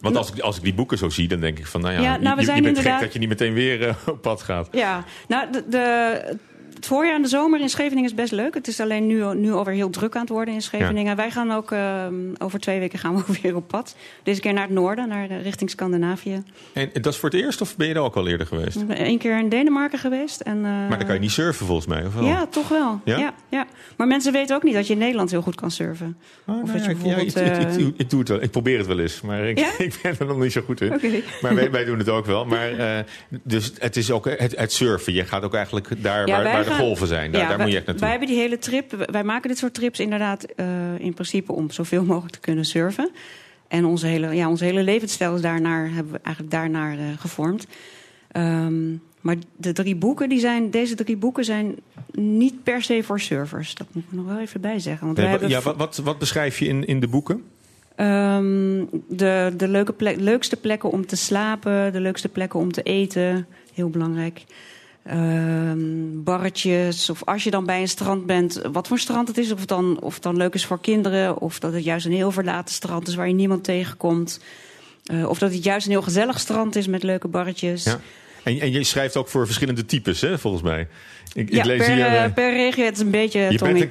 Want 0.00 0.16
als 0.16 0.32
ik, 0.32 0.38
als 0.40 0.56
ik 0.56 0.62
die 0.62 0.74
boeken 0.74 0.98
zo 0.98 1.08
zie, 1.08 1.28
dan 1.28 1.40
denk 1.40 1.58
ik 1.58 1.66
van, 1.66 1.80
nou 1.80 1.94
ja, 1.94 2.00
Ja, 2.00 2.16
nou, 2.16 2.22
we 2.22 2.28
je, 2.30 2.36
je 2.36 2.44
zijn 2.44 2.62
bent 2.62 2.66
inderdaad- 2.76 2.92
gek 2.92 3.02
dat 3.04 3.12
je 3.12 3.18
niet 3.18 3.28
meteen 3.28 3.52
weer 3.52 3.88
eh, 3.88 3.94
op 4.14 4.22
pad 4.22 4.42
gaat. 4.42 4.68
Ja, 4.72 5.04
nou, 5.28 5.52
de, 5.52 5.64
de, 5.68 6.36
het 6.82 6.90
voorjaar 6.90 7.14
en 7.14 7.22
de 7.22 7.28
zomer 7.28 7.60
in 7.60 7.68
Scheveningen 7.68 8.04
is 8.10 8.14
best 8.14 8.32
leuk. 8.32 8.54
Het 8.54 8.68
is 8.68 8.80
alleen 8.80 9.06
nu, 9.06 9.34
nu 9.34 9.52
alweer 9.52 9.74
heel 9.74 9.90
druk 9.90 10.14
aan 10.14 10.20
het 10.20 10.30
worden 10.30 10.54
in 10.54 10.62
Scheveningen. 10.62 11.16
Wij 11.16 11.30
gaan 11.30 11.50
ook 11.52 11.70
ehm, 11.72 12.14
over 12.38 12.60
twee 12.60 12.78
weken 12.78 12.98
gaan 12.98 13.16
we 13.16 13.22
weer 13.42 13.56
op 13.56 13.68
pad. 13.68 13.96
Deze 14.22 14.40
keer 14.40 14.52
naar 14.52 14.62
het 14.62 14.72
noorden, 14.72 15.08
naar, 15.08 15.30
eh, 15.30 15.42
richting 15.42 15.70
Scandinavië. 15.70 16.42
En 16.72 16.90
dat 16.92 17.12
is 17.12 17.18
voor 17.18 17.30
het 17.30 17.38
eerst 17.40 17.60
of 17.60 17.76
ben 17.76 17.88
je 17.88 17.94
er 17.94 18.00
ook 18.00 18.16
al 18.16 18.26
eerder 18.28 18.46
geweest? 18.46 18.76
Ik 18.80 18.86
ben 18.86 18.96
één 18.96 19.18
keer 19.18 19.38
in 19.38 19.48
Denemarken 19.48 19.98
geweest. 19.98 20.40
En, 20.40 20.56
eh, 20.56 20.62
Maar 20.62 20.98
dan 20.98 21.04
kan 21.06 21.14
je 21.14 21.20
niet 21.20 21.30
surfen 21.30 21.66
volgens 21.66 21.86
mij, 21.86 22.06
of 22.06 22.14
wel? 22.14 22.24
Ja, 22.24 22.46
toch 22.46 22.68
wel. 22.68 23.00
Ja? 23.04 23.18
Ja? 23.18 23.34
Ja, 23.48 23.66
Maar 23.96 24.06
mensen 24.06 24.32
weten 24.32 24.56
ook 24.56 24.62
niet 24.62 24.74
dat 24.74 24.86
je 24.86 24.92
in 24.92 24.98
Nederland 24.98 25.30
heel 25.30 25.42
goed 25.42 25.54
kan 25.54 25.70
surfen. 25.70 26.16
Oh, 26.46 26.62
of 26.62 26.66
nou 26.72 26.78
dat 26.78 26.84
je 26.86 26.90
ik, 26.90 26.96
ja, 27.04 27.16
ik, 27.16 27.34
ik- 27.70 27.76
ik- 27.86 27.94
ik 27.96 28.10
doe 28.10 28.18
het 28.20 28.28
wel. 28.28 28.42
Ik 28.42 28.50
probeer 28.50 28.78
het 28.78 28.86
wel 28.86 28.98
eens, 28.98 29.20
maar 29.20 29.44
ik, 29.48 29.58
ik 29.78 29.98
ben 30.02 30.14
er 30.18 30.26
nog 30.26 30.38
niet 30.38 30.52
zo 30.52 30.60
goed 30.64 30.80
in. 30.80 30.94
Oké. 30.94 31.08
Maar 31.42 31.54
wij, 31.54 31.70
wij 31.70 31.84
doen 31.84 31.98
het 31.98 32.08
ook 32.08 32.26
wel. 32.26 32.44
Maar, 32.44 32.72
eh, 32.78 32.98
dus 33.42 33.72
het 33.78 33.96
is 33.96 34.10
ook 34.10 34.24
het, 34.38 34.56
het 34.56 34.72
surfen. 34.72 35.12
Je 35.12 35.24
gaat 35.24 35.42
ook 35.42 35.54
eigenlijk 35.54 35.88
daar 36.02 36.26
waar, 36.26 36.42
waar 36.42 36.64
de 36.64 36.70
gaan- 36.74 36.84
golven 36.84 37.06
zijn. 37.06 37.32
Daar, 37.32 37.40
Ja, 37.40 37.48
daar 37.48 37.56
wij, 37.56 37.64
moet 37.66 37.74
je 37.74 37.78
echt 37.78 37.86
naartoe. 37.86 38.04
Wij 38.04 38.16
hebben 38.18 38.34
die 38.34 38.42
hele 38.42 38.58
trip. 38.58 39.06
Wij 39.10 39.24
maken 39.24 39.48
dit 39.48 39.58
soort 39.58 39.74
trips 39.74 40.00
inderdaad 40.00 40.44
eh, 40.44 40.66
in 40.98 41.14
principe 41.14 41.52
om 41.52 41.70
zoveel 41.70 42.04
mogelijk 42.04 42.32
te 42.32 42.40
kunnen 42.40 42.64
surfen. 42.64 43.10
En 43.68 43.84
onze 43.84 44.06
hele, 44.06 44.34
ja, 44.34 44.48
onze 44.48 44.64
hele 44.64 44.82
levensstijl 44.82 45.34
is 45.34 45.40
daarnaar, 45.40 45.90
hebben 45.92 46.12
we 46.12 46.18
eigenlijk 46.22 46.54
daarnaar 46.54 46.92
eh, 46.98 47.04
gevormd. 47.18 47.66
Ehm, 48.30 48.90
maar 49.20 49.36
de 49.56 49.72
drie 49.72 49.96
boeken, 49.96 50.28
die 50.28 50.38
zijn, 50.40 50.70
deze 50.70 50.94
drie 50.94 51.16
boeken 51.16 51.44
zijn 51.44 51.76
niet 52.12 52.62
per 52.62 52.82
se 52.82 53.02
voor 53.02 53.20
surfers. 53.20 53.74
Dat 53.74 53.86
moet 53.92 54.04
ik 54.04 54.12
nog 54.12 54.26
wel 54.26 54.38
even 54.38 54.60
bij 54.60 54.78
zeggen. 54.78 55.06
Want 55.06 55.18
Nee, 55.18 55.38
wij 55.38 55.48
ja, 55.48 55.60
wat, 55.60 55.76
wat, 55.76 55.96
wat 55.96 56.18
beschrijf 56.18 56.58
je 56.58 56.66
in, 56.66 56.84
in 56.86 57.00
de 57.00 57.08
boeken? 57.08 57.42
Ehm, 57.96 58.84
de 59.08 59.52
de 59.56 59.68
leuke 59.68 59.92
plek, 59.92 60.20
leukste 60.20 60.56
plekken 60.56 60.90
om 60.90 61.06
te 61.06 61.16
slapen, 61.16 61.92
de 61.92 62.00
leukste 62.00 62.28
plekken 62.28 62.60
om 62.60 62.72
te 62.72 62.82
eten, 62.82 63.46
heel 63.74 63.90
belangrijk. 63.90 64.44
Ehm, 65.04 66.22
barretjes, 66.22 67.10
of 67.10 67.24
als 67.24 67.44
je 67.44 67.50
dan 67.50 67.66
bij 67.66 67.80
een 67.80 67.88
strand 67.88 68.26
bent, 68.26 68.60
wat 68.72 68.88
voor 68.88 68.98
strand 68.98 69.28
het 69.28 69.38
is. 69.38 69.52
Of 69.52 69.58
het, 69.58 69.68
dan, 69.68 70.00
of 70.00 70.18
dan 70.18 70.36
leuk 70.36 70.54
is 70.54 70.66
voor 70.66 70.80
kinderen, 70.80 71.38
of 71.38 71.58
dat 71.58 71.72
het 71.72 71.84
juist 71.84 72.06
een 72.06 72.12
heel 72.12 72.30
verlaten 72.30 72.74
strand 72.74 73.08
is 73.08 73.14
waar 73.14 73.28
je 73.28 73.34
niemand 73.34 73.64
tegenkomt. 73.64 74.40
Eh, 75.04 75.28
of 75.28 75.38
dat 75.38 75.52
het 75.52 75.64
juist 75.64 75.86
een 75.86 75.92
heel 75.92 76.02
gezellig 76.02 76.40
strand 76.40 76.76
is 76.76 76.86
met 76.86 77.02
leuke 77.02 77.28
barretjes. 77.28 77.96
En, 78.42 78.60
en 78.60 78.72
je 78.72 78.84
schrijft 78.84 79.16
ook 79.16 79.28
voor 79.28 79.46
verschillende 79.46 79.84
types, 79.84 80.20
hè, 80.20 80.38
volgens 80.38 80.62
mij. 80.62 80.88
Ik, 81.34 81.52
Ja, 81.52 81.58
ik 81.58 81.64
lees 81.64 81.78
per, 81.86 81.94
hier... 81.94 82.04
eh, 82.04 82.24
eh, 82.24 82.32
per 82.32 82.52
regio, 82.52 82.84
het 82.84 82.94
is 82.94 83.00
een 83.02 83.10
beetje... 83.10 83.40
je 83.40 83.58
bent 83.58 83.80
een 83.80 83.88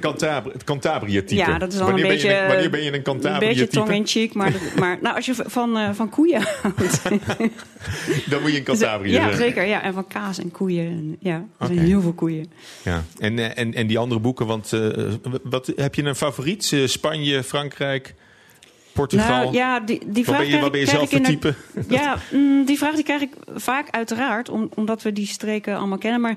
Cantabria-type. 0.64 1.34
Ja, 1.34 1.58
dat 1.58 1.72
is 1.72 1.78
dan 1.78 1.86
wanneer 1.86 2.04
een 2.04 2.10
beetje... 2.10 2.28
Ben 2.28 2.36
je 2.36 2.42
een, 2.42 2.48
wanneer 2.48 2.70
ben 2.70 2.82
je 2.82 2.92
een 2.92 3.32
Een 3.32 3.38
beetje 3.38 3.66
tong 3.66 3.90
in 3.90 4.06
cheek, 4.06 4.34
maar, 4.34 4.52
maar 4.78 4.98
nou, 5.02 5.16
als 5.16 5.26
je 5.26 5.34
van, 5.46 5.76
eh, 5.76 5.90
van 5.92 6.08
koeien 6.08 6.42
houdt... 6.62 7.02
Dan 8.30 8.40
moet 8.42 8.50
je 8.50 8.56
een 8.58 8.64
Cantabria 8.64 9.12
Ja, 9.12 9.26
zijn. 9.26 9.36
zeker. 9.36 9.64
Ja. 9.66 9.82
En 9.82 9.94
van 9.94 10.06
kaas 10.06 10.38
en 10.38 10.50
koeien. 10.50 10.86
En, 10.86 11.16
ja, 11.20 11.44
er 11.58 11.66
zijn 11.66 11.78
heel 11.78 12.00
veel 12.00 12.12
koeien. 12.12 12.52
Ja. 12.82 13.04
En, 13.18 13.56
en, 13.56 13.74
en 13.74 13.86
die 13.86 13.98
andere 13.98 14.20
boeken, 14.20 14.46
want 14.46 14.72
wat, 15.42 15.72
heb 15.76 15.94
je 15.94 16.02
een 16.02 16.16
favoriet? 16.16 16.72
Spanje, 16.84 17.42
Frankrijk, 17.42 18.14
Portugal? 18.92 19.28
Nou, 19.28 19.52
ja, 19.52 19.80
die, 19.80 19.98
die 20.06 20.24
Wat 20.24 20.34
vraag 20.34 20.38
ben 20.38 20.56
je, 20.56 20.60
wat 20.60 20.70
ben 20.70 20.80
je 20.80 20.86
zelf 20.86 21.10
voor 21.10 21.20
type? 21.20 21.54
Ja, 21.88 22.16
mm, 22.32 22.64
die 22.64 22.78
vraag 22.78 22.94
die 22.94 23.04
krijg 23.04 23.20
ik 23.20 23.32
vaak 23.54 23.90
uiteraard, 23.90 24.48
om, 24.48 24.68
omdat 24.74 25.02
we 25.02 25.12
die 25.12 25.26
streken 25.26 25.76
allemaal 25.76 25.98
kennen. 25.98 26.20
Maar 26.20 26.36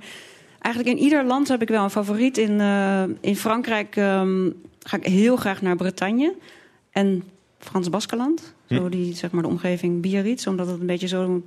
eigenlijk 0.59 0.97
in 0.97 1.03
ieder 1.03 1.25
land 1.25 1.47
heb 1.47 1.61
ik 1.61 1.67
wel 1.67 1.83
een 1.83 1.89
favoriet. 1.89 2.37
In, 2.37 2.59
eh, 2.59 3.03
in 3.21 3.35
Frankrijk 3.35 3.95
ehm, 3.95 4.49
ga 4.83 4.97
ik 4.97 5.05
heel 5.05 5.35
graag 5.35 5.61
naar 5.61 5.75
Bretagne. 5.75 6.35
En 6.91 7.23
Frans 7.59 7.89
Baskeland. 7.89 8.53
Zo 8.69 8.83
Hm. 8.83 8.89
die, 8.89 9.15
zeg 9.15 9.31
maar, 9.31 9.43
de 9.43 9.49
omgeving 9.49 10.01
Biarritz. 10.01 10.47
Omdat 10.47 10.67
het 10.67 10.79
een 10.79 10.85
beetje 10.85 11.07
zo'n 11.07 11.45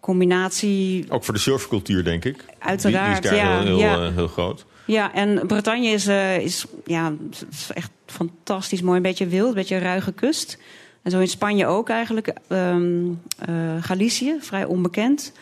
combinatie 0.00 1.04
Ook 1.08 1.24
voor 1.24 1.34
de 1.34 1.40
surfcultuur, 1.40 2.04
denk 2.04 2.24
ik. 2.24 2.44
Uiteraard, 2.58 3.22
die, 3.22 3.30
die 3.30 3.38
is 3.38 3.38
daar 3.38 3.50
ja, 3.50 3.58
heel, 3.58 3.66
heel, 3.66 3.78
ja. 3.78 4.06
eh, 4.06 4.14
heel 4.14 4.28
groot. 4.28 4.66
Ja, 4.86 5.14
en 5.14 5.46
Bretagne 5.46 5.86
is, 5.86 6.06
eh, 6.06 6.38
is, 6.38 6.64
ja, 6.84 7.12
is 7.50 7.70
echt 7.74 7.90
fantastisch 8.06 8.82
mooi. 8.82 8.96
Een 8.96 9.02
beetje 9.02 9.26
wild, 9.26 9.48
een 9.48 9.54
beetje 9.54 9.78
ruige 9.78 10.12
kust. 10.12 10.58
En 11.02 11.10
zo 11.10 11.20
in 11.20 11.28
Spanje 11.28 11.66
ook 11.66 11.88
eigenlijk. 11.88 12.32
Ehm 12.48 13.04
eh, 13.38 13.76
Galicië, 13.80 14.36
vrij 14.40 14.64
onbekend. 14.64 15.32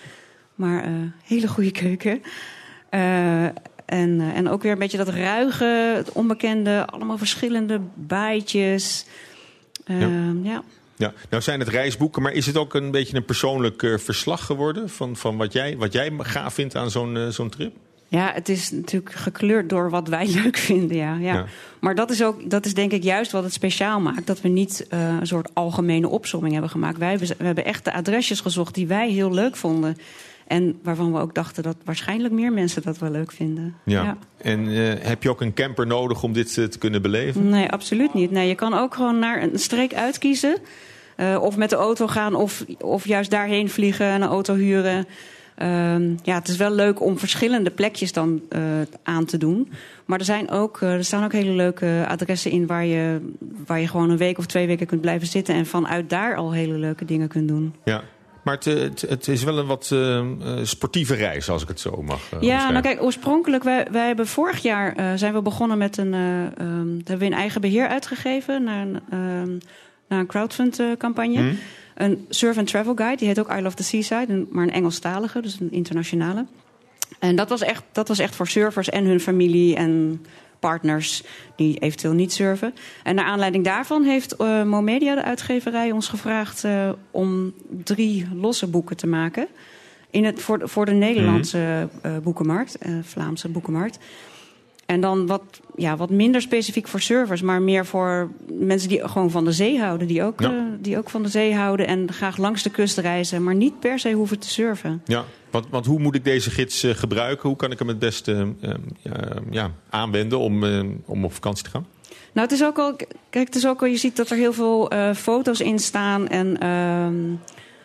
Maar 0.55 0.85
eh, 0.85 0.91
hele 1.23 1.49
goede 1.49 1.71
keuken. 1.71 2.23
En, 3.85 4.21
en 4.35 4.49
ook 4.49 4.63
weer 4.63 4.73
een 4.73 4.79
beetje 4.79 4.97
dat 4.97 5.09
ruige, 5.09 5.93
het 5.97 6.13
onbekende. 6.13 6.87
Allemaal 6.87 7.19
verschillende 7.19 7.81
baaitjes. 7.95 9.07
Ehm, 9.85 10.45
ja. 10.45 10.63
Ja, 10.97 11.13
nou 11.31 11.43
zijn 11.43 11.61
het 11.61 11.69
reisboeken, 11.69 12.23
maar 12.23 12.33
is 12.33 12.47
het 12.47 12.57
ook 12.57 12.75
een 12.75 12.91
beetje 12.91 13.17
een 13.17 13.25
persoonlijk 13.25 13.95
verslag 13.97 14.47
geworden 14.47 14.89
van, 14.89 15.17
van 15.17 15.37
wat, 15.37 15.53
jij, 15.53 15.77
wat 15.77 15.93
jij 15.93 16.13
gaaf 16.19 16.55
vindt 16.55 16.77
aan 16.77 16.91
zo'n 16.91 17.27
zo'n 17.31 17.51
trip? 17.51 17.77
Ja, 18.09 18.31
het 18.35 18.49
is 18.49 18.71
natuurlijk 18.71 19.15
gekleurd 19.15 19.69
door 19.69 19.91
wat 19.91 20.09
wij 20.09 20.27
leuk 20.43 20.57
vinden, 20.57 20.97
ja. 20.97 21.17
ja. 21.17 21.35
Ja. 21.35 21.47
Maar 21.81 21.95
dat 21.95 22.11
is, 22.11 22.23
ook, 22.23 22.51
dat 22.51 22.67
is 22.67 22.75
denk 22.75 22.93
ik 22.93 23.03
juist 23.03 23.33
wat 23.33 23.43
het 23.43 23.53
speciaal 23.53 24.01
maakt. 24.01 24.27
Dat 24.27 24.41
we 24.41 24.49
niet 24.49 24.87
eh, 24.89 25.17
een 25.21 25.27
soort 25.27 25.51
algemene 25.53 26.09
opsomming 26.09 26.53
hebben 26.53 26.71
gemaakt. 26.71 26.99
Wij 26.99 27.11
hebben, 27.11 27.29
we 27.39 27.45
hebben 27.45 27.65
echt 27.65 27.85
de 27.85 27.93
adresjes 27.93 28.41
gezocht 28.41 28.75
die 28.75 28.87
wij 28.87 29.11
heel 29.11 29.33
leuk 29.33 29.57
vonden. 29.57 29.97
En 30.47 30.79
waarvan 30.83 31.13
we 31.13 31.19
ook 31.19 31.35
dachten 31.35 31.63
dat 31.63 31.77
waarschijnlijk 31.85 32.35
meer 32.35 32.53
mensen 32.53 32.83
dat 32.83 32.99
wel 32.99 33.11
leuk 33.11 33.33
vinden. 33.33 33.75
Ja. 33.85 34.17
En 34.37 34.69
eh, 34.69 35.07
heb 35.07 35.23
je 35.23 35.31
ook 35.31 35.41
een 35.41 35.55
camper 35.55 35.87
nodig 35.87 36.23
om 36.23 36.33
dit 36.33 36.59
eh, 36.59 36.65
te 36.65 36.79
kunnen 36.79 37.03
beleven? 37.03 37.49
Nee, 37.49 37.71
absoluut 37.71 38.15
niet. 38.15 38.31
Nee, 38.31 38.49
je 38.49 38.55
kan 38.55 38.75
ook 38.75 38.95
gewoon 38.95 39.19
naar 39.19 39.43
een 39.43 39.59
streek 39.59 39.95
uitkiezen. 39.95 40.57
Of 41.41 41.57
met 41.57 41.71
de 41.71 41.77
auto 41.77 42.07
gaan, 42.07 42.35
of, 42.35 42.65
of 42.81 43.07
juist 43.07 43.31
daarheen 43.31 43.71
vliegen 43.71 44.07
en 44.07 44.23
een 44.23 44.29
auto 44.29 44.55
huren. 44.55 45.07
Ehm, 45.55 46.15
ja, 46.23 46.35
het 46.35 46.49
is 46.49 46.57
wel 46.57 46.71
leuk 46.71 47.01
om 47.01 47.19
verschillende 47.19 47.71
plekjes 47.71 48.13
dan 48.13 48.43
eh, 48.49 48.61
aan 49.03 49.25
te 49.25 49.39
doen. 49.39 49.73
Maar 50.05 50.19
er, 50.19 50.25
zijn 50.25 50.51
ook, 50.51 50.81
eh, 50.81 50.93
er 50.93 51.05
staan 51.05 51.25
ook 51.25 51.33
hele 51.33 51.51
leuke 51.51 52.05
adressen 52.09 52.51
in 52.51 52.67
waar 52.67 52.85
je, 52.85 53.33
waar 53.67 53.81
je 53.81 53.89
gewoon 53.89 54.11
een 54.11 54.17
week 54.17 54.39
of 54.39 54.47
twee 54.47 54.67
weken 54.67 54.87
kunt 54.87 55.01
blijven 55.01 55.27
zitten. 55.27 55.55
En 55.55 55.67
vanuit 55.67 56.11
daar 56.11 56.37
al 56.37 56.53
hele 56.53 56.79
leuke 56.79 57.05
dingen 57.05 57.29
kunt 57.29 57.49
doen. 57.49 57.75
Ja. 57.85 58.03
Maar 58.43 58.55
het, 58.55 58.65
het, 58.65 59.01
het 59.01 59.29
is 59.29 59.45
wel 59.45 59.59
een 59.59 59.67
wat 59.67 59.91
eh, 59.93 60.27
sportieve 60.63 61.15
reis, 61.15 61.51
als 61.51 61.63
ik 61.63 61.69
het 61.69 61.81
zo 61.81 62.03
mag 62.03 62.33
eh, 62.33 62.41
Ja, 62.41 62.71
nou 62.71 62.83
kijk, 62.83 63.03
oorspronkelijk, 63.03 63.63
wij, 63.63 63.87
wij 63.91 64.07
hebben 64.07 64.27
vorig 64.27 64.63
jaar 64.63 65.19
zijn 65.19 65.35
we 65.35 65.43
begonnen 65.43 65.79
met 65.79 65.97
een, 65.97 66.15
ehm, 66.15 66.89
hebben 66.89 67.19
we 67.19 67.25
in 67.25 67.33
eigen 67.33 67.61
beheer 67.61 67.89
uitgegeven 67.89 68.65
naar 68.65 68.83
een, 68.83 69.01
ehm, 69.11 69.59
naar 70.09 70.19
een 70.19 70.27
crowdfund 70.27 70.83
campagne. 70.99 71.39
Hm? 71.39 71.55
Een 71.95 72.27
surf 72.29 72.59
and 72.59 72.67
travel 72.67 72.95
guide, 72.95 73.17
die 73.17 73.27
heet 73.29 73.39
ook 73.39 73.53
I 73.57 73.61
Love 73.63 73.77
the 73.77 73.83
Seaside, 73.85 74.47
maar 74.51 74.63
een 74.63 74.73
Engelstalige, 74.73 75.41
dus 75.41 75.61
een 75.61 75.73
internationale. 75.73 76.47
En 77.19 77.37
dat 77.37 77.49
was 77.49 77.61
echt, 77.63 77.83
dat 77.93 78.09
was 78.09 78.19
echt 78.19 78.37
voor 78.37 78.49
surfers 78.49 78.89
en 78.89 79.05
hun 79.05 79.21
familie 79.21 79.77
en 79.77 80.25
partners 80.61 81.23
die 81.57 81.79
eventueel 81.79 82.13
niet 82.13 82.33
surfen. 82.33 82.75
En 83.03 83.15
naar 83.15 83.25
aanleiding 83.25 83.65
daarvan 83.65 84.03
heeft 84.03 84.37
eh 84.37 84.63
Momedia, 84.63 85.15
de 85.15 85.23
uitgeverij, 85.23 85.91
ons 85.91 86.09
gevraagd 86.09 86.65
eh, 86.65 86.91
om 87.11 87.53
drie 87.85 88.27
losse 88.35 88.67
boeken 88.67 88.97
te 88.97 89.07
maken. 89.07 89.47
In 90.11 90.25
het, 90.25 90.43
voor, 90.43 90.59
de- 90.59 90.69
voor 90.69 90.85
de 90.87 90.93
Nederlandse 90.93 91.89
eh, 92.03 92.17
boekenmarkt, 92.23 92.79
Vlaamse 93.03 93.49
boekenmarkt. 93.49 93.99
En 94.95 95.01
dan 95.01 95.27
wat, 95.27 95.43
ja, 95.77 95.97
wat 95.97 96.11
minder 96.11 96.41
specifiek 96.41 96.89
voor 96.89 97.01
surfers, 97.01 97.43
maar 97.43 97.63
meer 97.63 97.87
voor 97.87 98.31
mensen 98.53 98.89
die 98.89 99.09
gewoon 99.09 99.31
van 99.31 99.45
de 99.45 99.53
zee 99.53 99.79
houden. 99.81 100.07
Die 100.07 100.23
ook, 100.23 100.41
Ja. 100.41 100.51
eh, 100.51 100.57
die 100.81 100.99
ook 100.99 101.11
van 101.11 101.23
de 101.23 101.29
zee 101.29 101.55
houden 101.55 101.87
en 101.87 102.13
graag 102.13 102.37
langs 102.37 102.63
de 102.63 102.71
kust 102.71 102.99
reizen, 102.99 103.43
maar 103.43 103.55
niet 103.55 103.81
per 103.81 103.99
se 103.99 104.13
hoeven 104.13 104.39
te 104.39 104.49
surfen. 104.51 105.03
Ja, 105.05 105.25
want, 105.51 105.67
want 105.71 105.87
hoe 105.87 105.99
moet 105.99 106.15
ik 106.15 106.25
deze 106.25 106.51
gids 106.51 106.83
eh, 106.83 106.95
gebruiken? 106.95 107.49
Hoe 107.49 107.57
kan 107.57 107.71
ik 107.71 107.79
hem 107.79 107.89
het 107.89 107.99
beste 107.99 108.55
eh, 108.61 108.71
eh, 109.03 109.13
ja, 109.51 109.71
aanwenden 109.91 110.39
om, 110.39 110.65
eh, 110.65 110.81
om 111.05 111.25
op 111.25 111.33
vakantie 111.33 111.65
te 111.65 111.71
gaan? 111.71 111.87
Nou, 112.33 112.47
het 112.49 112.53
is 112.59 112.65
ook 112.65 112.79
al. 112.79 112.97
Kijk, 113.31 113.47
het 113.47 113.55
is 113.55 113.67
ook 113.67 113.81
al. 113.81 113.87
Je 113.89 113.97
ziet 113.97 114.17
dat 114.17 114.31
er 114.31 114.37
heel 114.37 114.53
veel 114.53 114.93
foto's 115.17 115.61
in 115.61 115.79
staan. 115.79 116.29
En 116.29 116.59
ehm, 116.61 117.15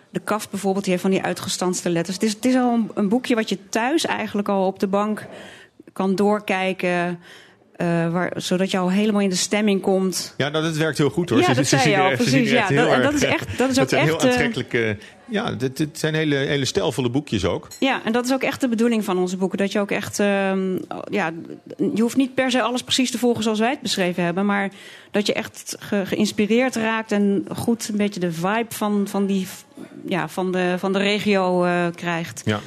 de 0.10 0.19
kaft 0.19 0.50
bijvoorbeeld, 0.50 0.84
die 0.84 0.93
heeft 0.93 1.06
van 1.06 1.13
die 1.15 1.24
uitgestanste 1.24 1.89
letters. 1.89 2.15
Het 2.15 2.26
is, 2.26 2.34
het 2.34 2.45
is 2.45 2.56
al 2.56 2.74
een, 2.74 2.91
een 2.93 3.10
boekje 3.10 3.36
wat 3.36 3.50
je 3.50 3.58
thuis 3.69 4.06
eigenlijk 4.06 4.50
al 4.50 4.65
op 4.65 4.80
de 4.80 4.88
bank 4.88 5.26
kan 5.93 6.15
doorkijken. 6.15 7.19
eh, 7.75 8.12
waar, 8.12 8.32
zodat 8.36 8.71
je 8.71 8.78
al 8.78 8.91
helemaal 8.91 9.21
in 9.21 9.30
de 9.30 9.36
stemming 9.36 9.82
komt. 9.82 10.34
Ja, 10.38 10.49
nou, 10.49 10.63
dat 10.63 10.78
werkt 10.78 10.97
heel 10.97 11.10
goed 11.10 11.30
hoor. 11.30 11.39
Ja, 11.39 11.45
Ze- 11.45 11.54
dat 11.54 11.67
ze 11.67 11.78
zei 11.78 11.89
je 11.89 11.99
al, 11.99 12.10
echt- 12.10 12.15
precies, 12.21 12.52
echt 12.52 12.69
ja. 12.69 12.75
Dat- 12.75 12.91
erg, 12.93 13.04
dat 13.04 13.13
is 13.13 13.23
eh, 13.23 13.34
echt- 13.34 13.47
dat 13.58 13.69
is 13.69 13.80
ook 13.80 13.89
zijn 13.89 14.04
heel 14.04 14.13
echt, 14.13 14.23
eh, 14.23 14.30
aantrekkelijke... 14.30 14.97
Ja, 15.32 15.52
dit, 15.52 15.78
dit 15.78 15.99
zijn 15.99 16.13
hele, 16.15 16.36
hele 16.36 16.65
stijlvolle 16.65 17.10
boekjes 17.10 17.45
ook. 17.45 17.67
Ja, 17.80 18.02
en 18.06 18.12
dat 18.12 18.25
is 18.25 18.34
ook 18.34 18.41
echt 18.43 18.62
de 18.62 18.67
bedoeling 18.67 19.04
van 19.04 19.17
onze 19.17 19.38
boeken. 19.38 19.58
Dat 19.58 19.71
je 19.71 19.80
ook 19.80 19.91
echt, 19.91 20.19
ehm, 20.19 20.75
ja, 21.10 21.32
je 21.93 22.02
hoeft 22.02 22.15
niet 22.17 22.34
per 22.34 22.52
se 22.52 22.62
alles 22.62 22.82
precies 22.84 23.12
te 23.12 23.17
volgen 23.17 23.43
zoals 23.43 23.60
wij 23.60 23.69
het 23.69 23.82
beschreven 23.82 24.23
hebben, 24.23 24.45
maar 24.45 24.69
dat 25.12 25.25
je 25.28 25.34
echt 25.34 25.75
ge- 25.80 26.06
geïnspireerd 26.06 26.75
raakt 26.75 27.12
en 27.12 27.45
goed 27.56 27.88
een 27.91 27.97
beetje 27.97 28.19
de 28.19 28.32
vibe 28.32 28.65
van, 28.69 29.08
van, 29.10 29.25
die, 29.25 29.47
ja, 30.08 30.28
van, 30.28 30.52
de, 30.52 30.75
van 30.78 30.93
de 30.93 30.99
regio 30.99 31.63
eh, 31.65 31.86
krijgt. 31.95 32.41
Ja. 32.45 32.60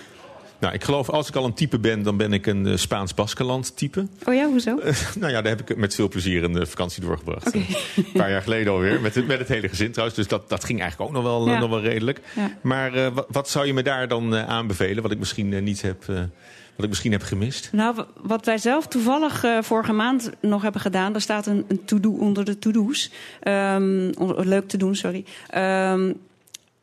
Nou, 0.63 0.75
ik 0.75 0.85
geloof 0.85 1.11
als 1.11 1.29
ik 1.29 1.37
al 1.37 1.45
een 1.45 1.55
type 1.55 1.79
ben, 1.79 2.03
dan 2.03 2.17
ben 2.17 2.33
ik 2.33 2.47
een 2.47 2.67
eh, 2.67 2.77
Spaans-Baskeland 2.77 3.77
type. 3.77 4.07
Oh 4.25 4.35
ja, 4.35 4.47
hoezo? 4.47 4.75
nou 5.21 5.33
ja, 5.33 5.43
daar 5.43 5.57
heb 5.57 5.71
ik 5.71 5.77
met 5.77 5.95
veel 5.95 6.09
plezier 6.09 6.45
een 6.45 6.59
eh, 6.59 6.67
vakantie 6.67 7.03
doorgebracht. 7.03 7.55
Een 7.55 7.67
paar 8.13 8.31
jaar 8.31 8.43
geleden 8.43 8.73
alweer. 8.73 9.01
Met 9.01 9.15
het, 9.15 9.27
met 9.27 9.39
het 9.39 9.49
hele 9.49 9.69
gezin 9.69 9.91
trouwens. 9.91 10.17
Dus 10.19 10.29
dat, 10.29 10.49
dat 10.49 10.65
ging 10.65 10.81
eigenlijk 10.81 11.11
ook 11.11 11.17
nog 11.17 11.25
wel, 11.25 11.49
Ja. 11.49 11.59
nog 11.59 11.71
wel 11.71 11.81
redelijk. 11.81 12.21
Ja. 12.37 12.51
Maar 12.61 12.95
eh, 12.95 13.07
wat, 13.15 13.27
wat 13.29 13.49
zou 13.49 13.67
je 13.67 13.75
me 13.75 13.83
daar 13.83 14.09
dan 14.09 14.35
eh, 14.37 14.49
aanbevelen? 14.49 15.03
Wat 15.03 15.13
ik 15.13 15.19
misschien 15.19 15.53
eh, 15.53 15.63
niet 15.63 15.83
heb, 15.83 16.09
eh, 16.09 16.15
wat 16.77 16.85
ik 16.85 16.89
misschien 16.89 17.13
heb 17.13 17.23
gemist? 17.23 17.69
Nou, 17.73 18.05
wat 18.23 18.47
wij 18.47 18.59
zelf 18.59 18.87
toevallig 18.87 19.45
eh, 19.45 19.59
vorige 19.63 19.93
maand 19.93 20.31
nog 20.41 20.63
hebben 20.63 20.81
gedaan, 20.81 21.13
daar 21.13 21.21
staat 21.21 21.47
een, 21.47 21.65
een 21.69 21.85
to-do 21.85 22.11
onder 22.11 22.45
de 22.45 22.59
to-do's. 22.59 23.11
Ehm, 23.41 24.11
leuk 24.37 24.69
te 24.69 24.77
doen, 24.77 24.95
sorry. 24.95 25.25
Ehm, 25.49 26.13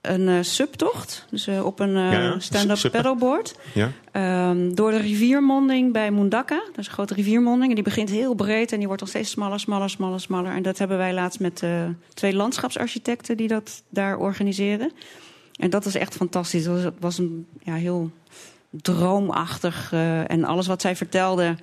een 0.01 0.27
eh, 0.27 0.37
subtocht, 0.41 1.25
dus 1.29 1.47
eh, 1.47 1.65
op 1.65 1.79
een 1.79 1.95
eh, 1.95 2.11
Ja, 2.11 2.21
ja. 2.21 2.39
stand-up 2.39 2.91
paddleboard. 2.91 3.55
Ja? 3.73 3.91
Ehm, 4.11 4.73
door 4.73 4.91
de 4.91 4.97
riviermonding 4.97 5.93
bij 5.93 6.11
Mundaka. 6.11 6.55
Dat 6.55 6.77
is 6.77 6.87
een 6.87 6.93
grote 6.93 7.13
riviermonding. 7.13 7.69
En 7.69 7.75
die 7.75 7.83
begint 7.83 8.09
heel 8.09 8.33
breed 8.33 8.71
en 8.71 8.77
die 8.77 8.87
wordt 8.87 9.01
nog 9.01 9.09
steeds 9.09 9.29
smaller, 9.29 9.59
smaller, 9.59 9.89
smaller, 9.89 10.19
smaller. 10.19 10.51
En 10.51 10.61
dat 10.61 10.77
hebben 10.77 10.97
wij 10.97 11.13
laatst 11.13 11.39
met 11.39 11.63
twee 12.13 12.33
landschapsarchitecten 12.35 13.37
die 13.37 13.47
dat 13.47 13.83
daar 13.89 14.17
organiseren. 14.17 14.91
En 15.55 15.69
dat 15.69 15.85
is 15.85 15.95
echt 15.95 16.15
fantastisch. 16.15 16.63
Dat 16.63 16.93
was, 16.99 17.17
een 17.17 17.47
ja, 17.63 17.73
heel 17.73 18.11
droomachtig. 18.71 19.91
en 20.27 20.43
alles 20.43 20.67
wat 20.67 20.81
zij 20.81 20.95
vertelde 20.95 21.55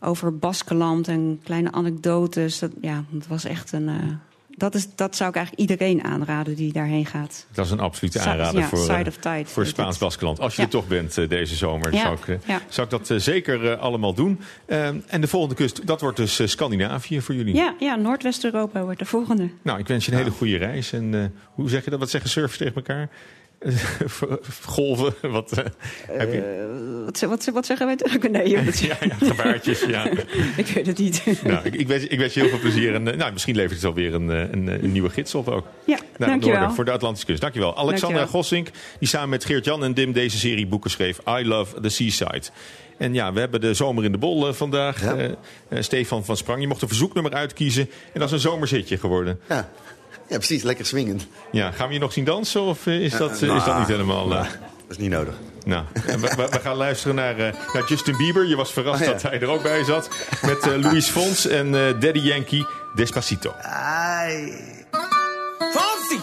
over 0.00 0.38
Baskeland 0.38 1.08
en 1.08 1.40
kleine 1.44 1.72
anekdotes. 1.72 2.58
Dat, 2.58 2.70
ja, 2.80 3.04
dat 3.10 3.26
was 3.26 3.44
echt 3.44 3.72
een. 3.72 4.20
Dat, 4.60 4.74
is, 4.74 4.94
dat 4.94 5.16
zou 5.16 5.30
ik 5.30 5.36
eigenlijk 5.36 5.70
iedereen 5.70 6.04
aanraden 6.04 6.54
die 6.54 6.72
daarheen 6.72 7.06
gaat. 7.06 7.46
Dat 7.52 7.64
is 7.64 7.70
een 7.70 7.80
absolute 7.80 8.20
aanrader 8.20 8.60
ja, 8.60 8.68
voor, 8.68 8.78
Side 8.78 8.92
eh, 8.92 9.06
of 9.06 9.16
Tide 9.16 9.44
voor 9.44 9.66
Spaans 9.66 9.98
Baskeland. 9.98 10.40
Als 10.40 10.54
je 10.54 10.60
Ja. 10.60 10.66
er 10.66 10.72
toch 10.72 10.88
bent 10.88 11.18
eh, 11.18 11.28
deze 11.28 11.56
zomer, 11.56 11.94
Ja, 11.94 12.00
zou, 12.00 12.16
ik, 12.16 12.40
eh, 12.46 12.56
zou 12.68 12.88
ik 12.90 13.06
dat 13.06 13.22
zeker 13.22 13.76
allemaal 13.76 14.14
doen. 14.14 14.40
En 14.66 15.20
de 15.20 15.28
volgende 15.28 15.54
kust, 15.54 15.86
dat 15.86 16.00
wordt 16.00 16.16
dus 16.16 16.50
Scandinavië 16.50 17.20
voor 17.20 17.34
jullie. 17.34 17.54
Ja, 17.54 17.74
ja 17.78 17.94
Noordwest-Europa 17.94 18.82
wordt 18.82 18.98
de 18.98 19.04
volgende. 19.04 19.50
Nou, 19.62 19.78
ik 19.78 19.86
wens 19.86 20.04
je 20.04 20.12
een 20.12 20.18
hele 20.18 20.30
goede 20.30 20.56
reis. 20.56 20.92
En 20.92 21.34
hoe 21.54 21.68
zeg 21.68 21.84
je 21.84 21.90
dat? 21.90 21.98
Wat 21.98 22.10
zeggen 22.10 22.30
surfers 22.30 22.58
tegen 22.58 22.74
elkaar? 22.74 23.08
Golven, 24.66 25.14
wat 25.20 25.52
eh, 25.52 25.64
heb 26.08 26.32
je? 26.32 26.40
Eh, 26.40 27.04
wat, 27.04 27.20
wat, 27.20 27.42
ze- 27.42 27.52
wat 27.52 27.66
zeggen 27.66 27.86
wij 27.86 27.96
tegen? 27.96 28.32
Nee, 28.32 28.48
joh, 28.48 28.64
dat- 28.64 28.78
Ja, 28.90 28.96
ja, 29.00 29.14
gebaartjes, 29.14 29.80
ja. 29.82 30.06
ik 30.56 30.66
weet 30.66 30.86
het 30.86 30.98
niet. 30.98 31.22
Nou, 31.44 31.64
ik, 31.64 31.74
ik, 31.74 31.86
wens, 31.88 32.06
ik 32.06 32.18
wens 32.18 32.34
je 32.34 32.40
heel 32.40 32.48
veel 32.48 32.58
plezier. 32.58 32.94
En 32.94 33.08
eh, 33.08 33.16
nou, 33.16 33.32
misschien 33.32 33.54
levert 33.56 33.74
het 33.76 33.84
alweer 33.84 34.14
een, 34.14 34.28
een, 34.28 34.66
een 34.66 34.92
nieuwe 34.92 35.10
gids 35.10 35.34
op 35.34 35.48
ook. 35.48 35.66
Ja, 35.84 35.94
het 35.94 36.04
dankjewel. 36.28 36.58
noorden, 36.58 36.74
voor 36.76 36.84
de 36.84 36.90
Atlantische 36.90 37.26
kust. 37.26 37.40
Dankjewel. 37.40 37.76
Alexandra 37.76 38.16
Dankjewel. 38.18 38.26
Gossink, 38.42 38.68
die 38.98 39.08
samen 39.08 39.28
met 39.28 39.44
Geert-Jan 39.44 39.84
en 39.84 39.94
Dim 39.94 40.12
deze 40.12 40.38
serie 40.38 40.66
boeken 40.66 40.90
schreef. 40.90 41.18
I 41.40 41.46
Love 41.46 41.80
the 41.80 41.88
Seaside. 41.88 42.42
En 42.98 43.14
ja, 43.14 43.32
we 43.32 43.40
hebben 43.40 43.60
de 43.60 43.74
zomer 43.74 44.04
in 44.04 44.12
de 44.12 44.18
bol 44.18 44.52
vandaag. 44.52 45.14
Stefan 45.78 46.24
van 46.24 46.36
Sprang, 46.36 46.60
je 46.60 46.66
mocht 46.68 46.82
een 46.82 46.88
verzoeknummer 46.88 47.32
uitkiezen. 47.32 47.90
En 48.12 48.20
dat 48.20 48.28
is 48.28 48.32
een 48.34 48.50
zomerzitje 48.50 48.98
geworden. 48.98 49.40
Ja. 49.48 49.70
Ja, 50.30 50.36
precies. 50.36 50.62
Lekker 50.62 50.86
swingend. 50.86 51.26
Ja, 51.52 51.70
gaan 51.70 51.88
we 51.88 51.94
je 51.94 52.00
nog 52.00 52.12
zien 52.12 52.24
dansen? 52.24 52.60
Of 52.62 52.86
eh, 52.86 53.00
is, 53.00 53.12
dat, 53.12 53.32
eh, 53.34 53.40
nou, 53.40 53.58
is 53.58 53.64
dat 53.64 53.78
niet 53.78 53.86
helemaal... 53.88 54.32
eh, 54.34 54.42
Dat 54.42 54.50
is 54.88 54.98
niet 54.98 55.10
nodig. 55.10 55.34
nou, 55.64 55.84
we, 56.06 56.18
we- 56.36 56.48
we 56.50 56.60
gaan 56.60 56.76
luisteren 56.76 57.14
naar, 57.14 57.38
eh, 57.38 57.52
naar 57.72 57.84
Justin 57.88 58.16
Bieber. 58.16 58.46
Je 58.46 58.56
was 58.56 58.72
verrast 58.72 59.00
Oh, 59.00 59.06
ja. 59.06 59.12
dat 59.12 59.22
hij 59.22 59.40
er 59.40 59.48
ook 59.48 59.62
bij 59.62 59.84
zat. 59.84 60.08
Met 60.42 60.58
eh, 60.68 60.74
Luis 60.82 61.08
Fons 61.08 61.46
en 61.46 61.74
eh, 61.74 62.00
Daddy 62.00 62.18
Yankee, 62.20 62.66
Despacito. 62.94 63.54
Fonzie! 65.72 66.20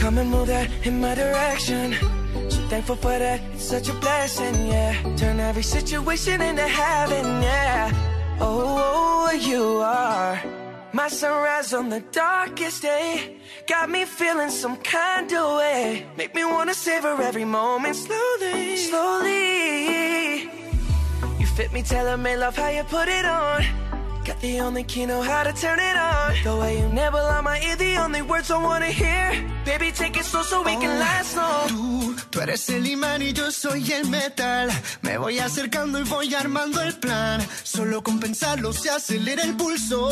Come 0.00 0.20
and 0.20 0.30
move 0.30 0.46
that 0.52 0.66
in 0.80 1.00
my 1.00 1.14
direction. 1.14 1.92
So 2.48 2.58
thankful 2.68 2.96
for 3.00 3.18
that, 3.18 3.40
it's 3.54 3.68
such 3.68 3.88
a 3.88 3.94
blessing, 3.98 4.66
yeah. 4.68 4.94
Turn 5.16 5.38
every 5.40 5.62
situation 5.62 6.40
into 6.40 6.62
heaven, 6.66 7.42
yeah. 7.42 7.90
Oh, 8.40 9.30
you 9.40 9.82
are 9.82 10.40
my 10.92 11.08
sunrise 11.08 11.72
on 11.74 11.88
the 11.88 12.00
darkest 12.12 12.82
day. 12.82 13.36
Got 13.66 13.90
me 13.90 14.04
feeling 14.04 14.50
some 14.50 14.76
kind 14.76 15.32
of 15.32 15.56
way. 15.58 16.06
Make 16.16 16.34
me 16.34 16.44
wanna 16.44 16.74
savor 16.74 17.20
every 17.20 17.44
moment 17.44 17.96
slowly, 17.96 18.76
slowly. 18.76 20.42
You 21.38 21.46
fit 21.56 21.72
me, 21.72 21.82
tailor 21.82 22.16
me, 22.16 22.36
love 22.36 22.56
how 22.56 22.68
you 22.68 22.84
put 22.84 23.08
it 23.08 23.24
on. 23.24 23.87
Got 24.28 24.40
the 24.42 24.60
only 24.60 24.84
key, 24.84 25.06
know 25.06 25.22
how 25.22 25.42
to 25.42 25.54
turn 25.54 25.78
it 25.80 25.96
on. 25.96 26.34
The 26.44 26.54
way 26.60 26.78
you 26.80 26.88
never 26.90 27.16
lie 27.16 27.40
my 27.40 27.58
ear, 27.60 27.76
the 27.76 27.96
only 27.96 28.20
words 28.20 28.50
I 28.50 28.62
wanna 28.62 28.92
hear. 29.02 29.24
Baby, 29.64 29.90
take 29.90 30.18
it 30.18 30.24
slow 30.26 30.42
so 30.42 30.62
we 30.62 30.76
can 30.76 30.98
last 31.00 31.34
long. 31.34 31.68
Tú, 31.68 32.14
tú 32.30 32.40
eres 32.42 32.68
el 32.68 32.86
imán 32.86 33.22
y 33.22 33.32
yo 33.32 33.50
soy 33.50 33.90
el 33.90 34.06
metal. 34.10 34.68
Me 35.00 35.16
voy 35.16 35.38
acercando 35.38 35.98
y 35.98 36.02
voy 36.02 36.34
armando 36.34 36.82
el 36.82 36.92
plan. 36.98 37.40
Solo 37.62 38.02
con 38.02 38.20
pensarlo 38.20 38.74
se 38.74 38.90
acelera 38.90 39.44
el 39.44 39.56
pulso. 39.56 40.10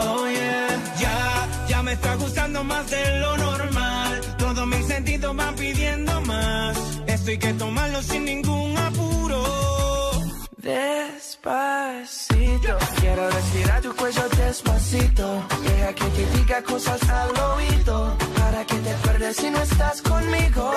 Oh 0.00 0.26
yeah, 0.28 0.94
ya, 1.00 1.66
ya 1.68 1.82
me 1.82 1.92
está 1.92 2.16
gustando 2.16 2.64
más 2.64 2.90
de 2.90 3.18
lo 3.20 3.34
normal. 3.38 4.20
Todos 4.36 4.66
mis 4.66 4.86
sentidos 4.86 5.34
van 5.34 5.54
pidiendo 5.54 6.20
más. 6.20 6.76
Esto 7.06 7.30
hay 7.30 7.38
que 7.38 7.54
tomarlo 7.54 8.02
sin 8.02 8.26
ningún 8.26 8.76
apuro. 8.76 8.93
Despacito, 10.64 11.52
quiero 12.98 13.28
respirar 13.30 13.82
tu 13.82 13.94
cuello 13.94 14.22
despacito. 14.30 15.46
Deja 15.62 15.92
que 15.92 16.04
te 16.06 16.24
diga 16.38 16.62
cosas 16.62 17.06
al 17.06 17.38
oído. 17.38 18.16
Para 18.38 18.64
que 18.64 18.76
te 18.76 18.90
acuerdes 18.94 19.36
si 19.36 19.50
no 19.50 19.60
estás 19.60 20.00
conmigo. 20.00 20.72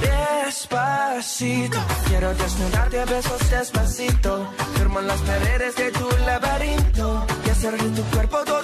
Despacito, 0.00 1.76
quiero 2.06 2.34
desnudarte 2.34 3.00
a 3.00 3.04
besos 3.04 3.50
despacito. 3.50 4.48
Firmo 4.76 5.00
en 5.00 5.08
las 5.08 5.20
paredes 5.22 5.74
de 5.74 5.90
tu 5.90 6.08
laberinto. 6.24 7.26
Y 7.44 7.50
hacer 7.50 7.76
de 7.76 8.00
tu 8.00 8.02
cuerpo 8.14 8.44
todo 8.44 8.63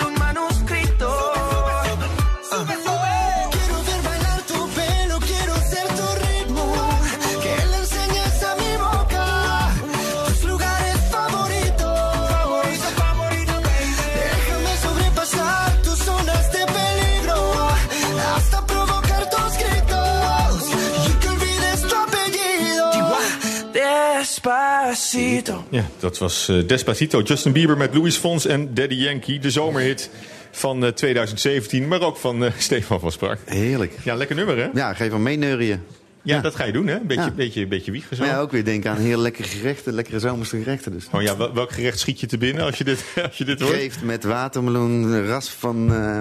Despacito. 24.42 25.64
Ja, 25.70 25.84
dat 25.98 26.18
was 26.18 26.48
eh, 26.48 26.66
Despacito. 26.66 27.20
Justin 27.20 27.52
Bieber 27.52 27.76
met 27.76 27.94
Louis 27.94 28.16
Fons 28.16 28.46
en 28.46 28.74
Daddy 28.74 28.94
Yankee. 28.94 29.38
De 29.38 29.50
zomerhit 29.50 30.10
van 30.50 30.84
eh, 30.84 30.92
2017, 30.92 31.88
maar 31.88 32.00
ook 32.00 32.16
van 32.16 32.44
eh, 32.44 32.52
Stefan 32.58 33.00
van 33.00 33.12
Sprak. 33.12 33.38
Heerlijk. 33.44 33.94
Ja, 34.04 34.14
lekker 34.14 34.36
nummer 34.36 34.56
hè? 34.56 34.68
Ja, 34.74 34.94
geef 34.94 35.12
hem 35.12 35.22
meeneurien. 35.22 35.82
Ja, 36.22 36.40
dat 36.40 36.54
ga 36.54 36.64
je 36.64 36.72
doen 36.72 36.86
hè? 36.86 36.94
Een 36.94 37.06
beetje, 37.06 37.24
Ja. 37.24 37.30
beetje, 37.30 37.66
beetje 37.66 37.90
wiegen 37.90 38.16
zo. 38.16 38.22
Maar 38.22 38.32
ja, 38.32 38.40
ook 38.40 38.50
weer 38.50 38.64
denken 38.64 38.90
aan 38.90 38.96
heel 38.96 39.18
lekkere 39.20 39.48
gerechten, 39.48 39.92
lekkere 39.92 40.18
zomerse 40.18 40.56
gerechten. 40.56 40.92
Dus. 40.92 41.06
Oh 41.12 41.22
ja, 41.22 41.36
wel- 41.36 41.54
welk 41.54 41.72
gerecht 41.72 41.98
schiet 41.98 42.20
je 42.20 42.26
te 42.26 42.38
binnen 42.38 42.64
als 42.64 42.78
je 42.78 42.84
dit, 42.84 43.04
als 43.28 43.38
je 43.38 43.44
dit 43.44 43.60
hoort? 43.60 43.72
Kreeft 43.72 44.02
met 44.02 44.24
watermeloen, 44.24 45.26
ras 45.26 45.50
van 45.50 45.94
eh, 45.94 46.18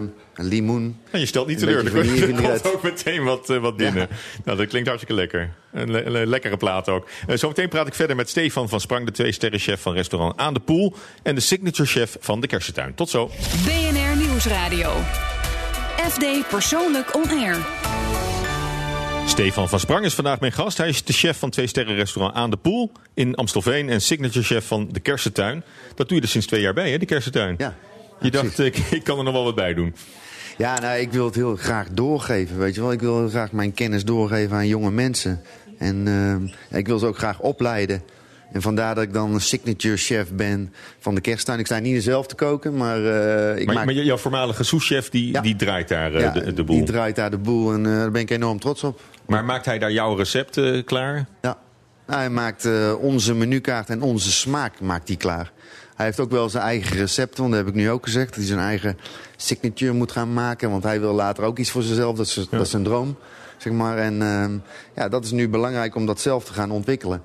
limoen. 0.48 0.98
En 1.12 1.20
je 1.20 1.26
stelt 1.26 1.48
niet 1.48 1.60
teleur. 1.60 1.86
Er 1.86 1.92
komt- 1.92 2.06
vanille 2.08 2.42
komt 2.42 2.74
ook 2.74 2.84
meteen 2.84 3.24
wat, 3.24 3.50
eh, 3.50 3.58
wat 3.58 3.78
binnen. 3.78 4.08
Nou, 4.46 4.58
dat 4.58 4.68
klinkt 4.68 4.88
hartstikke 4.88 5.22
lekker. 5.22 5.50
Een 5.74 5.92
le- 5.92 6.10
le- 6.10 6.26
lekkere 6.26 6.58
plaat 6.58 6.90
ook. 6.90 7.08
Eh, 7.28 7.38
zometeen 7.38 7.70
praat 7.70 7.88
ik 7.88 7.94
verder 7.94 8.16
met 8.16 8.30
Stefan 8.30 8.70
van 8.70 8.80
Sprang, 8.80 9.06
de 9.06 9.12
twee 9.12 9.32
sterrenchef 9.32 9.82
van 9.82 9.94
restaurant 9.94 10.38
Aan 10.38 10.54
de 10.54 10.60
Poel. 10.60 10.96
En 11.24 11.36
de 11.36 11.42
signature 11.42 11.88
chef 11.88 12.18
van 12.20 12.42
de 12.42 12.48
Kersentuin. 12.48 12.94
Tot 12.96 13.10
zo. 13.10 13.32
BNR 13.66 14.28
Nieuwsradio. 14.28 14.92
FD 16.10 16.26
Persoonlijk 16.50 17.16
On 17.16 17.30
Air. 17.30 17.58
Stefan 19.30 19.70
van 19.70 19.80
Sprang 19.80 20.06
is 20.06 20.14
vandaag 20.14 20.40
mijn 20.40 20.52
gast. 20.52 20.78
Hij 20.78 20.88
is 20.88 21.04
de 21.04 21.14
chef 21.14 21.40
van 21.40 21.50
twee 21.50 21.68
sterren 21.68 21.96
restaurant 21.96 22.36
Aan 22.36 22.50
de 22.50 22.58
Poel 22.58 22.92
in 23.14 23.36
Amstelveen. 23.36 23.90
En 23.90 24.02
signature 24.02 24.46
chef 24.46 24.68
van 24.68 24.90
de 24.92 25.00
Kersentuin. 25.00 25.64
Dat 25.96 26.08
doe 26.08 26.18
je 26.18 26.24
er 26.24 26.30
sinds 26.30 26.48
twee 26.48 26.62
jaar 26.62 26.74
bij, 26.74 26.92
hè, 26.92 26.98
de 26.98 27.06
Kersentuin? 27.06 27.56
Ja. 27.58 27.76
Je 28.22 28.32
dacht, 28.32 28.60
ik, 28.60 28.78
ik 29.00 29.04
kan 29.04 29.18
er 29.18 29.24
nog 29.24 29.34
wel 29.34 29.44
wat 29.44 29.56
bij 29.56 29.74
doen. 29.74 29.96
Ja, 30.58 30.80
nou, 30.80 31.00
ik 31.00 31.12
wil 31.12 31.26
het 31.26 31.36
heel 31.36 31.56
graag 31.56 31.88
doorgeven, 31.92 32.58
weet 32.58 32.76
je 32.76 32.82
wel. 32.82 32.92
Ik 32.92 33.00
wil 33.00 33.18
heel 33.18 33.30
graag 33.30 33.52
mijn 33.52 33.74
kennis 33.74 34.06
doorgeven 34.06 34.56
aan 34.56 34.68
jonge 34.68 34.92
mensen. 34.92 35.42
En 35.78 36.08
eh, 36.70 36.78
ik 36.80 36.88
wil 36.88 37.00
ze 37.00 37.06
ook 37.06 37.18
graag 37.18 37.40
opleiden. 37.40 38.04
En 38.52 38.62
vandaar 38.62 38.96
dat 38.96 39.04
ik 39.04 39.14
dan 39.14 39.34
een 39.34 39.42
signature 39.42 39.98
chef 39.98 40.32
ben 40.32 40.74
van 41.00 41.16
de 41.16 41.22
kersttuin. 41.22 41.60
Ik 41.60 41.66
sta 41.66 41.80
niet 41.80 42.04
zelf 42.04 42.28
te 42.28 42.36
koken, 42.36 42.78
maar 42.78 43.06
eh, 43.06 43.60
ik 43.60 43.66
Maar, 43.66 43.76
maak... 43.76 43.86
maar 43.86 43.94
jouw 43.94 44.18
voormalige 44.18 44.64
souschef 44.64 45.10
die, 45.10 45.42
die 45.42 45.56
draait 45.56 45.88
daar 45.88 46.14
eh, 46.14 46.22
Ja, 46.22 46.32
de, 46.32 46.54
de 46.54 46.64
boel. 46.64 46.76
Die 46.76 46.86
draait 46.86 47.16
daar 47.16 47.32
de 47.32 47.38
boel 47.38 47.74
en 47.74 47.86
eh, 47.86 47.92
daar 47.92 48.12
ben 48.12 48.22
ik 48.22 48.30
enorm 48.30 48.60
trots 48.60 48.84
op. 48.84 49.02
Maar 49.26 49.46
maakt 49.46 49.66
hij 49.66 49.80
daar 49.80 49.92
jouw 49.92 50.16
recepten 50.16 50.84
klaar? 50.84 51.26
Ja. 51.42 51.58
Nou, 52.08 52.22
hij 52.22 52.30
maakt 52.30 52.68
onze 53.00 53.34
menukaart 53.34 53.90
en 53.90 54.02
onze 54.02 54.32
smaak 54.32 54.80
maakt 54.80 55.08
hij 55.08 55.18
klaar. 55.18 55.52
Hij 55.96 56.06
heeft 56.06 56.20
ook 56.20 56.32
wel 56.32 56.50
zijn 56.50 56.64
eigen 56.64 56.98
recepten, 56.98 57.42
want 57.42 57.56
dat 57.56 57.66
heb 57.66 57.74
ik 57.74 57.82
nu 57.82 57.90
ook 57.90 58.04
gezegd. 58.04 58.28
Dat 58.28 58.36
hij 58.36 58.46
zijn 58.46 58.60
eigen 58.60 58.98
signature 59.36 59.94
moet 59.94 60.12
gaan 60.12 60.34
maken. 60.34 60.72
Want 60.72 60.84
hij 60.84 61.00
wil 61.00 61.14
later 61.14 61.44
ook 61.44 61.58
iets 61.58 61.72
voor 61.72 61.82
zichzelf. 61.82 62.18
Dat 62.18 62.26
is, 62.26 62.48
dat 62.50 62.62
is 62.62 62.70
zijn 62.70 62.84
droom. 62.84 63.18
Zeg 63.58 63.74
maar. 63.74 63.98
En 63.98 64.22
ehm, 64.22 64.58
ja, 64.96 65.10
dat 65.10 65.24
is 65.24 65.32
nu 65.32 65.50
belangrijk 65.50 65.96
om 65.96 66.06
dat 66.06 66.20
zelf 66.20 66.46
te 66.46 66.54
gaan 66.54 66.72
ontwikkelen. 66.72 67.22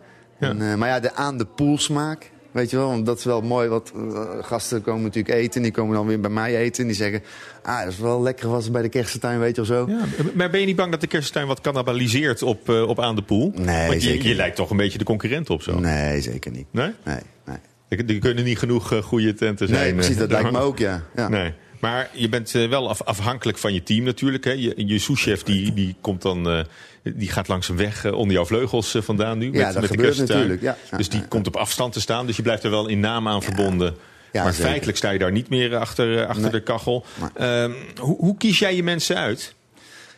En, 0.49 0.71
eh, 0.71 0.75
maar 0.75 0.89
ja, 0.89 1.01
de 1.01 1.15
aan 1.15 1.39
de 1.39 1.45
pool 1.45 1.79
smaak. 1.79 2.31
Weet 2.55 2.71
je 2.71 2.77
wel, 2.77 2.89
want 2.89 3.07
dat 3.07 3.19
is 3.19 3.25
wel 3.25 3.41
mooi. 3.41 3.69
Wat 3.69 3.93
eh, 3.95 4.21
gasten 4.41 4.83
komen 4.83 5.03
natuurlijk 5.03 5.35
eten. 5.35 5.63
Die 5.63 5.73
komen 5.73 5.95
dan 5.95 6.07
weer 6.07 6.21
bij 6.21 6.31
mij 6.31 6.57
eten. 6.57 6.83
En 6.83 6.87
die 6.89 6.97
zeggen, 6.97 7.23
ah, 7.63 7.83
dat 7.83 7.93
is 7.93 7.99
wel 7.99 8.23
lekker 8.23 8.49
was 8.49 8.71
bij 8.71 8.83
de 8.83 8.89
kerstentuin, 8.89 9.39
weet 9.39 9.55
je 9.57 9.61
of 9.61 9.67
zo. 9.67 9.87
Ja, 9.89 10.05
maar 10.35 10.51
ben 10.51 10.61
je 10.61 10.67
niet 10.67 10.77
bang 10.77 10.91
dat 10.91 11.01
de 11.01 11.07
kersttuin 11.07 11.47
wat 11.47 11.61
cannibaliseert 11.61 12.43
op, 12.43 12.69
eh, 12.69 12.89
op 12.89 13.01
aan 13.01 13.15
de 13.15 13.23
poel? 13.23 13.53
Nee, 13.57 13.89
Want 13.89 14.03
je, 14.03 14.23
je 14.23 14.35
lijkt 14.35 14.57
toch 14.57 14.71
een 14.71 14.77
beetje 14.77 14.99
de 14.99 15.05
concurrent 15.05 15.51
op 15.51 15.63
zo. 15.63 15.79
Nee, 15.79 16.21
zeker 16.21 16.51
niet. 16.51 16.67
Nee? 16.71 16.93
Nee, 17.05 17.19
nee. 17.45 17.57
Er, 17.89 18.09
er 18.09 18.19
kunnen 18.19 18.45
niet 18.45 18.59
genoeg 18.59 19.01
goede 19.03 19.35
tenten 19.35 19.69
zijn. 19.69 19.81
Nee, 19.81 19.95
precies, 19.95 20.17
dat 20.17 20.31
lijkt 20.31 20.51
me 20.51 20.59
ook, 20.59 20.79
ja. 20.79 21.03
ja. 21.17 21.29
Nee. 21.29 21.53
Maar 21.85 22.09
je 22.13 22.29
bent 22.29 22.55
eh, 22.55 22.69
wel 22.69 22.89
af- 22.89 23.03
afhankelijk 23.03 23.59
van 23.59 23.75
je 23.75 23.83
team 23.83 24.05
natuurlijk. 24.05 24.45
Hè? 24.45 24.51
Je, 24.53 24.73
je 24.87 24.99
souschef 24.99 25.43
die, 25.43 25.73
die 25.75 25.95
komt 26.01 26.23
dan, 26.23 26.49
eh, 26.51 26.65
die 27.03 27.29
gaat 27.31 27.49
langs 27.49 27.69
een 27.69 27.77
weg 27.77 28.05
eh, 28.05 28.13
onder 28.13 28.35
jouw 28.35 28.47
vleugels 28.47 28.97
vandaan 28.99 29.39
nu. 29.39 29.45
Ja, 29.45 29.51
met, 29.53 29.63
dat 29.65 29.75
met 29.75 29.83
de 29.83 29.89
gebeurt 29.97 30.19
natuurlijk, 30.19 30.63
ja. 30.63 30.77
Ja, 30.91 30.97
dus 30.97 31.09
die 31.09 31.29
komt 31.29 31.47
op 31.47 31.57
afstand 31.57 31.93
te 31.93 32.01
staan. 32.01 32.27
Dus 32.27 32.37
je 32.37 32.43
blijft 32.43 32.63
er 32.63 32.71
wel 32.71 32.89
in 32.89 33.01
naam 33.01 33.29
aan 33.29 33.43
verbonden. 33.43 33.95
Ja, 34.33 34.43
maar 34.43 34.53
zeker. 34.53 34.69
feitelijk 34.69 34.99
sta 34.99 35.11
je 35.11 35.19
daar 35.19 35.33
niet 35.33 35.49
meer 35.49 35.77
achter, 35.77 36.27
achter 36.27 36.43
Nee. 36.43 36.51
de 36.51 36.63
kachel. 36.63 37.05
Ehm, 37.35 37.71
hoe, 38.01 38.17
hoe 38.17 38.37
kies 38.37 38.59
jij 38.59 38.77
je 38.77 38.83
mensen 38.83 39.17
uit? 39.17 39.55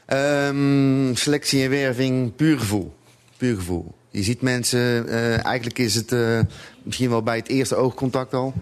Ehm, 0.06 1.14
selectie 1.14 1.62
en 1.62 1.70
werving, 1.70 2.36
puur 2.36 2.58
gevoel. 2.58 2.94
Puur 3.36 3.56
gevoel. 3.56 3.94
Je 4.10 4.22
ziet 4.22 4.40
mensen, 4.40 5.08
eigenlijk 5.42 5.78
is 5.78 5.94
het 5.94 6.14
misschien 6.82 7.10
wel 7.10 7.22
bij 7.22 7.36
het 7.36 7.48
eerste 7.48 7.74
oogcontact 7.74 8.34
al. 8.34 8.54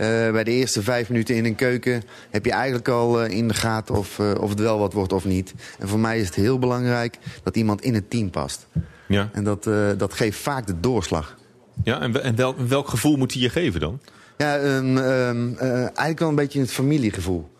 Eh, 0.00 0.30
bij 0.30 0.44
de 0.44 0.50
eerste 0.50 0.82
vijf 0.82 1.08
minuten 1.08 1.34
in 1.34 1.44
een 1.44 1.54
keuken 1.54 2.02
heb 2.30 2.44
je 2.44 2.52
eigenlijk 2.52 2.88
al 2.88 3.22
eh, 3.22 3.36
in 3.36 3.48
de 3.48 3.54
gaten 3.54 3.94
of, 3.94 4.18
eh, 4.18 4.32
of 4.40 4.48
het 4.48 4.60
wel 4.60 4.78
wat 4.78 4.92
wordt 4.92 5.12
of 5.12 5.24
niet. 5.24 5.54
En 5.78 5.88
voor 5.88 5.98
mij 5.98 6.18
is 6.18 6.26
het 6.26 6.34
heel 6.34 6.58
belangrijk 6.58 7.18
dat 7.42 7.56
iemand 7.56 7.82
in 7.82 7.94
het 7.94 8.10
team 8.10 8.30
past. 8.30 8.66
Ja. 9.08 9.28
En 9.32 9.44
dat, 9.44 9.64
dat 9.98 10.14
geeft 10.14 10.38
vaak 10.38 10.66
de 10.66 10.80
doorslag. 10.80 11.36
Ja, 11.84 12.00
en, 12.00 12.12
wel- 12.12 12.22
en 12.22 12.36
welk, 12.36 12.58
welk 12.58 12.88
gevoel 12.88 13.16
moet 13.16 13.32
hij 13.32 13.42
je 13.42 13.48
geven 13.48 13.80
dan? 13.80 14.00
Ja, 14.36 14.56
ehm, 14.56 14.96
ehm, 14.96 15.52
eh, 15.56 15.72
eigenlijk 15.78 16.18
wel 16.18 16.28
een 16.28 16.34
beetje 16.34 16.60
het 16.60 16.72
familiegevoel. 16.72 17.50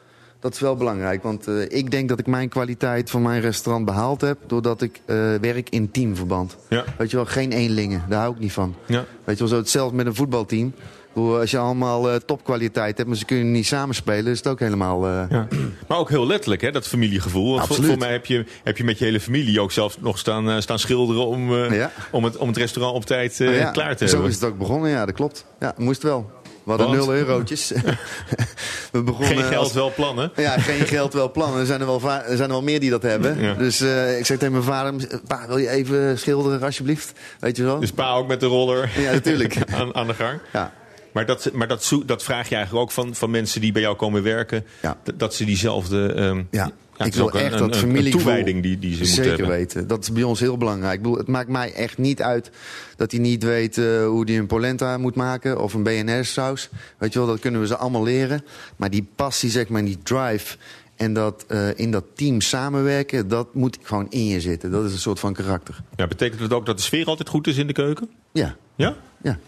Dat 0.41 0.55
is 0.55 0.61
wel 0.61 0.77
belangrijk, 0.77 1.23
want 1.23 1.49
ik 1.69 1.91
denk 1.91 2.09
dat 2.09 2.19
ik 2.19 2.27
mijn 2.27 2.49
kwaliteit 2.49 3.11
van 3.11 3.23
mijn 3.23 3.41
restaurant 3.41 3.85
behaald 3.85 4.21
heb... 4.21 4.39
doordat 4.47 4.83
ik 4.83 5.01
werk 5.41 5.71
in 5.71 5.91
teamverband. 5.91 6.57
Ja. 6.69 6.85
Weet 6.99 7.11
je 7.11 7.17
wel, 7.17 7.27
geen 7.27 7.53
eenlingen, 7.53 8.05
daar 8.09 8.21
hou 8.21 8.35
ik 8.35 8.41
niet 8.41 8.53
van. 8.53 8.75
Ja. 8.87 9.05
Weet 9.25 9.39
je 9.39 9.45
wel, 9.45 9.53
zo 9.53 9.57
hetzelfde 9.57 9.97
met 9.97 10.07
een 10.07 10.15
voetbalteam. 10.15 10.73
Bedoel, 11.15 11.39
Als 11.39 11.51
je 11.51 11.59
allemaal 11.59 12.11
eh, 12.11 12.17
topkwaliteit 12.27 12.97
hebt, 12.97 13.09
maar 13.09 13.19
ze 13.19 13.25
kunnen 13.25 13.51
niet 13.53 13.67
samenspelen... 13.67 14.33
is 14.33 14.39
het 14.39 14.47
ook 14.47 14.61
helemaal... 14.61 15.07
eh, 15.07 15.23
Ja. 15.31 15.47
Maar 15.89 15.99
ook 15.99 16.09
heel 16.09 16.27
letterlijk, 16.27 16.63
hè, 16.63 16.71
dat 16.71 16.87
familiegevoel. 16.87 17.45
Want 17.45 17.61
voor, 17.61 17.69
Absoluut. 17.77 17.91
voor 17.91 17.99
mij 17.99 18.13
heb 18.13 18.27
je, 18.27 18.45
heb 18.65 18.77
je 18.77 18.85
met 18.85 18.99
je 18.99 19.05
hele 19.05 19.21
familie 19.21 19.61
ook 19.61 19.73
zelf 19.73 20.01
nog 20.01 20.19
staan, 20.19 20.51
eh, 20.51 20.61
staan 20.61 20.79
schilderen... 20.79 21.27
Om, 21.27 21.55
eh, 21.65 21.77
Ja. 21.77 21.91
om, 22.11 22.25
het, 22.25 22.37
om 22.37 22.49
het 22.49 22.57
restaurant 22.57 22.97
op 22.97 23.05
tijd 23.05 23.41
eh, 23.41 23.47
nou 23.47 23.59
ja, 23.59 23.71
klaar 23.71 23.97
te 23.97 24.05
zo 24.07 24.13
hebben. 24.13 24.31
is 24.31 24.35
het 24.41 24.45
ook 24.45 24.59
begonnen, 24.59 24.91
ja, 24.91 25.07
dat 25.07 25.15
klopt. 25.15 25.45
Ja, 25.61 25.75
moest 25.77 26.03
wel. 26.03 26.31
We 26.65 26.71
hadden 26.71 26.91
nul 26.91 27.13
eurotjes. 27.15 27.73
We 28.93 29.03
begonnen 29.03 29.29
Geen 29.37 29.45
geld, 29.45 29.65
als- 29.65 29.73
wel 29.73 29.93
plannen. 29.93 30.31
Ja, 30.37 30.59
geen 30.59 30.87
geld, 30.87 31.13
wel 31.13 31.31
plannen. 31.31 31.61
Er 31.61 31.67
zijn 31.67 31.81
er 31.81 31.87
wel, 31.87 32.01
er 32.11 32.23
zijn 32.37 32.41
er 32.49 32.49
wel 32.49 32.63
meer 32.63 32.81
die 32.81 32.91
dat 32.91 33.03
hebben. 33.03 33.41
Ja. 33.41 33.55
Dus 33.55 33.81
eh, 33.81 34.19
ik 34.19 34.27
zeg 34.27 34.37
tegen 34.39 34.53
mijn 34.53 34.65
vader... 34.65 35.21
Pa, 35.27 35.45
wil 35.47 35.57
je 35.59 35.69
even 35.69 36.19
schilderen 36.19 36.63
alsjeblieft? 36.63 37.13
Weet 37.41 37.57
je 37.57 37.65
wel? 37.65 37.81
Dus 37.81 37.91
pa 37.93 38.15
ook 38.15 38.27
met 38.29 38.41
de 38.41 38.47
roller 38.47 38.91
Ja, 38.97 39.13
natuurlijk. 39.13 39.57
aan, 39.81 39.95
aan 39.95 40.07
de 40.07 40.15
gang. 40.15 40.39
Ja. 40.53 40.73
Maar, 41.13 41.27
dat, 41.27 41.51
maar 41.53 41.69
dat, 41.69 41.93
dat 42.07 42.23
vraag 42.23 42.49
je 42.49 42.55
eigenlijk 42.55 42.85
ook 42.85 42.93
van, 42.93 43.15
van 43.15 43.31
mensen 43.31 43.61
die 43.61 43.73
bij 43.73 43.83
jou 43.83 43.97
komen 43.97 44.23
werken. 44.23 44.65
Dat, 44.81 44.97
dat 45.19 45.35
ze 45.35 45.45
diezelfde... 45.45 46.13
ehm, 46.13 46.43
Ja. 46.51 46.71
ik 47.05 47.15
wil 47.15 47.31
echt 47.31 47.53
een- 47.61 47.71
dat 47.71 48.11
toewijding 48.11 48.63
die, 48.63 48.79
die 48.79 48.91
ze 48.93 48.97
moeten 48.99 49.15
Zeker 49.15 49.31
hebben. 49.31 49.49
weten. 49.57 49.87
Dat 49.87 50.03
is 50.03 50.13
bij 50.13 50.23
ons 50.23 50.41
heel 50.41 50.57
belangrijk. 50.57 50.95
Ik 50.95 51.03
bedoel, 51.03 51.19
het 51.19 51.27
maakt 51.29 51.49
mij 51.49 51.73
echt 51.73 51.99
niet 51.99 52.23
uit 52.23 52.51
dat 52.97 53.11
hij 53.11 53.21
niet 53.21 53.43
weet 53.43 53.79
eh, 53.79 54.07
hoe 54.07 54.25
hij 54.25 54.39
een 54.39 54.47
polenta 54.47 54.99
moet 54.99 55.15
maken 55.15 55.61
of 55.63 55.75
een 55.75 55.83
BNR-saus. 55.83 56.69
Weet 56.99 57.13
je 57.13 57.19
wel, 57.19 57.29
dat 57.29 57.41
kunnen 57.41 57.61
we 57.61 57.67
ze 57.67 57.77
allemaal 57.77 58.03
leren. 58.03 58.45
Maar 58.77 58.91
die 58.91 59.07
passie, 59.17 59.51
zeg 59.51 59.69
maar, 59.69 59.85
die 59.85 59.99
drive 60.03 60.57
en 60.97 61.13
dat 61.13 61.45
eh, 61.49 61.79
in 61.79 61.91
dat 61.91 62.05
team 62.15 62.41
samenwerken, 62.41 63.29
dat 63.29 63.55
moet 63.55 63.79
gewoon 63.83 64.07
in 64.11 64.27
je 64.27 64.41
zitten. 64.41 64.71
Dat 64.71 64.85
is 64.85 64.93
een 64.93 64.99
soort 64.99 65.21
van 65.21 65.33
karakter. 65.35 65.81
Ja, 65.97 66.07
betekent 66.07 66.41
het 66.41 66.53
ook 66.53 66.67
dat 66.67 66.77
de 66.77 66.83
sfeer 66.83 67.07
altijd 67.07 67.29
goed 67.29 67.47
is 67.47 67.57
in 67.57 67.67
de 67.67 67.73
keuken? 67.73 68.11
Ja. 68.33 68.57
Ja? 68.77 68.97
Ja. 69.23 69.39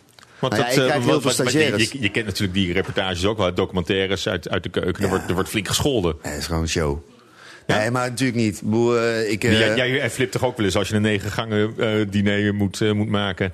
Want 0.42 0.52
Nou 0.52 0.64
ja, 0.64 0.68
dat, 0.68 0.76
ik 0.76 0.82
eh, 0.82 0.88
krijg 0.88 1.04
heel 1.04 1.20
veel 1.20 1.30
stagiaires. 1.30 1.92
Je, 1.92 2.00
je 2.00 2.08
kent 2.08 2.26
natuurlijk 2.26 2.54
die 2.54 2.72
reportages 2.72 3.24
ook 3.24 3.36
wel, 3.36 3.54
documentaires 3.54 4.28
uit, 4.28 4.48
uit 4.48 4.62
de 4.62 4.68
keuken. 4.68 5.02
Er, 5.02 5.08
wordt, 5.08 5.28
er 5.28 5.34
wordt 5.34 5.48
flink 5.48 5.68
gescholden. 5.68 6.16
Het 6.22 6.38
is 6.38 6.46
gewoon 6.46 6.62
een 6.62 6.68
show. 6.68 6.98
Nee, 7.66 7.90
maar 7.90 8.08
natuurlijk 8.08 8.38
niet. 8.38 8.56
Ik 8.56 8.62
bedoel, 8.62 8.98
eh, 8.98 9.30
ik, 9.30 9.44
eh, 9.44 9.76
jij, 9.76 9.90
jij 9.90 10.10
flipt 10.10 10.32
toch 10.32 10.44
ook 10.44 10.56
wel 10.56 10.66
eens 10.66 10.76
als 10.76 10.88
je 10.88 10.94
een 10.94 11.02
negen 11.02 11.30
gangen 11.30 11.74
diner 12.10 12.54
moet, 12.54 12.92
moet 12.94 13.08
maken. 13.08 13.52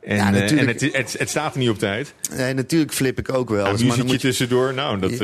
En, 0.00 0.16
Ja, 0.16 0.30
natuurlijk. 0.30 0.60
en 0.60 0.66
het, 0.66 0.94
het, 0.94 1.14
het 1.18 1.28
staat 1.28 1.52
er 1.52 1.58
niet 1.58 1.70
op 1.70 1.78
tijd. 1.78 2.14
nee, 2.36 2.54
natuurlijk 2.54 2.92
flip 2.92 3.18
ik 3.18 3.32
ook 3.32 3.48
wel. 3.48 3.64
Ja, 3.64 3.70
eens, 3.70 3.82
maar 3.82 3.96
dan 3.96 4.06
muziekje 4.06 4.12
moet 4.12 4.22
je, 4.22 4.28
tussendoor, 4.28 4.74
nou, 4.74 4.98
dat... 4.98 5.18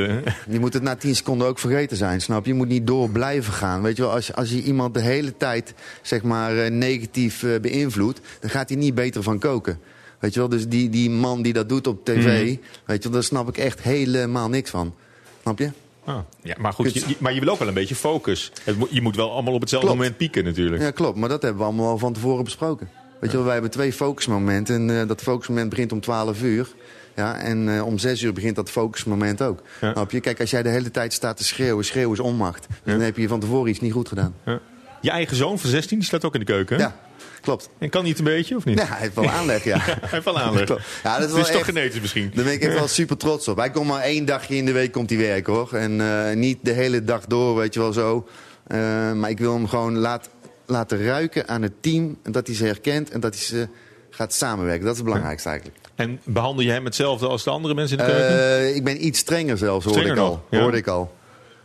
je 0.48 0.60
moet 0.60 0.72
het 0.72 0.82
na 0.82 0.96
10 0.96 1.14
seconden 1.14 1.46
ook 1.46 1.58
vergeten 1.58 1.96
zijn, 1.96 2.20
snap 2.20 2.44
je? 2.44 2.50
Je 2.50 2.56
moet 2.56 2.68
niet 2.68 2.86
door 2.86 3.10
blijven 3.10 3.52
gaan. 3.52 3.82
Weet 3.82 3.96
je 3.96 4.02
wel, 4.02 4.12
als, 4.12 4.34
als 4.34 4.50
je 4.50 4.62
iemand 4.62 4.94
de 4.94 5.00
hele 5.00 5.36
tijd 5.36 5.74
zeg 6.02 6.22
maar, 6.22 6.70
negatief 6.70 7.44
beïnvloedt... 7.60 8.20
dan 8.40 8.50
gaat 8.50 8.68
hij 8.68 8.78
niet 8.78 8.94
beter 8.94 9.22
van 9.22 9.38
koken. 9.38 9.78
Weet 10.24 10.34
je 10.34 10.40
wel, 10.40 10.48
dus 10.48 10.68
die, 10.68 10.90
die 10.90 11.10
man 11.10 11.42
die 11.42 11.52
dat 11.52 11.68
doet 11.68 11.86
op 11.86 12.04
tv... 12.04 12.44
Mhm. 12.44 12.56
weet 12.84 13.02
je 13.02 13.02
wel, 13.02 13.12
daar 13.12 13.22
snap 13.22 13.48
ik 13.48 13.58
echt 13.58 13.82
helemaal 13.82 14.48
niks 14.48 14.70
van. 14.70 14.94
Snap 15.42 15.58
je? 15.58 15.70
ah, 16.04 16.18
ja, 16.42 16.54
maar 16.58 16.72
goed, 16.72 16.94
je, 16.94 17.16
maar 17.18 17.34
je 17.34 17.40
wil 17.40 17.48
ook 17.48 17.58
wel 17.58 17.68
een 17.68 17.74
beetje 17.74 17.94
focus. 17.94 18.52
Je 18.90 19.02
moet 19.02 19.16
wel 19.16 19.30
allemaal 19.32 19.54
op 19.54 19.60
hetzelfde 19.60 19.88
Klopt. 19.88 20.02
moment 20.02 20.18
pieken 20.18 20.44
natuurlijk. 20.44 20.82
Ja, 20.82 20.90
klopt. 20.90 21.18
Maar 21.18 21.28
dat 21.28 21.42
hebben 21.42 21.60
we 21.60 21.66
allemaal 21.66 21.88
al 21.88 21.98
van 21.98 22.12
tevoren 22.12 22.44
besproken. 22.44 22.88
Weet 23.20 23.30
je 23.30 23.36
wel, 23.36 23.44
wij 23.44 23.54
hebben 23.54 23.70
twee 23.70 23.92
focusmomenten. 23.92 24.74
En 24.74 25.00
eh, 25.00 25.08
dat 25.08 25.22
focusmoment 25.22 25.68
begint 25.70 25.92
om 25.92 26.00
12 26.00 26.42
uur. 26.42 26.68
Ja, 27.16 27.36
en 27.38 27.76
eh, 27.76 27.86
om 27.86 27.98
6 27.98 28.22
uur 28.22 28.32
begint 28.32 28.56
dat 28.56 28.70
focusmoment 28.70 29.42
ook. 29.42 29.62
Snap 29.78 30.10
je? 30.10 30.20
Kijk, 30.20 30.40
als 30.40 30.50
jij 30.50 30.62
de 30.62 30.68
hele 30.68 30.90
tijd 30.90 31.12
staat 31.12 31.36
te 31.36 31.44
schreeuwen, 31.44 31.84
schreeuwen 31.84 32.12
is 32.12 32.20
onmacht. 32.20 32.66
Dan 32.84 33.00
heb 33.00 33.16
je 33.16 33.28
van 33.28 33.40
tevoren 33.40 33.70
iets 33.70 33.80
niet 33.80 33.92
goed 33.92 34.08
gedaan. 34.08 34.34
Ja. 34.44 34.60
Je 35.00 35.10
eigen 35.10 35.36
zoon 35.36 35.58
van 35.58 35.70
16, 35.70 35.98
die 35.98 36.06
staat 36.06 36.24
ook 36.24 36.34
in 36.34 36.40
de 36.40 36.46
keuken. 36.46 36.76
hè? 36.76 36.82
Ja, 36.82 36.96
klopt. 37.44 37.68
En 37.78 37.90
kan 37.90 38.04
niet 38.04 38.18
een 38.18 38.24
beetje, 38.24 38.56
of 38.56 38.64
niet? 38.64 38.78
Ja, 38.78 38.84
hij 38.86 38.98
heeft 39.00 39.14
wel 39.14 39.30
aanleg, 39.30 39.64
ja. 39.64 39.78
hij 39.84 39.94
heeft 40.00 40.24
wel 40.24 40.38
aanleg. 40.40 40.68
Ja, 41.02 41.18
dat 41.18 41.28
is 41.28 41.34
wel 41.34 41.44
toch 41.44 41.52
echt- 41.54 41.64
genetisch 41.64 42.00
misschien. 42.00 42.30
Daar 42.34 42.44
ben 42.44 42.52
ik 42.52 42.62
echt 42.62 42.74
wel 42.74 42.88
super 42.98 43.16
trots 43.16 43.48
op. 43.48 43.56
Hij 43.56 43.70
komt 43.70 43.86
maar 43.88 44.00
één 44.02 44.24
dagje 44.24 44.56
in 44.56 44.64
de 44.64 44.72
week 44.72 44.92
komt 44.92 45.10
hij 45.10 45.18
werken, 45.18 45.52
hoor. 45.52 45.72
En 45.72 46.00
eh, 46.00 46.36
niet 46.36 46.58
de 46.62 46.72
hele 46.72 47.04
dag 47.04 47.24
door, 47.26 47.56
weet 47.56 47.74
je 47.74 47.80
wel 47.80 47.92
zo. 47.92 48.28
Eh, 48.66 49.12
maar 49.12 49.30
ik 49.30 49.38
wil 49.38 49.52
hem 49.54 49.68
gewoon 49.68 49.96
laat, 49.96 50.28
laten 50.66 51.04
ruiken 51.04 51.48
aan 51.48 51.62
het 51.62 51.72
team. 51.80 52.16
En 52.22 52.32
dat 52.32 52.46
hij 52.46 52.56
ze 52.56 52.64
herkent 52.64 53.10
en 53.10 53.20
dat 53.20 53.34
hij 53.34 53.42
ze 53.44 53.68
gaat 54.10 54.32
samenwerken. 54.32 54.82
Dat 54.84 54.90
is 54.92 54.96
het 54.98 55.06
belangrijkste 55.06 55.48
eigenlijk. 55.48 55.78
En 55.94 56.20
behandel 56.24 56.64
je 56.64 56.70
hem 56.70 56.84
hetzelfde 56.84 57.26
als 57.26 57.44
de 57.44 57.50
andere 57.50 57.74
mensen 57.74 57.98
in 57.98 58.04
de 58.04 58.10
keuken? 58.10 58.38
Eh, 58.38 58.74
ik 58.76 58.84
ben 58.84 59.06
iets 59.06 59.18
strenger 59.18 59.58
zelfs, 59.58 59.84
hoorde 59.84 60.00
Strenger 60.00 60.22
ik 60.22 60.28
al. 60.28 60.44
ja. 60.50 60.60
Hoorde 60.60 60.76
ik 60.76 60.86
al. 60.86 61.14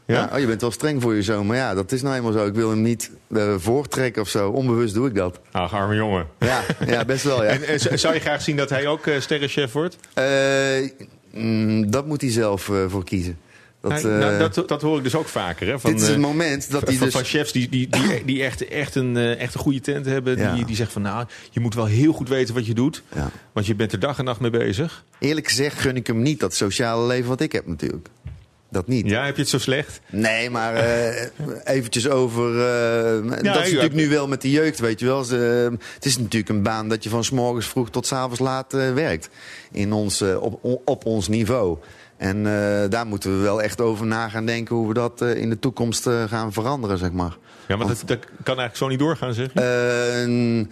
Ja? 0.09 0.15
Ja? 0.15 0.29
oh, 0.33 0.39
je 0.39 0.45
bent 0.47 0.61
wel 0.61 0.71
streng 0.71 1.01
voor 1.01 1.15
je 1.15 1.21
zoon. 1.23 1.45
Maar 1.45 1.57
ja, 1.57 1.73
dat 1.73 1.91
is 1.91 2.01
nou 2.01 2.15
eenmaal 2.15 2.31
zo. 2.31 2.45
Ik 2.45 2.53
wil 2.53 2.69
hem 2.69 2.81
niet 2.81 3.11
eh, 3.33 3.53
voortrekken 3.57 4.21
of 4.21 4.29
zo. 4.29 4.49
Onbewust 4.49 4.93
doe 4.93 5.07
ik 5.07 5.15
dat. 5.15 5.39
Ach, 5.51 5.73
arme 5.73 5.95
jongen. 5.95 6.27
Ja, 6.39 6.61
ja 6.87 7.05
best 7.05 7.23
wel, 7.23 7.43
ja. 7.43 7.49
En, 7.49 7.63
en 7.67 7.79
z- 7.79 7.85
zou 7.93 8.13
je 8.13 8.19
graag 8.19 8.41
zien 8.41 8.55
dat 8.55 8.69
hij 8.69 8.87
ook 8.87 9.07
eh, 9.07 9.19
sterrenchef 9.19 9.71
wordt? 9.71 9.97
Eh, 10.13 10.25
mm, 11.33 11.91
dat 11.91 12.05
moet 12.05 12.21
hij 12.21 12.31
zelf 12.31 12.69
eh, 12.69 12.75
voor 12.87 13.03
kiezen. 13.03 13.37
Dat, 13.81 13.91
Nou, 13.91 14.07
nou, 14.07 14.33
eh, 14.33 14.39
dat, 14.53 14.67
dat 14.69 14.81
hoor 14.81 14.97
ik 14.97 15.03
dus 15.03 15.15
ook 15.15 15.27
vaker. 15.27 15.67
Hè? 15.67 15.79
Van, 15.79 15.91
dit 15.91 16.01
is 16.01 16.07
het 16.07 16.15
eh, 16.15 16.21
moment 16.21 16.71
dat 16.71 16.87
hij 16.87 16.95
van, 16.95 17.05
dus... 17.05 17.15
van 17.15 17.23
chefs 17.23 17.51
die, 17.51 17.69
die, 17.69 17.87
die, 17.89 18.25
die 18.25 18.43
echt, 18.43 18.67
echt, 18.67 18.95
een, 18.95 19.17
eh, 19.17 19.39
echt 19.39 19.53
een 19.53 19.59
goede 19.59 19.79
tent 19.81 20.05
hebben. 20.05 20.37
Ja. 20.37 20.53
Die, 20.55 20.65
die 20.65 20.75
zeggen 20.75 20.93
van 20.93 21.01
nou, 21.11 21.25
je 21.51 21.59
moet 21.59 21.73
wel 21.75 21.85
heel 21.85 22.13
goed 22.13 22.29
weten 22.29 22.53
wat 22.55 22.65
je 22.65 22.73
doet. 22.73 23.03
Ja. 23.15 23.29
Want 23.53 23.65
je 23.65 23.75
bent 23.75 23.91
er 23.91 23.99
dag 23.99 24.17
en 24.19 24.25
nacht 24.25 24.39
mee 24.39 24.49
bezig. 24.51 25.03
Eerlijk 25.19 25.47
gezegd 25.47 25.79
gun 25.79 25.95
ik 25.95 26.07
hem 26.07 26.21
niet 26.21 26.39
dat 26.39 26.53
sociale 26.55 27.07
leven 27.07 27.29
wat 27.29 27.41
ik 27.41 27.51
heb 27.51 27.67
natuurlijk. 27.67 28.07
Dat 28.71 28.87
niet. 28.87 29.09
Ja, 29.09 29.25
heb 29.25 29.35
je 29.35 29.41
het 29.41 29.49
zo 29.49 29.57
slecht? 29.57 30.01
Nee, 30.09 30.49
maar 30.49 30.75
eh, 30.75 31.25
eventjes 31.75 32.09
over... 32.09 32.59
eh, 32.59 33.29
dat 33.29 33.37
is 33.37 33.43
ja. 33.43 33.53
natuurlijk 33.53 33.93
nu 33.93 34.09
wel 34.09 34.27
met 34.27 34.41
de 34.41 34.51
jeugd, 34.51 34.79
weet 34.79 34.99
je 34.99 35.05
wel. 35.05 35.23
Ze, 35.23 35.67
eh, 35.71 35.77
het 35.93 36.05
is 36.05 36.17
natuurlijk 36.17 36.49
een 36.49 36.63
baan 36.63 36.89
dat 36.89 37.03
je 37.03 37.09
van 37.09 37.23
s 37.23 37.29
morgens 37.29 37.67
vroeg 37.67 37.89
tot 37.89 38.05
s 38.05 38.11
avonds 38.11 38.39
laat 38.39 38.71
werkt. 38.73 39.29
In 39.71 39.93
ons, 39.93 40.21
op, 40.21 40.81
op 40.85 41.05
ons 41.05 41.27
niveau. 41.27 41.77
En 42.17 42.43
daar 42.89 43.07
moeten 43.07 43.37
we 43.37 43.43
wel 43.43 43.61
echt 43.61 43.81
over 43.81 44.05
na 44.05 44.29
gaan 44.29 44.45
denken... 44.45 44.75
hoe 44.75 44.87
we 44.87 44.93
dat 44.93 45.21
in 45.21 45.49
de 45.49 45.59
toekomst 45.59 46.09
gaan 46.27 46.53
veranderen, 46.53 46.97
zeg 46.97 47.11
maar. 47.11 47.37
Ja, 47.67 47.75
maar 47.77 47.87
dat, 47.87 48.03
dat 48.05 48.19
kan 48.25 48.59
eigenlijk 48.59 48.75
zo 48.75 48.87
niet 48.87 48.99
doorgaan, 48.99 49.33
zeg 49.33 49.53
je? 49.53 49.61
Eh, 49.61 50.65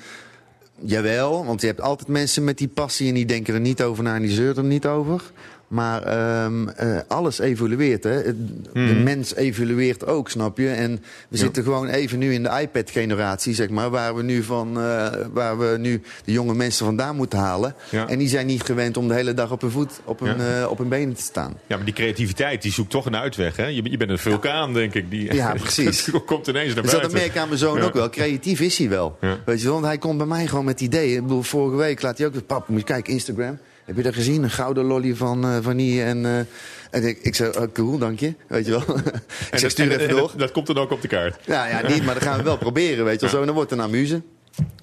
Jawel, 0.79 1.45
want 1.45 1.61
je 1.61 1.67
hebt 1.67 1.81
altijd 1.81 2.07
mensen 2.07 2.43
met 2.43 2.57
die 2.57 2.67
passie 2.67 3.07
en 3.07 3.13
die 3.13 3.25
denken 3.25 3.53
er 3.53 3.59
niet 3.59 3.81
over 3.83 4.03
na 4.03 4.15
en 4.15 4.21
die 4.21 4.31
zeuren 4.31 4.63
er 4.63 4.69
niet 4.69 4.85
over. 4.85 5.21
Maar 5.67 6.03
ehm, 6.03 6.67
eh, 6.67 6.97
alles 7.07 7.39
evolueert, 7.39 8.03
hè. 8.03 8.23
De 8.23 8.35
Mhm. 8.73 9.03
mens 9.03 9.35
evolueert 9.35 10.05
ook, 10.05 10.29
snap 10.29 10.57
je? 10.57 10.69
En 10.69 10.91
we 10.91 10.99
Ja. 11.29 11.37
zitten 11.37 11.63
gewoon 11.63 11.87
even 11.87 12.19
nu 12.19 12.33
in 12.33 12.43
de 12.43 12.59
iPad-generatie, 12.61 13.53
zeg 13.53 13.69
maar... 13.69 13.89
Waar 13.89 14.15
we, 14.15 14.23
nu 14.23 14.43
van, 14.43 14.79
eh, 14.81 15.07
waar 15.33 15.57
we 15.57 15.75
nu 15.79 16.01
de 16.25 16.31
jonge 16.31 16.53
mensen 16.53 16.85
vandaan 16.85 17.15
moeten 17.15 17.39
halen. 17.39 17.75
Ja. 17.89 18.07
En 18.07 18.17
die 18.17 18.27
zijn 18.27 18.45
niet 18.45 18.63
gewend 18.63 18.97
om 18.97 19.07
de 19.07 19.13
hele 19.13 19.33
dag 19.33 19.51
op 19.51 19.61
hun, 19.61 19.71
voet, 19.71 19.91
op 20.03 20.19
hun, 20.19 20.37
Ja. 20.37 20.61
eh, 20.61 20.69
op 20.69 20.77
hun 20.77 20.89
benen 20.89 21.13
te 21.15 21.21
staan. 21.21 21.53
Ja, 21.67 21.75
maar 21.75 21.85
die 21.85 21.93
creativiteit 21.93 22.61
die 22.61 22.71
zoekt 22.71 22.89
toch 22.89 23.05
een 23.05 23.15
uitweg. 23.15 23.55
Hè? 23.55 23.65
Je, 23.65 23.89
je 23.89 23.97
bent 23.97 24.09
een 24.11 24.17
vulkaan, 24.19 24.73
denk 24.73 24.93
ik. 24.93 25.09
Die, 25.09 25.33
Ja, 25.33 25.53
precies. 25.61 26.09
Komt 26.25 26.47
ineens 26.47 26.73
naar 26.73 26.83
Dus 26.83 26.91
buiten. 26.91 27.01
dat 27.11 27.11
merk 27.21 27.33
ik 27.35 27.41
aan 27.41 27.47
mijn 27.47 27.59
zoon 27.59 27.81
ook 27.81 27.93
wel. 27.93 28.09
Creatief 28.09 28.59
is 28.59 28.77
hij 28.77 28.89
wel. 28.89 29.17
Weet 29.45 29.57
je 29.59 29.63
wel, 29.63 29.73
want 29.73 29.85
hij 29.85 29.97
komt 29.97 30.17
bij 30.17 30.27
mij 30.27 30.47
gewoon 30.47 30.65
met 30.65 30.81
ideeën. 30.81 31.15
Ik 31.15 31.21
bedoel, 31.21 31.41
vorige 31.41 31.75
week 31.77 32.01
laat 32.01 32.17
hij 32.17 32.27
ook... 32.27 32.45
Pap, 32.45 32.67
moet 32.67 32.79
je 32.79 32.85
kijken, 32.85 33.13
Instagram. 33.13 33.57
Heb 33.87 33.95
je 33.95 34.03
dat 34.03 34.13
gezien? 34.13 34.43
Een 34.43 34.49
gouden 34.49 34.83
lolly 34.85 35.15
van 35.15 35.43
eh 35.45 35.57
vanille 35.61 36.03
en... 36.03 36.25
eh, 36.25 36.39
en 36.91 37.03
ik, 37.07 37.19
ik 37.21 37.35
zei, 37.35 37.49
oh, 37.57 37.73
cool, 37.73 37.97
dank 37.97 38.19
je. 38.19 38.33
Weet 38.47 38.65
je 38.65 38.71
wel. 38.71 38.81
ik 39.51 39.57
zeg, 39.59 39.71
stuur 39.71 39.85
en- 39.85 39.91
even 39.91 40.03
en 40.09 40.15
door. 40.15 40.27
Dat, 40.29 40.39
dat 40.39 40.51
komt 40.51 40.67
dan 40.67 40.77
ook 40.77 40.91
op 40.91 41.01
de 41.01 41.07
kaart. 41.07 41.45
Ja, 41.45 41.67
ja, 41.67 41.87
niet, 41.87 42.03
maar 42.05 42.13
dat 42.13 42.23
gaan 42.23 42.37
we 42.37 42.43
wel 42.43 42.57
proberen, 42.57 43.05
weet 43.05 43.13
je 43.13 43.21
wel. 43.21 43.29
Zo, 43.29 43.39
en 43.39 43.45
dan 43.45 43.55
wordt 43.55 43.69
het 43.69 43.79
een 43.79 43.85
amuse. 43.85 44.21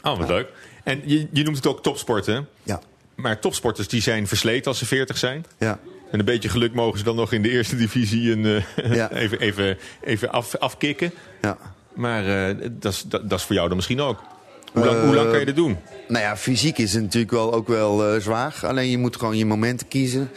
Oh, 0.03 0.19
wat 0.19 0.29
leuk. 0.29 0.49
En 0.85 1.03
je, 1.05 1.27
je 1.33 1.43
noemt 1.43 1.57
het 1.57 1.67
ook 1.67 1.83
topsporten. 1.83 2.35
hè? 2.35 2.41
Ja. 2.63 2.81
Maar 3.15 3.39
topsporters 3.41 3.89
die 3.89 4.03
zijn 4.03 4.27
versleten 4.27 4.67
als 4.67 4.79
ze 4.79 4.87
40 4.87 5.19
zijn. 5.19 5.45
Ja. 5.59 5.79
En 6.11 6.19
een 6.19 6.25
beetje 6.25 6.49
geluk 6.49 6.75
mogen 6.75 6.99
ze 6.99 7.05
dan 7.05 7.17
nog 7.17 7.33
in 7.33 7.43
de 7.43 7.51
eerste 7.51 7.77
divisie 7.77 8.33
een, 8.33 8.45
eh, 8.77 8.95
Ja. 8.95 9.11
even, 9.23 9.41
even, 9.41 9.79
even 10.01 10.31
af, 10.31 10.57
afkicken. 10.57 11.13
Ja. 11.43 11.57
Maar 11.95 12.49
eh, 12.49 12.57
dat 12.71 12.93
is- 12.93 13.03
dat 13.07 13.31
dat 13.31 13.39
is 13.39 13.45
voor 13.45 13.55
jou 13.55 13.67
dan 13.69 13.77
misschien 13.77 14.01
ook. 14.01 14.21
Hoe 14.75 14.85
lang, 14.85 15.05
hoe 15.05 15.15
lang 15.15 15.31
kan 15.31 15.39
je 15.39 15.45
dat 15.45 15.57
doen? 15.57 15.77
Nou 16.09 16.25
ja, 16.25 16.37
fysiek 16.37 16.79
is 16.79 16.93
het 16.93 17.03
natuurlijk 17.03 17.33
wel, 17.33 17.53
ook 17.53 17.69
wel 17.69 18.05
eh, 18.05 18.21
zwaar. 18.21 18.61
Alleen 18.63 18.91
je 18.91 18.99
moet 18.99 19.17
gewoon 19.17 19.37
je 19.37 19.47
momenten 19.47 19.89
kiezen, 19.89 20.31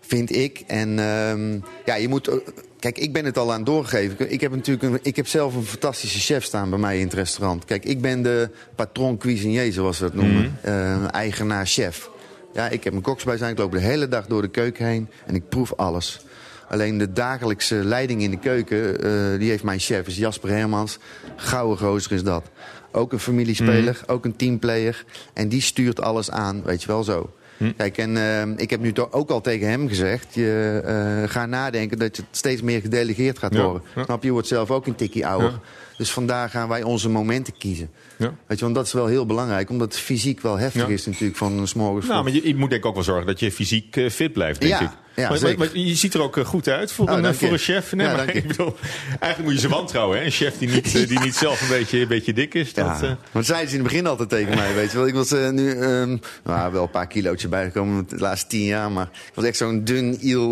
vind 0.00 0.36
ik. 0.36 0.62
En 0.66 0.98
ehm, 0.98 1.58
ja, 1.84 1.94
je 1.94 2.08
moet... 2.08 2.30
Kijk, 2.78 2.98
ik 2.98 3.12
ben 3.12 3.24
het 3.24 3.38
al 3.38 3.50
aan 3.50 3.56
het 3.56 3.66
doorgeven. 3.66 4.32
Ik 4.32 4.40
heb, 4.40 4.54
natuurlijk 4.54 4.92
een, 4.92 4.98
ik 5.02 5.16
heb 5.16 5.26
zelf 5.26 5.54
een 5.54 5.64
fantastische 5.64 6.18
chef 6.18 6.44
staan 6.44 6.70
bij 6.70 6.78
mij 6.78 6.98
in 6.98 7.04
het 7.04 7.14
restaurant. 7.14 7.64
Kijk, 7.64 7.84
ik 7.84 8.00
ben 8.00 8.22
de 8.22 8.50
patron 8.74 9.18
cuisinier, 9.18 9.72
zoals 9.72 9.98
we 9.98 10.04
dat 10.04 10.14
noemen. 10.14 10.58
Eh, 10.62 11.14
eigenaar-chef. 11.14 12.10
Ja, 12.52 12.68
ik 12.68 12.84
heb 12.84 12.92
mijn 12.92 13.04
koks 13.04 13.24
bij 13.24 13.36
zijn. 13.36 13.52
Ik 13.52 13.58
loop 13.58 13.72
de 13.72 13.80
hele 13.80 14.08
dag 14.08 14.26
door 14.26 14.42
de 14.42 14.48
keuken 14.48 14.86
heen 14.86 15.08
en 15.26 15.34
ik 15.34 15.48
proef 15.48 15.72
alles. 15.76 16.24
Alleen 16.68 16.98
de 16.98 17.12
dagelijkse 17.12 17.74
leiding 17.74 18.22
in 18.22 18.30
de 18.30 18.38
keuken, 18.38 19.02
eh, 19.02 19.38
die 19.38 19.50
heeft 19.50 19.62
mijn 19.62 19.78
chef, 19.78 20.06
is 20.06 20.16
Jasper 20.16 20.50
Hermans. 20.50 20.98
Gouden 21.36 21.78
gozer 21.78 22.12
is 22.12 22.22
dat. 22.22 22.50
Ook 22.92 23.12
een 23.12 23.18
familiespeler, 23.20 24.00
ook 24.06 24.24
een 24.24 24.36
teamplayer. 24.36 25.04
En 25.32 25.48
die 25.48 25.60
stuurt 25.60 26.00
alles 26.00 26.30
aan, 26.30 26.62
weet 26.64 26.80
je 26.82 26.86
wel 26.88 27.04
zo. 27.04 27.30
Kijk, 27.76 27.98
en 27.98 28.16
eh, 28.16 28.42
ik 28.56 28.70
heb 28.70 28.80
nu 28.80 28.92
ook 29.10 29.30
al 29.30 29.40
tegen 29.40 29.68
hem 29.68 29.88
gezegd... 29.88 30.34
je 30.34 30.80
eh 30.84 31.30
ga 31.30 31.46
nadenken 31.46 31.98
dat 31.98 32.16
het 32.16 32.26
steeds 32.30 32.62
meer 32.62 32.80
gedelegeerd 32.80 33.38
gaat 33.38 33.54
Ja, 33.54 33.62
worden. 33.62 33.82
ja. 33.94 34.04
Snap 34.04 34.20
je? 34.20 34.26
Je 34.26 34.32
wordt 34.32 34.48
zelf 34.48 34.70
ook 34.70 34.86
een 34.86 34.94
tikkie 34.94 35.26
ouder. 35.26 35.50
Ja. 35.50 35.60
Dus 35.96 36.10
vandaar 36.12 36.50
gaan 36.50 36.68
wij 36.68 36.82
onze 36.82 37.08
momenten 37.08 37.56
kiezen. 37.58 37.90
Ja. 38.20 38.34
Weet 38.46 38.58
je, 38.58 38.64
want 38.64 38.76
dat 38.76 38.86
is 38.86 38.92
wel 38.92 39.06
heel 39.06 39.26
belangrijk. 39.26 39.70
Omdat 39.70 39.92
het 39.92 40.02
fysiek 40.02 40.40
wel 40.40 40.58
heftig 40.58 40.82
Ja. 40.86 40.88
is 40.92 41.06
natuurlijk 41.06 41.36
van 41.36 41.68
's 41.68 41.74
morgens 41.74 42.06
Nou, 42.06 42.24
maar 42.24 42.32
je, 42.32 42.46
je 42.48 42.56
moet 42.56 42.70
denk 42.70 42.82
ik 42.82 42.88
ook 42.88 42.94
wel 42.94 43.04
zorgen 43.04 43.26
dat 43.26 43.40
je 43.40 43.52
fysiek 43.52 43.96
eh, 43.96 44.10
fit 44.10 44.32
blijft, 44.32 44.60
denk 44.60 44.72
Ja, 44.72 44.80
ik. 44.80 44.90
ja, 45.16 45.28
maar, 45.28 45.38
zeker. 45.38 45.58
maar- 45.58 45.68
maar 45.74 45.78
je 45.78 45.94
ziet 45.94 46.14
er 46.14 46.22
ook 46.22 46.36
eh, 46.36 46.44
goed 46.44 46.68
uit 46.68 46.92
voor, 46.92 47.08
Oh, 47.08 47.18
een, 47.18 47.34
voor 47.34 47.52
een 47.52 47.58
chef. 47.58 47.92
Nee, 47.92 48.06
Ja, 48.06 48.16
maar 48.16 48.34
ik 48.34 48.46
bedoel, 48.46 48.74
eigenlijk 49.08 49.42
moet 49.44 49.52
je 49.52 49.58
ze 49.60 49.68
wantrouwen. 49.68 50.18
Hè? 50.18 50.24
Een 50.24 50.30
chef 50.30 50.58
die 50.58 50.68
niet, 50.68 50.86
eh, 50.94 51.08
die 51.08 51.20
niet 51.20 51.34
zelf 51.34 51.60
een 51.62 51.68
beetje, 51.68 51.98
een 52.00 52.08
beetje 52.08 52.32
dik 52.32 52.54
is. 52.54 52.74
Dat, 52.74 52.98
Ja, 53.00 53.18
want 53.32 53.46
zeiden 53.46 53.68
ze 53.70 53.76
in 53.76 53.82
het 53.82 53.90
begin 53.90 54.06
altijd 54.06 54.28
tegen 54.28 54.54
mij, 54.54 54.74
weet 54.74 54.90
je 54.90 54.96
wel. 54.96 55.06
Ik 55.06 55.14
was 55.14 55.30
nu 55.30 55.70
ehm, 55.72 56.16
nou, 56.44 56.72
wel 56.72 56.82
een 56.82 56.90
paar 56.90 57.06
kilootjes 57.06 57.50
bijgekomen 57.50 58.04
de 58.08 58.18
laatste 58.18 58.46
tien 58.48 58.64
jaar. 58.64 58.90
Maar 58.90 59.08
ik 59.12 59.32
was 59.34 59.44
echt 59.44 59.56
zo'n 59.56 59.84
dun, 59.84 60.14
iel 60.20 60.48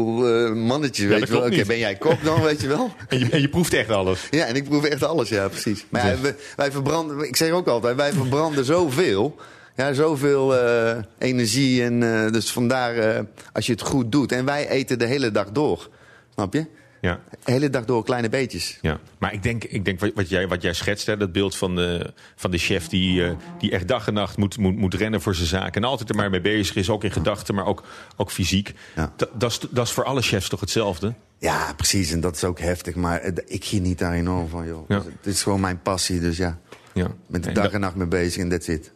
mannetje, 0.54 1.06
weet 1.06 1.26
je 1.26 1.32
wel. 1.32 1.42
Oké, 1.46 1.64
ben 1.64 1.78
jij 1.78 1.94
kok 1.96 2.24
dan, 2.24 2.42
weet 2.42 2.60
je 2.60 2.68
wel? 2.68 2.92
en, 3.08 3.18
je, 3.18 3.28
en 3.30 3.40
je 3.40 3.48
proeft 3.48 3.72
echt 3.72 3.90
alles. 3.90 4.20
Ja, 4.30 4.44
en 4.44 4.54
ik 4.56 4.64
proef 4.64 4.84
echt 4.84 5.04
alles, 5.04 5.28
ja, 5.28 5.48
precies. 5.48 5.84
Maar 5.88 6.16
wij 6.56 6.72
verbranden, 6.72 7.28
ik 7.28 7.36
zeg 7.36 7.50
ook 7.58 7.66
altijd, 7.66 7.96
wij 7.96 8.12
verbranden 8.12 8.64
zoveel. 8.64 9.36
Ja, 9.76 9.92
zoveel 9.92 10.56
eh, 10.56 10.96
energie. 11.18 11.82
En 11.82 12.24
eh, 12.24 12.32
dus 12.32 12.52
vandaar, 12.52 12.96
eh, 12.96 13.22
als 13.52 13.66
je 13.66 13.72
het 13.72 13.80
goed 13.80 14.12
doet. 14.12 14.32
En 14.32 14.44
wij 14.44 14.68
eten 14.68 14.98
de 14.98 15.06
hele 15.06 15.30
dag 15.30 15.50
door. 15.50 15.88
Snap 16.34 16.52
je? 16.54 16.66
Ja. 17.00 17.20
De 17.44 17.52
hele 17.52 17.70
dag 17.70 17.84
door 17.84 18.04
kleine 18.04 18.28
beetjes. 18.28 18.78
Ja, 18.80 18.98
maar 19.18 19.32
ik 19.32 19.42
denk, 19.42 19.64
ik 19.64 19.84
denk 19.84 20.00
wat, 20.14 20.28
jij, 20.28 20.48
wat 20.48 20.62
jij 20.62 20.72
schetst, 20.72 21.06
hè, 21.06 21.16
dat 21.16 21.32
beeld 21.32 21.56
van 21.56 21.74
de, 21.74 22.12
van 22.36 22.50
de 22.50 22.58
chef 22.58 22.88
die, 22.88 23.36
die 23.58 23.70
echt 23.70 23.88
dag 23.88 24.06
en 24.06 24.14
nacht 24.14 24.36
moet, 24.36 24.58
moet, 24.58 24.76
moet 24.76 24.94
rennen 24.94 25.20
voor 25.20 25.34
zijn 25.34 25.48
zaak. 25.48 25.76
En 25.76 25.84
altijd 25.84 26.08
er 26.08 26.16
maar 26.16 26.30
mee 26.30 26.40
bezig 26.40 26.76
is, 26.76 26.90
ook 26.90 27.04
in 27.04 27.10
gedachten, 27.10 27.54
maar 27.54 27.66
ook, 27.66 27.84
ook 28.16 28.30
fysiek. 28.30 28.74
Dat, 29.16 29.30
dat, 29.34 29.50
is, 29.50 29.60
dat 29.70 29.86
is 29.86 29.92
voor 29.92 30.04
alle 30.04 30.22
chefs 30.22 30.48
toch 30.48 30.60
hetzelfde? 30.60 31.14
Ja, 31.38 31.72
precies. 31.76 32.12
En 32.12 32.20
dat 32.20 32.36
is 32.36 32.44
ook 32.44 32.60
heftig. 32.60 32.94
Maar 32.94 33.32
ik 33.46 33.64
geniet 33.64 33.98
daar 33.98 34.12
enorm 34.12 34.48
van, 34.48 34.66
joh. 34.66 34.88
Ja. 34.88 34.96
Het 34.96 35.26
is 35.26 35.42
gewoon 35.42 35.60
mijn 35.60 35.82
passie, 35.82 36.20
dus 36.20 36.36
ja. 36.36 36.58
Ja. 36.98 37.06
Met 37.26 37.44
de 37.44 37.52
dag 37.52 37.64
dat- 37.64 37.72
en 37.72 37.80
nacht 37.80 37.94
mee 37.94 38.06
bezig 38.06 38.42
en 38.42 38.48
that's 38.48 38.68
it. 38.68 38.92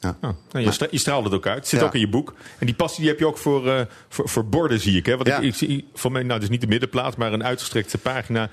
Ja. 0.00 0.16
Oh, 0.22 0.30
nou, 0.50 0.64
je, 0.64 0.72
stra- 0.72 0.86
je 0.90 0.98
straalt 0.98 1.24
het 1.24 1.32
ook 1.34 1.46
uit. 1.46 1.56
Het 1.58 1.68
zit 1.68 1.80
Ja. 1.80 1.86
ook 1.86 1.94
in 1.94 2.00
je 2.00 2.08
boek. 2.08 2.34
En 2.58 2.66
die 2.66 2.74
passie 2.74 3.00
die 3.00 3.08
heb 3.08 3.18
je 3.18 3.26
ook 3.26 3.38
voor, 3.38 3.68
eh, 3.68 3.80
voor, 4.08 4.28
voor 4.28 4.46
borden, 4.46 4.80
zie 4.80 4.96
ik. 4.96 5.06
Hè? 5.06 5.16
Want 5.16 5.28
Ja. 5.28 5.36
ik, 5.38 5.42
ik 5.44 5.54
zie 5.54 5.88
voor 5.94 6.12
mij, 6.12 6.22
nou, 6.22 6.40
dus 6.40 6.48
niet 6.48 6.60
de 6.60 6.66
middenplaat, 6.66 7.16
maar 7.16 7.32
een 7.32 7.44
uitgestrekte 7.44 7.98
pagina. 7.98 8.50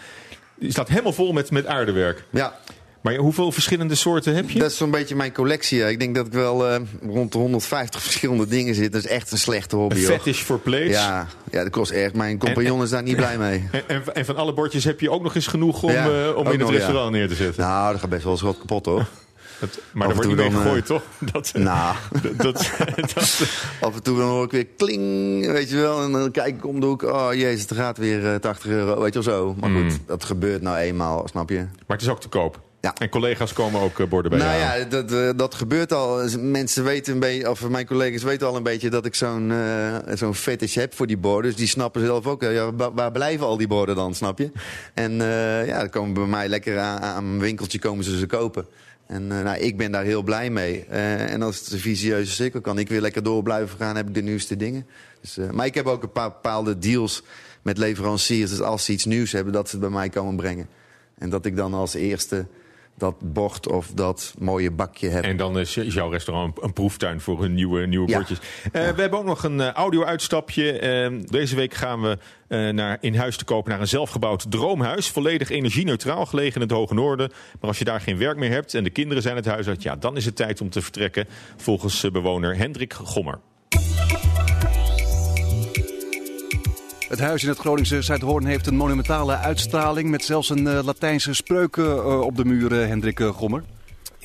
Die 0.59 0.71
staat 0.71 0.87
helemaal 0.89 1.13
vol 1.13 1.31
met, 1.33 1.51
met 1.51 1.65
aardewerk. 1.65 2.23
Ja. 2.29 2.59
Maar 3.05 3.15
hoeveel 3.15 3.51
verschillende 3.51 3.95
soorten 3.95 4.35
heb 4.35 4.49
je? 4.49 4.59
Dat 4.59 4.71
is 4.71 4.77
zo'n 4.77 4.91
beetje 4.91 5.15
mijn 5.15 5.33
collectie. 5.33 5.89
Ik 5.89 5.99
denk 5.99 6.15
dat 6.15 6.25
ik 6.25 6.31
wel 6.33 6.67
eh, 6.69 6.79
rond 7.07 7.31
de 7.31 7.37
150 7.37 8.01
verschillende 8.01 8.47
dingen 8.47 8.75
zit. 8.75 8.91
Dat 8.91 9.03
is 9.03 9.09
echt 9.09 9.31
een 9.31 9.37
slechte 9.37 9.75
hobby, 9.75 9.95
Een 9.95 10.01
fetish 10.01 10.41
voor 10.41 10.59
plates. 10.59 10.89
Ja, 10.89 11.27
ja, 11.51 11.63
dat 11.63 11.71
kost 11.71 11.91
echt. 11.91 12.13
Mijn 12.13 12.37
compagnon 12.37 12.83
is 12.83 12.89
daar 12.89 13.03
niet 13.03 13.15
blij 13.15 13.37
mee. 13.37 13.67
En, 13.71 13.83
en, 13.87 14.03
en 14.15 14.25
van 14.25 14.35
alle 14.35 14.53
bordjes 14.53 14.83
heb 14.83 14.99
je 14.99 15.11
ook 15.11 15.23
nog 15.23 15.35
eens 15.35 15.47
genoeg 15.47 15.83
om, 15.83 15.91
Ja, 15.91 16.05
eh, 16.05 16.35
om 16.35 16.45
in 16.45 16.51
het 16.51 16.59
nog, 16.59 16.69
ja. 16.69 16.75
restaurant 16.75 17.11
neer 17.11 17.27
te 17.27 17.35
zetten. 17.35 17.63
Nou, 17.63 17.91
dat 17.91 18.01
gaat 18.01 18.09
best 18.09 18.23
wel 18.23 18.31
eens 18.31 18.41
wat 18.41 18.57
kapot, 18.57 18.85
hoor. 18.85 19.05
Dat, 19.59 19.79
maar 19.93 20.03
er 20.03 20.09
en 20.09 20.15
wordt 20.15 20.27
niet 20.41 20.51
mee 20.51 20.61
gegooid, 20.61 20.85
toch? 20.85 21.01
Dat, 21.31 21.51
eh, 21.55 21.61
Nou, 21.63 21.95
dat, 22.21 22.37
dat, 22.37 22.71
dat- 23.13 23.41
af 23.81 23.95
en 23.95 24.03
toe 24.03 24.17
dan 24.17 24.27
hoor 24.27 24.43
ik 24.43 24.51
weer 24.51 24.67
kling, 24.77 25.45
weet 25.51 25.69
je 25.69 25.75
wel. 25.75 26.01
En 26.03 26.11
dan 26.11 26.31
kijk 26.31 26.55
ik 26.55 26.65
om 26.65 26.79
de 26.79 26.85
hoek. 26.85 27.03
Oh 27.03 27.33
jezus, 27.33 27.61
het 27.61 27.73
gaat 27.73 27.97
weer 27.97 28.33
eh, 28.33 28.39
80 28.39 28.71
euro, 28.71 29.01
weet 29.01 29.13
je 29.13 29.21
wel 29.23 29.33
zo. 29.33 29.55
Maar 29.59 29.69
goed, 29.69 29.99
dat 30.05 30.23
gebeurt 30.23 30.61
nou 30.61 30.77
eenmaal, 30.77 31.27
snap 31.27 31.49
je? 31.49 31.55
maar 31.55 31.97
het 31.97 32.01
is 32.01 32.09
ook 32.09 32.21
te 32.21 32.27
koop. 32.27 32.63
Ja. 32.85 32.93
En 32.97 33.09
collega's 33.09 33.53
komen 33.53 33.81
ook 33.81 33.99
eh, 33.99 34.07
borden 34.07 34.31
bij 34.31 34.39
nou 34.39 34.51
halen. 34.51 34.79
ja, 34.79 34.85
dat, 34.85 35.11
eh, 35.11 35.29
dat 35.35 35.55
gebeurt 35.55 35.93
al. 35.93 36.29
Mensen 36.39 36.83
weten 36.83 37.13
een 37.13 37.19
beetje, 37.19 37.49
of 37.49 37.69
mijn 37.69 37.85
collega's 37.85 38.23
weten 38.23 38.47
al 38.47 38.55
een 38.55 38.63
beetje 38.63 38.89
dat 38.89 39.05
ik 39.05 39.15
zo'n 39.15 39.51
eh, 39.51 39.95
zo'n 40.13 40.35
fetish 40.35 40.75
heb 40.75 40.93
voor 40.93 41.07
die 41.07 41.17
borden. 41.17 41.51
Dus 41.51 41.59
die 41.59 41.67
snappen 41.67 42.05
zelf 42.05 42.27
ook, 42.27 42.41
ja, 42.41 42.73
waar, 42.73 43.11
blijven 43.11 43.45
al 43.45 43.57
die 43.57 43.67
borden 43.67 43.95
dan, 43.95 44.15
snap 44.15 44.39
je? 44.39 44.51
En 44.93 45.13
ja, 45.65 45.79
dan 45.79 45.89
komen 45.89 46.13
bij 46.13 46.25
mij 46.25 46.47
lekker 46.47 46.79
aan, 46.79 47.01
aan 47.01 47.27
mijn 47.27 47.39
winkeltje 47.39 47.79
komen 47.79 48.03
ze 48.03 48.17
ze 48.17 48.25
kopen. 48.25 48.65
En 49.07 49.27
nou, 49.27 49.57
ik 49.57 49.77
ben 49.77 49.91
daar 49.91 50.03
heel 50.03 50.23
blij 50.23 50.49
mee. 50.49 50.85
En 50.85 51.41
als 51.41 51.59
het 51.59 51.71
een 51.71 51.79
visieuze 51.79 52.31
cirkel 52.31 52.61
kan 52.61 52.79
ik 52.79 52.89
weer 52.89 53.01
lekker 53.01 53.23
door 53.23 53.43
blijven 53.43 53.77
gaan, 53.77 53.95
heb 53.95 54.07
ik 54.07 54.13
de 54.13 54.21
nieuwste 54.21 54.55
dingen. 54.55 54.85
Dus, 55.21 55.37
maar 55.51 55.65
ik 55.65 55.73
heb 55.73 55.85
ook 55.85 56.03
een 56.03 56.11
paar 56.11 56.29
bepaalde 56.29 56.77
deals 56.77 57.23
met 57.61 57.77
leveranciers. 57.77 58.49
Dus 58.49 58.61
als 58.61 58.85
ze 58.85 58.91
iets 58.91 59.05
nieuws 59.05 59.31
hebben, 59.31 59.53
dat 59.53 59.69
ze 59.69 59.75
het 59.75 59.85
bij 59.85 59.93
mij 59.93 60.09
komen 60.09 60.35
brengen. 60.35 60.67
En 61.17 61.29
dat 61.29 61.45
ik 61.45 61.55
dan 61.55 61.73
als 61.73 61.93
eerste 61.93 62.45
dat 62.97 63.33
bord 63.33 63.67
of 63.67 63.91
dat 63.95 64.33
mooie 64.37 64.71
bakje 64.71 65.09
heb. 65.09 65.23
En 65.23 65.37
dan 65.37 65.59
is 65.59 65.73
jouw 65.73 66.09
restaurant 66.09 66.61
een, 66.63 66.73
proeftuin 66.73 67.21
voor 67.21 67.41
hun 67.41 67.53
nieuwe, 67.53 67.85
nieuwe 67.85 68.07
Ja. 68.09 68.17
bordjes. 68.17 68.39
Eh, 68.71 68.71
We 68.71 69.01
hebben 69.01 69.19
ook 69.19 69.25
nog 69.25 69.43
een 69.43 69.61
eh, 69.61 69.71
audio-uitstapje. 69.71 70.79
Eh, 70.79 71.11
deze 71.25 71.55
week 71.55 71.73
gaan 71.73 72.01
we 72.01 72.17
eh, 72.47 72.69
naar, 72.69 72.97
in 73.01 73.15
huis 73.15 73.37
te 73.37 73.45
kopen 73.45 73.71
naar 73.71 73.79
een 73.81 73.87
zelfgebouwd 73.87 74.51
droomhuis. 74.51 75.09
Volledig 75.09 75.49
energie-neutraal, 75.49 76.25
gelegen 76.25 76.55
in 76.55 76.61
het 76.61 76.71
Hoge 76.71 76.93
Noorden. 76.93 77.29
Maar 77.59 77.69
als 77.69 77.77
je 77.77 77.85
daar 77.85 78.01
geen 78.01 78.17
werk 78.17 78.37
meer 78.37 78.51
hebt 78.51 78.73
en 78.73 78.83
de 78.83 78.89
kinderen 78.89 79.23
zijn 79.23 79.35
het 79.35 79.45
huis 79.45 79.67
uit... 79.67 79.83
ja, 79.83 79.95
dan 79.95 80.17
is 80.17 80.25
het 80.25 80.35
tijd 80.35 80.61
om 80.61 80.69
te 80.69 80.81
vertrekken, 80.81 81.27
volgens 81.57 82.09
bewoner 82.11 82.57
Hendrik 82.57 82.93
Gommer. 82.93 83.39
Het 87.07 87.19
huis 87.19 87.43
in 87.43 87.49
het 87.49 87.57
Groningse 87.57 88.01
Zuidhoorn 88.01 88.45
heeft 88.45 88.67
een 88.67 88.75
monumentale 88.75 89.35
uitstraling... 89.35 90.09
met 90.09 90.23
zelfs 90.23 90.49
een 90.49 90.67
eh, 90.67 90.83
Latijnse 90.83 91.33
spreuk 91.33 91.77
eh, 91.77 92.21
op 92.21 92.35
de 92.35 92.45
muren, 92.45 92.87
Hendrik 92.87 93.19
eh, 93.19 93.29
Gommer. 93.29 93.63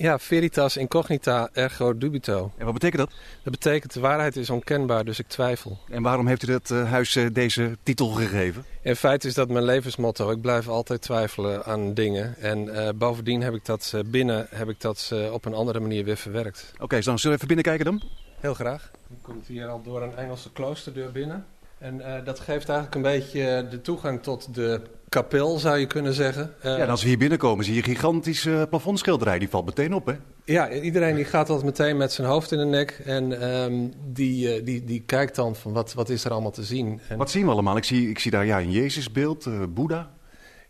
Ja, 0.01 0.19
veritas 0.19 0.77
incognita 0.77 1.49
ergo 1.53 1.99
dubito. 1.99 2.53
En 2.57 2.65
wat 2.65 2.75
betekent 2.75 3.01
dat? 3.01 3.11
Dat 3.43 3.53
betekent 3.53 3.93
de 3.93 4.01
waarheid 4.01 4.37
is 4.37 4.51
onkenbaar, 4.51 5.05
dus 5.05 5.19
ik 5.19 5.27
twijfel. 5.29 5.79
En 5.89 6.03
waarom 6.03 6.27
heeft 6.27 6.43
u 6.43 6.47
dat 6.47 6.71
eh, 6.71 6.91
huis 6.91 7.17
eh, 7.17 7.27
deze 7.33 7.79
titel 7.83 8.09
gegeven? 8.09 8.65
In 8.83 8.97
feite 8.97 9.27
is 9.27 9.35
dat 9.35 9.49
mijn 9.49 9.65
levensmotto. 9.65 10.31
Ik 10.31 10.41
blijf 10.41 10.69
altijd 10.69 11.03
twijfelen 11.03 11.65
aan 11.65 11.95
dingen. 11.95 12.37
En 12.39 12.75
eh, 12.75 12.89
bovendien 12.95 13.43
heb 13.43 13.55
ik 13.55 13.65
dat 13.65 13.93
eh, 13.95 14.01
binnen 14.07 14.47
heb 14.51 14.69
ik 14.69 14.81
dat, 14.81 15.11
eh, 15.13 15.33
op 15.33 15.45
een 15.45 15.55
andere 15.55 15.81
manier 15.81 16.05
weer 16.05 16.17
verwerkt. 16.17 16.73
Oké, 16.79 17.01
dan 17.01 17.19
zullen 17.19 17.39
we 17.39 17.45
even 17.45 17.57
binnenkijken 17.57 17.85
dan? 17.85 18.03
Heel 18.41 18.55
graag. 18.55 18.91
Je 19.09 19.17
komt 19.23 19.47
hier 19.47 19.67
al 19.67 19.83
door 19.83 20.03
een 20.03 20.17
Engelse 20.17 20.53
kloosterdeur 20.53 21.13
binnen. 21.13 21.47
En 21.81 22.01
eh, 22.01 22.25
dat 22.25 22.41
geeft 22.41 22.69
eigenlijk 22.69 22.95
een 22.95 23.03
beetje 23.03 23.67
de 23.71 23.81
toegang 23.81 24.23
tot 24.23 24.55
de 24.55 24.81
kapel, 25.09 25.59
zou 25.59 25.79
je 25.79 25.87
kunnen 25.87 26.13
zeggen. 26.13 26.55
Eh, 26.61 26.71
ja, 26.71 26.79
en 26.79 26.89
als 26.89 27.03
we 27.03 27.09
hier 27.09 27.19
binnenkomen 27.19 27.65
zie 27.65 27.75
je 27.75 27.79
een 27.79 27.95
gigantische 27.95 28.67
plafondschilderij. 28.69 29.39
Die 29.39 29.49
valt 29.49 29.65
meteen 29.65 29.95
op, 29.95 30.07
hè? 30.07 30.15
Ja, 30.45 30.71
iedereen 30.71 31.15
die 31.15 31.25
gaat 31.25 31.49
altijd 31.49 31.67
meteen 31.67 31.97
met 31.97 32.13
zijn 32.13 32.27
hoofd 32.27 32.53
in 32.53 32.59
de 32.59 32.65
nek. 32.65 33.01
En 33.05 33.41
ehm, 33.41 33.89
die, 34.13 34.55
eh, 34.55 34.65
die, 34.65 34.85
die 34.85 35.03
kijkt 35.07 35.35
dan 35.35 35.57
van 35.57 35.73
wat, 35.73 35.93
wat 35.93 36.09
is 36.09 36.25
er 36.25 36.31
allemaal 36.31 36.51
te 36.51 36.65
zien. 36.65 37.01
En, 37.09 37.19
Wat 37.19 37.31
zien 37.31 37.45
we 37.45 37.51
allemaal? 37.51 37.77
Ik 37.77 37.85
zie, 37.85 38.11
ik 38.11 38.19
zie 38.19 38.31
daar 38.31 38.47
ja, 38.47 38.61
een 38.61 38.71
Jezusbeeld, 38.71 39.47
eh 39.47 39.63
Boeddha. 39.69 40.11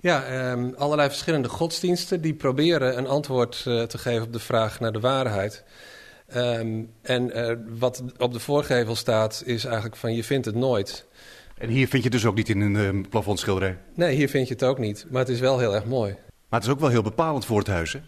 Ja, 0.00 0.24
ehm, 0.24 0.70
allerlei 0.76 1.08
verschillende 1.08 1.48
godsdiensten 1.48 2.20
die 2.20 2.34
proberen 2.34 2.98
een 2.98 3.06
antwoord 3.06 3.64
eh, 3.66 3.82
te 3.82 3.98
geven 3.98 4.22
op 4.22 4.32
de 4.32 4.38
vraag 4.38 4.80
naar 4.80 4.92
de 4.92 5.00
waarheid. 5.00 5.64
Ehm, 6.30 6.82
en 7.02 7.32
eh, 7.32 7.56
wat 7.78 8.02
op 8.18 8.32
de 8.32 8.40
voorgevel 8.40 8.96
staat 8.96 9.42
is 9.46 9.64
eigenlijk 9.64 9.96
van 9.96 10.14
je 10.14 10.24
vindt 10.24 10.46
het 10.46 10.54
nooit. 10.54 11.06
En 11.58 11.68
hier 11.68 11.88
vind 11.88 12.02
je 12.02 12.08
het 12.08 12.12
dus 12.18 12.26
ook 12.26 12.34
niet 12.34 12.48
in 12.48 12.60
een 12.60 12.76
eh, 12.76 13.10
plafondschilderij. 13.10 13.78
Nee, 13.94 14.16
hier 14.16 14.28
vind 14.28 14.48
je 14.48 14.54
het 14.54 14.64
ook 14.64 14.78
niet. 14.78 15.06
Maar 15.10 15.20
het 15.20 15.28
is 15.28 15.40
wel 15.40 15.58
heel 15.58 15.74
erg 15.74 15.84
mooi. 15.84 16.12
Maar 16.48 16.60
het 16.60 16.68
is 16.68 16.74
ook 16.74 16.80
wel 16.80 16.88
heel 16.88 17.02
bepalend 17.02 17.44
voor 17.44 17.58
het 17.58 17.66
huis, 17.66 17.92
hè? 17.92 18.00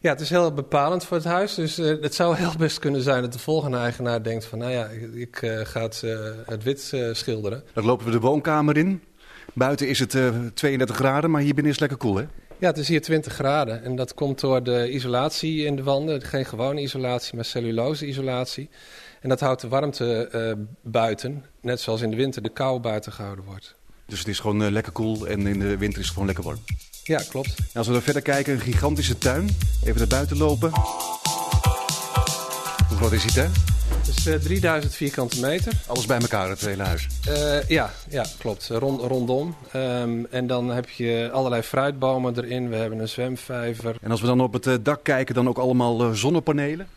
Ja, 0.00 0.10
het 0.10 0.20
is 0.20 0.30
heel 0.30 0.52
bepalend 0.52 1.04
voor 1.04 1.16
het 1.16 1.26
huis. 1.26 1.54
Dus 1.54 1.78
eh, 1.78 1.86
het 2.00 2.14
zou 2.14 2.36
heel 2.36 2.54
best 2.58 2.78
kunnen 2.78 3.02
zijn 3.02 3.22
dat 3.22 3.32
de 3.32 3.38
volgende 3.38 3.76
eigenaar 3.76 4.22
denkt 4.22 4.44
van... 4.44 4.58
nou 4.58 4.70
ja, 4.70 4.88
ik, 5.14 5.42
eh, 5.42 5.60
ga 5.62 5.82
het, 5.82 6.04
het 6.46 6.62
wit 6.62 6.92
schilderen. 7.12 7.62
Dan 7.72 7.84
lopen 7.84 8.06
we 8.06 8.12
de 8.12 8.20
woonkamer 8.20 8.76
in. 8.76 9.02
Buiten 9.54 9.88
is 9.88 9.98
het 9.98 10.14
eh, 10.14 10.28
32 10.54 10.96
graden, 10.96 11.30
maar 11.30 11.40
hier 11.40 11.54
binnen 11.54 11.72
is 11.72 11.80
het 11.80 11.90
lekker 11.90 11.98
koel, 11.98 12.16
hè? 12.16 12.24
Ja, 12.60 12.66
het 12.66 12.78
is 12.78 12.88
hier 12.88 13.02
20 13.02 13.32
graden. 13.32 13.84
En 13.84 13.96
dat 13.96 14.14
komt 14.14 14.40
door 14.40 14.62
de 14.62 14.90
isolatie 14.90 15.64
in 15.64 15.76
de 15.76 15.82
wanden. 15.82 16.22
Geen 16.22 16.44
gewone 16.44 16.80
isolatie, 16.80 17.34
maar 17.34 17.44
cellulose-isolatie. 17.44 18.68
En 19.20 19.28
dat 19.28 19.40
houdt 19.40 19.60
de 19.60 19.68
warmte 19.68 20.28
eh, 20.32 20.52
buiten. 20.82 21.44
Net 21.60 21.80
zoals 21.80 22.00
in 22.00 22.10
de 22.10 22.16
winter 22.16 22.42
de 22.42 22.48
kou 22.48 22.80
buiten 22.80 23.12
gehouden 23.12 23.44
wordt. 23.44 23.74
Dus 24.06 24.18
het 24.18 24.28
is 24.28 24.38
gewoon 24.38 24.62
eh, 24.62 24.70
lekker 24.70 24.92
koel 24.92 25.26
en 25.26 25.46
in 25.46 25.58
de 25.58 25.76
winter 25.76 25.98
is 25.98 26.04
het 26.04 26.12
gewoon 26.12 26.26
lekker 26.26 26.44
warm. 26.44 26.58
Ja, 27.02 27.22
klopt. 27.28 27.54
En 27.58 27.64
als 27.74 27.86
we 27.86 27.92
dan 27.92 28.02
verder 28.02 28.22
kijken, 28.22 28.52
een 28.52 28.60
gigantische 28.60 29.18
tuin. 29.18 29.48
Even 29.84 29.98
naar 29.98 30.06
buiten 30.06 30.36
lopen. 30.36 30.70
Hoe 32.88 32.96
groot 32.96 33.12
is 33.12 33.22
die 33.22 33.32
tuin? 33.32 33.52
Het 34.00 34.08
is 34.08 34.26
eh, 34.26 34.34
3000 34.34 34.94
vierkante 34.94 35.40
meter. 35.40 35.72
Alles 35.86 36.06
bij 36.06 36.18
elkaar, 36.18 36.48
het 36.48 36.60
hele 36.60 36.82
huis. 36.82 37.06
Eh, 37.26 37.68
ja, 37.68 37.90
ja, 38.08 38.24
klopt. 38.38 38.68
Rond, 38.68 39.00
rondom. 39.00 39.56
Ehm, 39.72 40.24
en 40.30 40.46
dan 40.46 40.68
heb 40.68 40.88
je 40.88 41.30
allerlei 41.32 41.62
fruitbomen 41.62 42.36
erin. 42.36 42.68
We 42.68 42.76
hebben 42.76 42.98
een 42.98 43.08
zwemvijver. 43.08 43.96
En 44.02 44.10
als 44.10 44.20
we 44.20 44.26
dan 44.26 44.40
op 44.40 44.52
het 44.52 44.66
eh, 44.66 44.74
dak 44.82 45.04
kijken, 45.04 45.34
dan 45.34 45.48
ook 45.48 45.58
allemaal 45.58 46.14
zonnepanelen. 46.14 46.88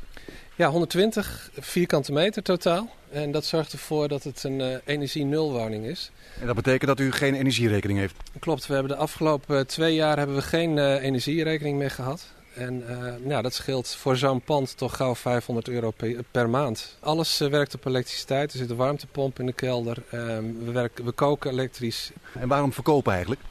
Ja, 0.56 0.70
120 0.70 1.50
vierkante 1.60 2.12
meter 2.12 2.44
totaal. 2.44 2.90
En 3.12 3.32
dat 3.32 3.46
zorgt 3.46 3.72
ervoor 3.72 4.08
dat 4.08 4.24
het 4.24 4.44
een 4.44 4.82
energie-nulwoning 4.86 5.86
is. 5.86 6.12
En 6.40 6.46
dat 6.46 6.56
betekent 6.56 6.88
dat 6.88 7.00
u 7.00 7.12
geen 7.12 7.36
energierekening 7.36 8.00
heeft. 8.00 8.16
Klopt, 8.40 8.68
we 8.68 8.74
hebben 8.74 8.92
de 8.92 8.98
afgelopen 8.98 9.68
twee 9.68 9.96
jaar 9.96 10.18
hebben 10.18 10.36
we 10.36 10.42
geen 10.42 10.98
energierekening 10.98 11.78
meer 11.78 11.92
gehad. 11.92 12.26
En 12.56 12.84
eh, 12.88 13.14
ja, 13.30 13.42
dat 13.42 13.54
scheelt 13.54 13.96
voor 13.96 14.18
zo'n 14.18 14.42
pand 14.42 14.78
toch 14.78 14.96
gauw 14.96 15.16
500 15.16 15.68
euro 15.68 15.92
per, 15.92 16.24
per 16.32 16.50
maand. 16.50 16.98
Alles 17.00 17.40
eh, 17.40 17.50
werkt 17.50 17.76
op 17.76 17.86
elektriciteit. 17.86 18.52
Er 18.52 18.58
zit 18.58 18.70
een 18.70 18.76
warmtepomp 18.76 19.40
in 19.40 19.46
de 19.46 19.54
kelder. 19.54 19.98
Ehm, 20.10 20.44
we, 20.64 20.72
werken, 20.72 21.06
we 21.06 21.12
koken 21.12 21.52
elektrisch. 21.52 22.12
En 22.40 22.48
waarom 22.48 22.74
verkopen 22.74 23.12
eigenlijk? 23.12 23.42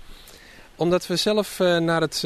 Omdat 0.76 1.06
we 1.06 1.16
zelf 1.16 1.60
eh, 1.60 1.78
naar 1.78 2.00
het, 2.00 2.22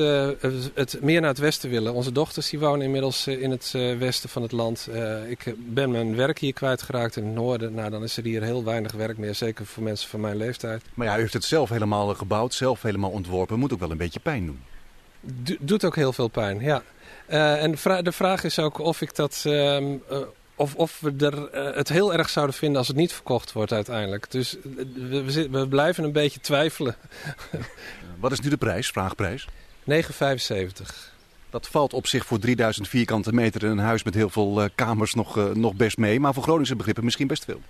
het, 0.75 0.99
meer 1.01 1.21
naar 1.21 1.31
het 1.31 1.39
westen 1.39 1.71
willen. 1.71 1.95
Onze 1.95 2.13
dochters 2.13 2.51
die 2.51 2.59
wonen 2.59 2.85
inmiddels 2.87 3.27
in 3.27 3.51
het 3.51 3.71
westen 3.99 4.29
van 4.29 4.43
het 4.43 4.53
land. 4.53 4.89
Ik 5.29 5.55
ben 5.57 5.91
mijn 5.91 6.17
werk 6.17 6.39
hier 6.39 6.53
kwijtgeraakt 6.53 7.17
in 7.17 7.25
het 7.25 7.35
noorden. 7.35 7.75
Nou, 7.75 7.91
dan 7.91 8.03
is 8.03 8.17
er 8.17 8.25
hier 8.25 8.43
heel 8.43 8.65
weinig 8.65 8.93
werk 8.93 9.19
meer. 9.19 9.35
Zeker 9.35 9.67
voor 9.67 9.83
mensen 9.83 10.09
van 10.09 10.21
mijn 10.21 10.37
leeftijd. 10.37 10.83
Maar 10.95 11.07
ja, 11.07 11.17
u 11.17 11.21
heeft 11.21 11.33
het 11.33 11.45
zelf 11.45 11.69
helemaal 11.69 12.15
gebouwd, 12.15 12.55
zelf 12.55 12.83
helemaal 12.83 13.11
ontworpen. 13.11 13.59
Moet 13.59 13.73
ook 13.73 13.81
wel 13.81 13.91
een 13.91 13.97
beetje 13.97 14.21
pijn 14.21 14.47
doen. 14.47 14.61
Do- 15.35 15.57
doet 15.61 15.85
ook 15.85 15.97
heel 15.97 16.13
veel 16.13 16.29
pijn, 16.29 16.61
ja. 16.61 16.83
Eh, 17.27 17.63
en 17.63 17.71
de, 17.71 17.77
vra- 17.77 18.03
de 18.03 18.13
vraag 18.13 18.45
is 18.45 18.59
ook 18.59 18.79
of 18.79 19.01
ik 19.01 19.15
dat. 19.15 19.43
ehm, 19.47 19.95
eh, 20.11 20.19
of, 20.59 20.75
of 20.75 21.01
we 21.01 21.15
er, 21.19 21.51
eh, 21.51 21.77
het 21.77 21.89
heel 21.89 22.13
erg 22.15 22.29
zouden 22.29 22.55
vinden 22.55 22.79
als 22.79 22.89
het 22.89 22.97
niet 22.97 23.13
verkocht 23.13 23.53
wordt 23.53 23.73
uiteindelijk. 23.73 24.31
Dus 24.31 24.57
we, 24.95 25.23
we, 25.25 25.49
we 25.51 25.69
blijven 25.69 26.05
een 26.05 26.13
beetje 26.13 26.41
twijfelen. 26.41 26.97
Wat 28.21 28.33
is 28.33 28.41
nu 28.41 28.49
de 28.51 28.57
prijs, 28.57 28.89
vraagprijs? 28.89 29.49
9,75. 29.91 31.15
Dat 31.51 31.69
valt 31.69 31.93
op 31.93 32.07
zich 32.07 32.27
voor 32.27 32.39
3000 32.39 32.89
vierkante 32.89 33.33
meter 33.33 33.63
in 33.63 33.71
een 33.71 33.79
huis 33.79 34.03
met 34.03 34.15
heel 34.15 34.31
veel 34.31 34.69
kamers 34.75 35.15
nog, 35.15 35.55
nog 35.55 35.75
best 35.75 35.97
mee. 35.97 36.21
Maar 36.21 36.35
voor 36.35 36.43
Groningse 36.43 36.77
begrippen 36.77 37.05
misschien 37.05 37.27
best 37.27 37.45
veel. 37.45 37.61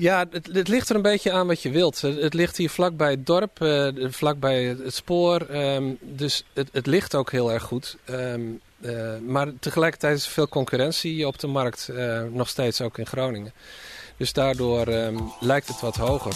Ja, 0.00 0.26
het, 0.30 0.48
het 0.52 0.68
ligt 0.68 0.88
er 0.88 0.96
een 0.96 1.02
beetje 1.02 1.32
aan 1.32 1.46
wat 1.46 1.62
je 1.62 1.70
wilt. 1.70 2.00
Het, 2.00 2.20
het 2.22 2.34
ligt 2.34 2.56
hier 2.56 2.70
vlakbij 2.70 3.10
het 3.10 3.26
dorp, 3.26 3.62
eh, 3.62 3.88
vlakbij 4.10 4.64
het, 4.64 4.78
het 4.78 4.94
spoor. 4.94 5.40
ehm, 5.40 5.84
dus 6.00 6.44
het, 6.52 6.68
het 6.72 6.86
ligt 6.86 7.14
ook 7.14 7.30
heel 7.30 7.52
erg 7.52 7.62
goed. 7.62 7.96
Ehm, 8.04 8.40
eh, 8.80 9.18
maar 9.26 9.48
tegelijkertijd 9.58 10.16
is 10.16 10.24
er 10.24 10.30
veel 10.32 10.48
concurrentie 10.48 11.26
op 11.26 11.38
de 11.38 11.46
markt, 11.46 11.88
eh, 11.88 12.22
nog 12.32 12.48
steeds 12.48 12.80
ook 12.80 12.98
in 12.98 13.06
Groningen. 13.06 13.52
Dus 14.16 14.32
daardoor 14.32 14.86
ehm, 14.86 15.18
lijkt 15.40 15.68
het 15.68 15.80
wat 15.80 15.96
hoger. 15.96 16.34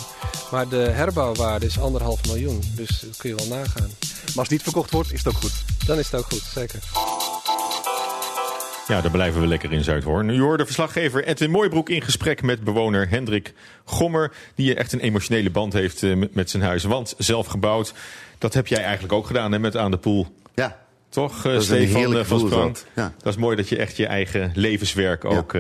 Maar 0.51 0.69
de 0.69 0.77
herbouwwaarde 0.77 1.67
is 1.67 1.81
anderhalf 1.81 2.27
miljoen, 2.27 2.61
dus 2.77 3.01
dat 3.01 3.17
kun 3.17 3.29
je 3.29 3.37
wel 3.37 3.59
nagaan. 3.59 3.91
Maar 4.01 4.25
als 4.25 4.37
het 4.37 4.51
niet 4.51 4.63
verkocht 4.63 4.91
wordt, 4.91 5.13
is 5.13 5.25
het 5.25 5.35
ook 5.35 5.41
goed. 5.41 5.87
Dan 5.87 5.99
is 5.99 6.11
het 6.11 6.21
ook 6.21 6.27
goed, 6.31 6.43
zeker. 6.55 6.81
Ja, 8.89 9.01
daar 9.01 9.11
blijven 9.11 9.41
we 9.41 9.47
lekker 9.47 9.73
in 9.73 9.85
Zuidhoorn. 9.85 10.29
U 10.29 10.41
hoorde 10.41 10.65
verslaggever 10.65 11.25
Edwin 11.25 11.51
Mooibroek 11.51 11.89
in 11.89 12.03
gesprek 12.03 12.43
met 12.43 12.65
bewoner 12.65 13.09
Hendrik 13.09 13.53
Gommer. 13.85 14.33
Die 14.55 14.75
echt 14.75 14.93
een 14.93 15.01
emotionele 15.01 15.51
band 15.51 15.73
heeft 15.73 16.03
eh, 16.03 16.17
met- 16.33 16.51
zijn 16.51 16.63
huis. 16.63 16.85
Want 16.85 17.15
zelf 17.19 17.47
gebouwd, 17.47 17.95
dat 18.39 18.55
heb 18.55 18.67
jij 18.67 18.83
eigenlijk 18.83 19.13
ook 19.13 19.27
gedaan 19.27 19.53
hè, 19.53 19.59
met 19.59 19.77
Aan 19.77 19.91
de 19.91 19.97
Poel. 19.97 20.27
Ja. 20.55 20.79
Toch, 21.09 21.45
eh, 21.47 21.53
Dat 21.53 21.63
Stefan 21.65 22.17
eh, 22.17 22.25
van 22.25 22.39
Sprang? 22.41 22.63
dat. 22.73 22.87
Ja. 22.95 23.13
Dat 23.23 23.33
is 23.33 23.39
mooi 23.39 23.57
dat 23.57 23.69
je 23.69 23.77
echt 23.77 23.97
je 23.97 24.07
eigen 24.07 24.51
levenswerk 24.55 25.25
ook 25.25 25.55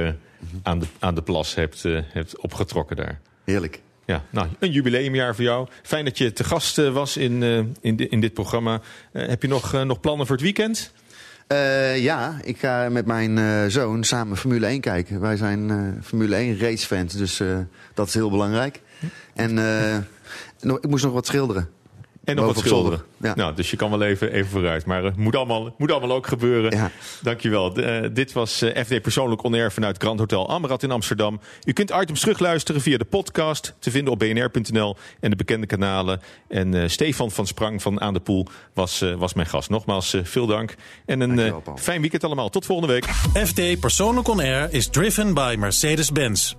aan, 0.63 0.79
de, 0.79 0.87
aan 0.99 1.15
de 1.15 1.23
plas 1.23 1.55
hebt, 1.55 1.83
hebt 2.13 2.39
opgetrokken 2.41 2.97
daar. 2.97 3.21
Heerlijk. 3.45 3.81
Ja, 4.07 4.23
nou, 4.31 4.49
een 4.59 4.71
jubileumjaar 4.71 5.35
voor 5.35 5.45
jou. 5.45 5.69
Fijn 5.83 6.05
dat 6.05 6.19
je 6.19 6.33
te 6.33 6.45
gast 6.45 6.77
was 6.77 7.17
in, 7.17 7.43
eh, 7.43 7.59
in, 7.81 8.11
in 8.11 8.21
dit 8.21 8.35
programma. 8.35 8.81
Heb 9.13 9.43
je 9.43 9.49
nog, 9.49 9.85
nog 9.85 10.01
plannen 10.01 10.27
voor 10.27 10.37
het 10.37 10.45
weekend? 10.45 10.93
Eh, 11.47 11.99
ja, 12.03 12.37
ik 12.43 12.59
ga 12.59 12.89
met 12.89 13.07
mijn 13.07 13.39
eh, 13.39 13.65
zoon 13.69 14.05
samen 14.05 14.37
Formule 14.37 14.67
1 14.67 14.81
kijken. 14.81 15.21
Wij 15.21 15.37
zijn 15.37 15.71
eh, 15.71 15.77
Formule 16.03 16.37
1 16.37 16.59
racefans, 16.59 17.15
dus 17.15 17.43
dat 17.95 18.07
is 18.09 18.15
heel 18.15 18.31
belangrijk. 18.31 18.81
En 19.35 19.59
eh, 19.59 19.97
nog- 20.69 20.79
ik 20.81 20.89
moest 20.91 21.05
nog 21.05 21.13
wat 21.13 21.27
schilderen. 21.27 21.69
En 22.25 22.37
nog 22.37 22.47
wat 22.47 22.59
schilderen. 22.59 23.03
Nou, 23.19 23.55
dus 23.55 23.71
je 23.71 23.77
kan 23.77 23.91
wel 23.91 24.03
even, 24.03 24.33
even 24.33 24.51
vooruit. 24.51 24.87
Maar 24.87 25.05
het 25.05 25.17
moet, 25.17 25.37
allemaal, 25.37 25.75
moet 25.79 25.91
allemaal 25.91 26.17
ook 26.17 26.27
gebeuren. 26.27 26.91
Dankjewel. 27.23 27.73
De, 27.73 27.83
eh, 27.83 28.11
dit 28.13 28.33
was 28.33 28.63
eh, 28.63 28.85
FD 28.85 29.03
Persoonlijk 29.03 29.43
On 29.43 29.55
Air 29.55 29.73
vanuit 29.73 29.99
Grand 29.99 30.19
Hotel 30.19 30.49
Amrad 30.49 30.83
in 30.83 30.91
Amsterdam. 30.91 31.41
U 31.65 31.73
kunt 31.73 31.91
items 31.91 32.21
terugluisteren 32.21 32.81
via 32.81 32.99
de 32.99 33.05
podcast. 33.05 33.75
Te 33.79 33.91
vinden 33.91 34.13
op 34.13 34.19
bnr.nl 34.19 34.97
en 35.21 35.31
de 35.31 35.37
bekende 35.37 35.67
kanalen. 35.67 36.21
En 36.49 36.75
eh, 36.75 36.89
Stefan 36.89 37.31
van 37.31 37.47
Sprang 37.47 37.83
van 37.83 38.01
Aan 38.01 38.15
de 38.15 38.21
Poel 38.21 38.47
was, 38.75 39.01
eh, 39.01 39.15
was 39.15 39.35
mijn 39.35 39.47
gast. 39.47 39.71
Nogmaals, 39.71 40.15
eh, 40.15 40.21
veel 40.25 40.47
dank. 40.47 40.75
En 41.07 41.21
een 41.21 41.39
eh, 41.39 41.55
fijn 41.77 42.01
weekend 42.01 42.25
allemaal. 42.25 42.49
Tot 42.49 42.67
volgende 42.67 42.93
week. 42.93 43.05
FD 43.49 43.81
Persoonlijk 43.81 44.29
On 44.29 44.41
Air 44.41 44.69
is 44.71 44.89
driven 44.89 45.35
by 45.35 45.57
Mercedes-Benz. 45.59 46.55